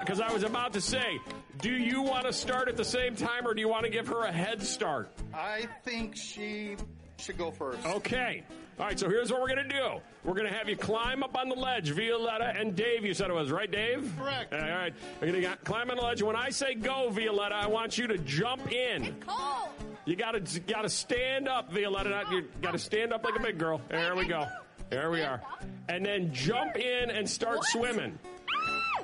[0.00, 1.20] Because I was about to say,
[1.60, 4.08] do you want to start at the same time or do you want to give
[4.08, 5.12] her a head start?
[5.32, 6.76] I think she
[7.16, 7.86] should go first.
[7.86, 8.42] Okay.
[8.80, 10.00] All right, so here's what we're going to do.
[10.24, 13.28] We're going to have you climb up on the ledge, Violetta and Dave, you said
[13.28, 14.10] it was, right, Dave?
[14.18, 14.54] Correct.
[14.54, 14.94] All right.
[15.20, 16.22] We're going to climb on the ledge.
[16.22, 19.16] When I say go, Violetta, I want you to jump in.
[19.26, 19.68] Cold.
[20.06, 22.24] You got to got to stand up, Violetta.
[22.30, 23.82] You got to stand up like a big girl.
[23.90, 24.46] There we go.
[24.88, 25.42] There we are.
[25.90, 28.18] And then jump in and start swimming.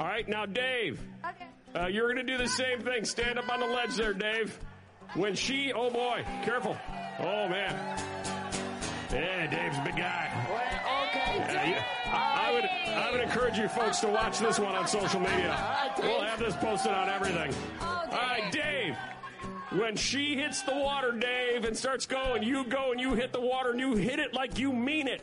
[0.00, 0.98] All right, now, Dave.
[1.22, 1.46] Okay.
[1.78, 3.04] Uh, you're going to do the same thing.
[3.04, 4.58] Stand up on the ledge there, Dave.
[5.12, 6.78] When she, oh boy, careful.
[7.20, 8.15] Oh man.
[9.12, 10.30] Yeah, Dave's a big guy.
[10.50, 11.38] Well, okay.
[11.38, 14.86] Yeah, you- I, I would, I would encourage you folks to watch this one on
[14.86, 15.56] social media.
[15.98, 17.54] We'll have this posted on everything.
[17.80, 18.94] All right, Dave.
[19.80, 23.40] When she hits the water, Dave, and starts going, you go and you hit the
[23.40, 25.22] water and you hit it like you mean it.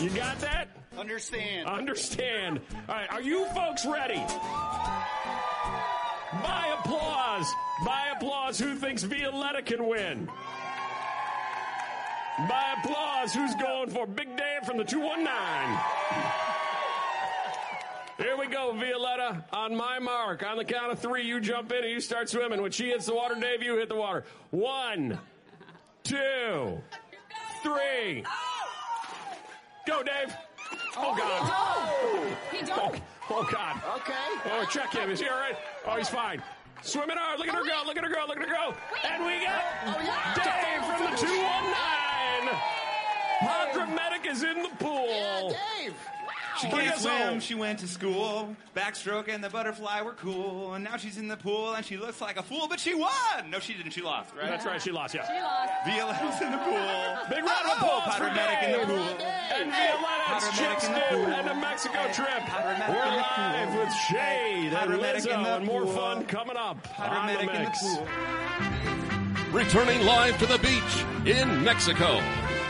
[0.00, 0.68] You got that?
[0.98, 1.68] Understand.
[1.68, 2.60] Understand.
[2.88, 4.22] All right, are you folks ready?
[6.42, 7.46] By applause.
[7.84, 10.28] By applause, who thinks Violetta can win?
[12.38, 15.78] By applause, who's going for Big Dave from the 219?
[18.18, 19.44] Here we go, Violetta.
[19.52, 22.60] On my mark, on the count of three, you jump in and you start swimming.
[22.62, 24.24] When she hits the water, Dave, you hit the water.
[24.50, 25.18] One,
[26.02, 26.78] two,
[27.62, 28.24] three.
[29.86, 30.34] Go, Dave.
[30.98, 31.50] Oh, God.
[31.52, 33.00] Oh, he Oh, don't.
[33.30, 33.80] oh, God.
[33.96, 34.50] Okay.
[34.52, 35.10] Oh, check him.
[35.10, 35.56] Is he all right?
[35.86, 36.42] Oh, he's fine.
[36.82, 37.38] Swimming hard.
[37.38, 37.82] Look at her go.
[37.86, 38.24] Look at her go.
[38.28, 38.74] Look at her go.
[39.08, 41.96] And we got oh, oh, Dave from the 219.
[43.42, 45.06] Podramedic is in the pool.
[45.08, 45.94] Yeah, Dave.
[46.60, 47.40] She can't us swim.
[47.40, 48.56] She went to school.
[48.74, 50.74] Backstroke and the butterfly were cool.
[50.74, 53.50] And now she's in the pool and she looks like a fool, but she won.
[53.50, 53.92] No, she didn't.
[53.92, 54.46] She lost, right?
[54.46, 54.80] That's right.
[54.80, 55.26] She lost, yeah.
[55.26, 55.72] She lost.
[55.86, 57.18] Violetta's in the pool.
[57.28, 58.96] Big round of applause Powder for Medic in the pool.
[58.96, 62.42] And Violetta, it's Powder Chips Dip and a Mexico trip.
[62.88, 63.80] We're live pool.
[63.80, 65.92] with Shaed and Powder in Lizzo the and more pool.
[65.92, 68.06] fun coming up Powder on the Medic in the pool.
[69.52, 72.20] Returning live to the beach in Mexico.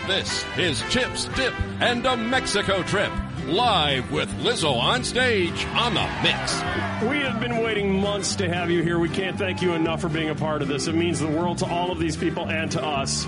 [0.06, 3.10] This is Chips, Dip, and a Mexico trip.
[3.46, 6.54] Live with Lizzo on stage on the mix.
[7.08, 8.98] We have been waiting months to have you here.
[8.98, 10.88] We can't thank you enough for being a part of this.
[10.88, 13.24] It means the world to all of these people and to us.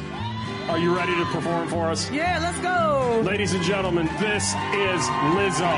[0.68, 2.10] Are you ready to perform for us?
[2.10, 3.22] Yeah, let's go.
[3.24, 5.00] Ladies and gentlemen, this is
[5.36, 5.72] Lizzo.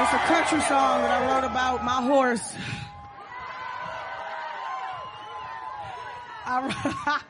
[0.00, 2.54] It's a country song that I wrote about my horse.
[6.46, 7.20] I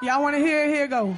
[0.02, 0.70] Y'all want to hear it?
[0.70, 1.14] Here it go.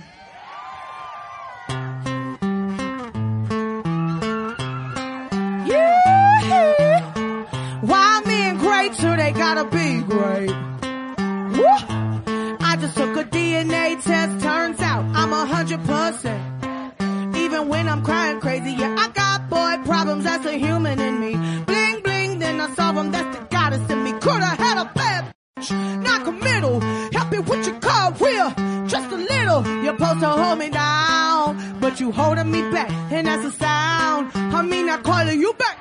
[8.94, 10.50] Till they gotta be great?
[11.56, 11.66] Woo.
[12.60, 14.42] I just took a DNA test.
[14.42, 17.36] Turns out I'm a hundred percent.
[17.36, 18.72] Even when I'm crying crazy.
[18.72, 21.32] Yeah, I got boy problems, that's a human in me.
[21.64, 24.12] Bling bling, then I solve them, that's the goddess in me.
[24.12, 26.80] Coulda had a bad bitch, a middle.
[27.12, 28.50] Help me with your car wheel,
[28.86, 29.62] just a little.
[29.82, 34.30] You're supposed to hold me down, but you holding me back, and that's a sound.
[34.34, 35.75] I mean, I calling you back.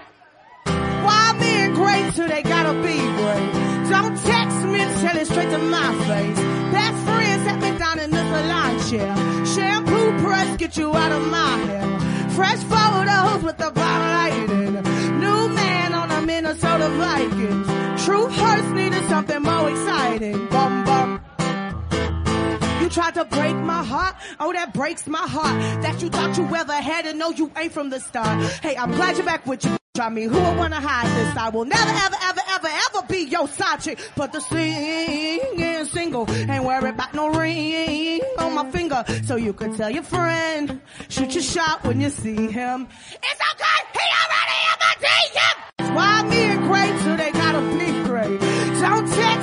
[0.66, 3.52] Why men great till they gotta be great?
[3.90, 6.40] Don't text me, tell it straight to my face.
[6.74, 9.16] Best friends sat me down in the salon chair.
[9.46, 12.00] Shampoo press, get you out of my hair.
[12.32, 15.20] Fresh photos with the bottle lighting.
[15.20, 17.68] New man on the Minnesota Vikings.
[18.06, 20.48] True hurts needed something more exciting.
[20.48, 21.25] Bum bum.
[22.86, 24.16] You tried to break my heart.
[24.40, 25.60] Oh, that breaks my heart.
[25.82, 28.40] That you thought you ever had and no, you ain't from the start.
[28.62, 29.76] Hey, I'm glad you're back with you.
[30.00, 31.36] I mean, who would wanna hide this?
[31.36, 33.98] I will never, ever, ever, ever, ever be your side chick.
[34.16, 39.04] But the singing single ain't worried about no ring on my finger.
[39.24, 40.80] So you could tell your friend,
[41.10, 42.88] shoot your shot when you see him.
[43.24, 45.96] It's okay, he already in my DM.
[45.96, 48.40] Why me and so they gotta be great?
[48.80, 49.35] Don't tell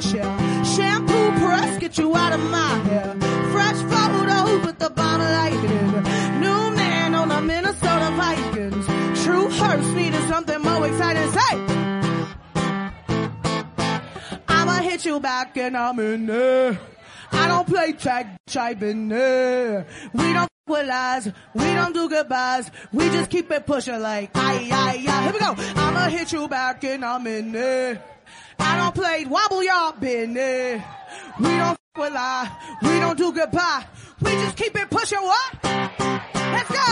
[0.00, 0.64] chair.
[0.64, 3.14] Shampoo press, get you out of my hair.
[3.52, 6.40] Fresh photos with the bottle lighting.
[6.40, 8.86] New man on the Minnesota Vikings.
[9.24, 11.30] True hurts needed something more exciting.
[11.30, 11.54] Say,
[14.48, 16.78] I'ma hit you back and I'm in there.
[17.32, 19.86] I don't play tag, I've there.
[20.12, 22.70] We don't with lies, we don't do goodbyes.
[22.92, 25.22] We just keep it pushing like, aye, aye, aye.
[25.24, 25.54] Here we go.
[25.56, 28.02] I'ma hit you back and I'm in there.
[28.60, 30.84] I don't play wobble, y'all there.
[31.38, 32.50] We don't with lie,
[32.82, 33.84] we don't do goodbye.
[34.22, 35.54] We just keep it pushing what?
[35.64, 36.88] Let's go.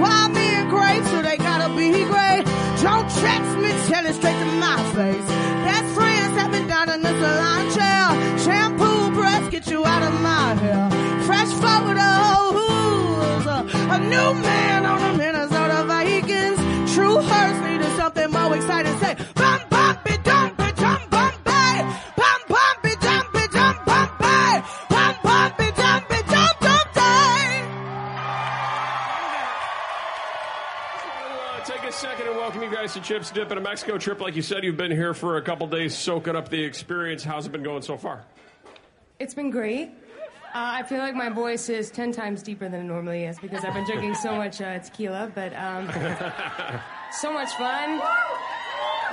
[0.00, 2.44] Why and great, so they gotta be great.
[2.82, 5.28] Don't text me, tell it straight to my face.
[5.66, 8.38] Best friends have been down in the salon chair.
[8.38, 10.90] Shampoo brush, get you out of my hair.
[11.26, 13.46] Fresh photos,
[13.94, 16.58] a new man on the Minnesota Vikings.
[16.94, 18.96] True hurts needed something more exciting.
[18.98, 19.96] Say, bum bum
[32.94, 34.20] you guys Chips Dip and a Mexico trip.
[34.20, 37.24] Like you said, you've been here for a couple days soaking up the experience.
[37.24, 38.24] How's it been going so far?
[39.18, 39.90] It's been great.
[40.54, 43.64] Uh, I feel like my voice is 10 times deeper than it normally is because
[43.64, 45.86] I've been drinking so much uh, tequila, but um,
[47.12, 48.00] so much fun.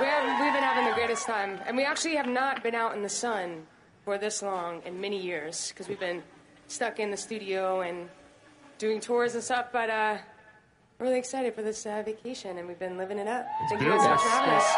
[0.00, 1.58] We have, we've been having the greatest time.
[1.66, 3.66] And we actually have not been out in the sun
[4.04, 6.22] for this long in many years because we've been
[6.68, 8.08] stuck in the studio and
[8.78, 10.18] doing tours and stuff, but uh,
[10.98, 13.46] really excited for this uh, vacation and we've been living it up.
[13.68, 14.74] Thank you guys so much for having us.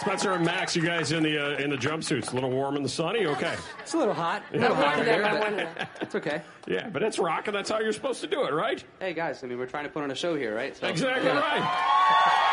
[0.00, 2.82] Spencer and Max, you guys in the uh, in the jumpsuits, a little warm in
[2.82, 3.16] the sun.
[3.16, 3.54] Are you okay?
[3.80, 4.42] It's a little hot.
[4.54, 5.68] A little hot in Yeah.
[5.76, 6.40] but it's okay.
[6.66, 7.52] Yeah, but it's rocking.
[7.52, 8.82] That's how you're supposed to do it, right?
[8.98, 10.74] Hey guys, I mean we're trying to put on a show here, right?
[10.74, 11.38] So, Exactly yeah.
[11.38, 11.56] right.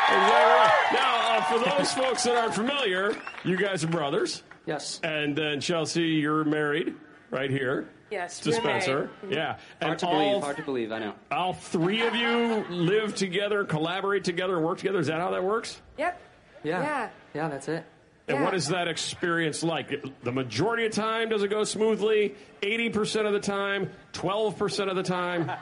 [0.10, 0.90] Exactly right.
[0.94, 4.44] Now, uh, for those folks that aren't familiar, you guys are brothers.
[4.66, 5.00] Yes.
[5.04, 6.96] And then Chelsea, you're married
[7.32, 7.88] right here.
[8.10, 9.10] Yes, To we're Spencer.
[9.26, 9.34] Mhm.
[9.34, 9.58] Yeah.
[9.82, 10.44] Hard to all, believe.
[10.44, 10.92] Hard to believe.
[10.92, 11.14] I know.
[11.32, 15.00] all three of you live together, collaborate together, work together.
[15.00, 15.82] Is that how that works?
[15.98, 16.20] Yep.
[16.64, 16.82] Yeah.
[16.82, 17.10] Yeah.
[17.34, 17.84] Yeah, that's it.
[18.30, 18.44] And Yeah.
[18.46, 20.04] what is that experience like?
[20.24, 22.36] The majority of time, does it go smoothly?
[22.62, 23.90] 80% of the time?
[24.14, 25.52] 12% of the time?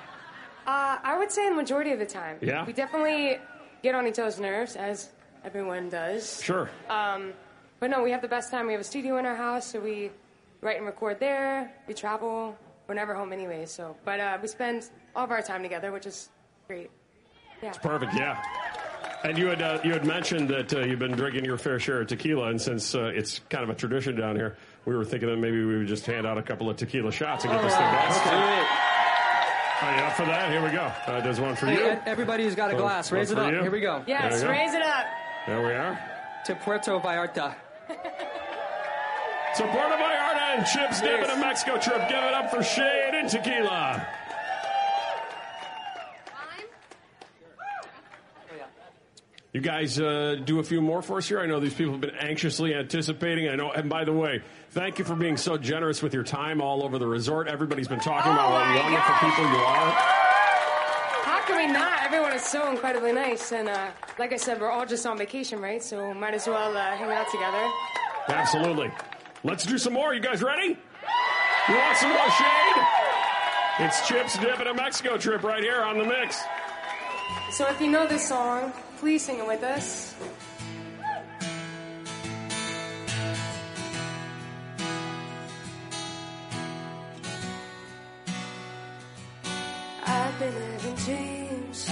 [0.67, 2.39] Uh, I would say the majority of the time.
[2.41, 2.65] Yeah?
[2.65, 3.37] We definitely
[3.83, 5.11] get on each other's nerves, as
[5.43, 6.41] everyone does.
[6.43, 6.71] Sure.
[6.89, 7.33] Um,
[7.79, 8.65] but no, we have the best time.
[8.65, 10.09] We have a studio in our house, so we
[10.65, 11.71] write and record there.
[11.87, 12.57] We travel.
[12.87, 13.95] We're never home anyway, so.
[14.03, 16.29] But uh, we spend all of our time together, which is
[16.67, 16.89] great.
[17.61, 17.69] Yeah.
[17.69, 18.41] It's perfect, yeah.
[19.23, 22.01] And you had uh, you had mentioned that uh, you've been drinking your fair share
[22.01, 25.29] of tequila, and since uh, it's kind of a tradition down here, we were thinking
[25.29, 27.73] that maybe we would just hand out a couple of tequila shots and get this
[27.73, 28.65] thing going.
[29.81, 30.49] Are you up for that?
[30.51, 30.91] Here we go.
[31.07, 31.73] Uh, there's one for you.
[31.93, 33.51] e- everybody who's got a One- glass, one raise it up.
[33.51, 33.61] you.
[33.61, 34.03] Here we go.
[34.07, 34.51] Yes, There you go.
[34.51, 35.05] raise it up.
[35.47, 35.99] There we are.
[36.45, 37.55] To Puerto Vallarta.
[39.55, 42.09] So Puerto Vallarta and Chips dipping a Mexico trip.
[42.09, 44.05] Give it up for Shaed and Tequila.
[49.53, 51.39] You guys uh, do a few more for us here.
[51.39, 53.47] I know these people have been anxiously anticipating.
[53.47, 54.41] I know, and by the way,
[54.71, 57.47] thank you for being so generous with your time all over the resort.
[57.47, 59.21] Everybody's been talking about what my wonderful gosh.
[59.21, 59.91] people you are.
[61.23, 62.03] How can we not?
[62.03, 65.61] Everyone is so incredibly nice, and uh, like I said, we're all just on vacation,
[65.61, 65.81] right?
[65.81, 67.65] So might as well uh, hang out together.
[68.27, 68.91] Absolutely.
[69.45, 70.11] Let's do some more.
[70.15, 70.69] You guys ready?
[71.69, 72.85] You want some more Shaed?
[73.77, 76.41] It's Chips dipping a Mexico trip right here on the mix.
[77.51, 80.15] So if you know this song, please sing it with us.
[90.07, 91.85] I've been having dreams,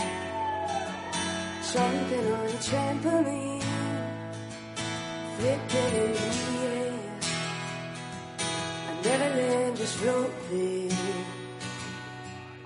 [1.72, 3.64] jumping on a trampoline,
[5.38, 6.18] flipping in the
[6.66, 7.03] air.
[9.06, 10.92] I just floating.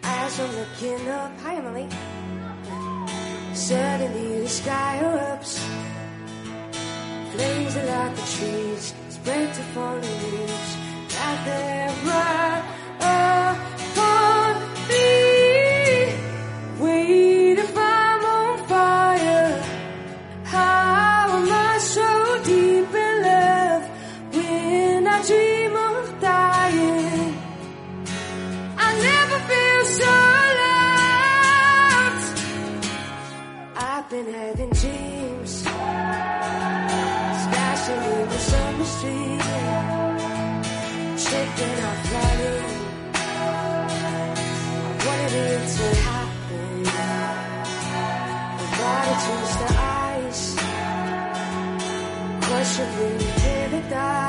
[0.04, 1.88] As I'm looking up, hi Emily.
[3.54, 5.58] Suddenly the sky erupts.
[7.32, 10.78] Flames that like the trees spread to falling leaves.
[11.46, 13.47] There, right
[52.68, 54.27] crushing in paradise, solid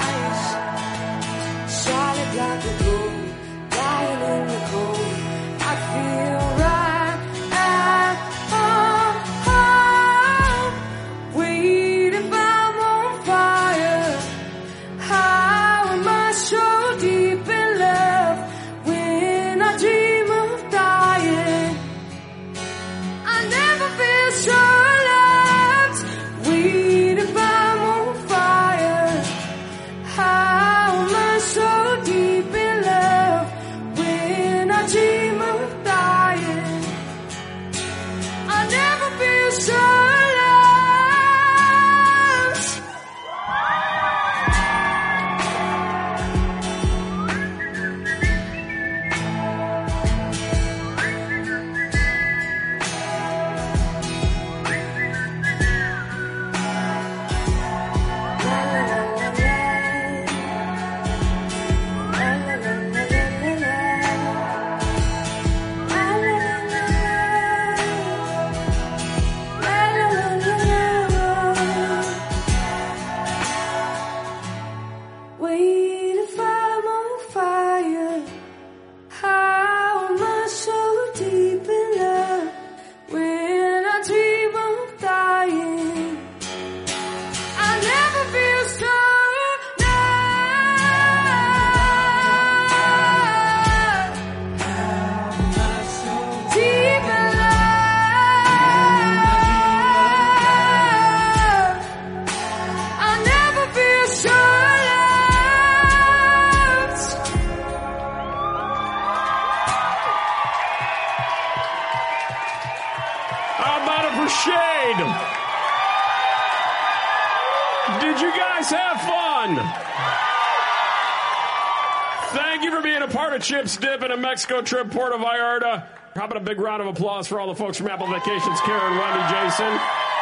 [124.38, 125.84] Mexico trip, Puerto Vallarta.
[126.14, 128.96] How about a big round of applause for all the folks from Apple Vacations, Karen,
[128.96, 129.66] Wendy, Jason,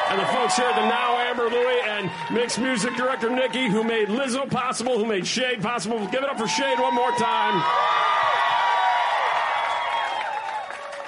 [0.08, 3.84] and the folks here at the Now Amber, Louie, and mixed music director Nikki, who
[3.84, 5.98] made Lizzo possible, who made Shaed possible.
[6.06, 7.62] Give it up for Shaed one more time.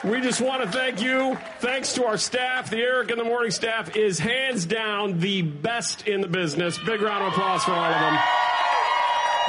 [0.05, 1.39] We just want to thank you.
[1.61, 2.69] Thanks to our staff.
[2.69, 6.77] The Eric in the Morning staff is hands down the best in the business.
[6.85, 8.19] Big round of applause for all of them.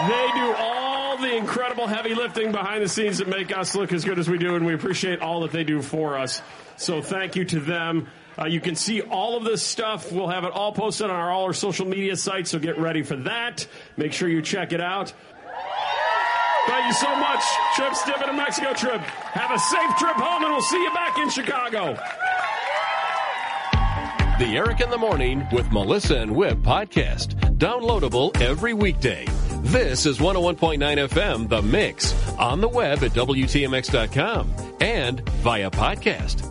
[0.07, 0.88] They do all
[1.21, 4.37] the incredible heavy lifting behind the scenes that make us look as good as we
[4.37, 6.41] do, and we appreciate all that they do for us.
[6.77, 8.07] So thank you to them.
[8.37, 10.11] Uh, you can see all of this stuff.
[10.11, 13.03] We'll have it all posted on our, all our social media sites, so get ready
[13.03, 13.67] for that.
[13.97, 15.13] Make sure you check it out.
[16.67, 17.43] Thank you so much.
[17.75, 19.01] Chips Dip and a Mexico trip.
[19.01, 21.97] Have a safe trip home, and we'll see you back in Chicago.
[24.39, 27.33] The Eric in the Morning with Melissa and Whip podcast.
[27.57, 29.25] Downloadable every weekday.
[29.61, 30.79] This is 101.9
[31.09, 36.48] FM, The Mix, on the web at WTMX.com and via podcast.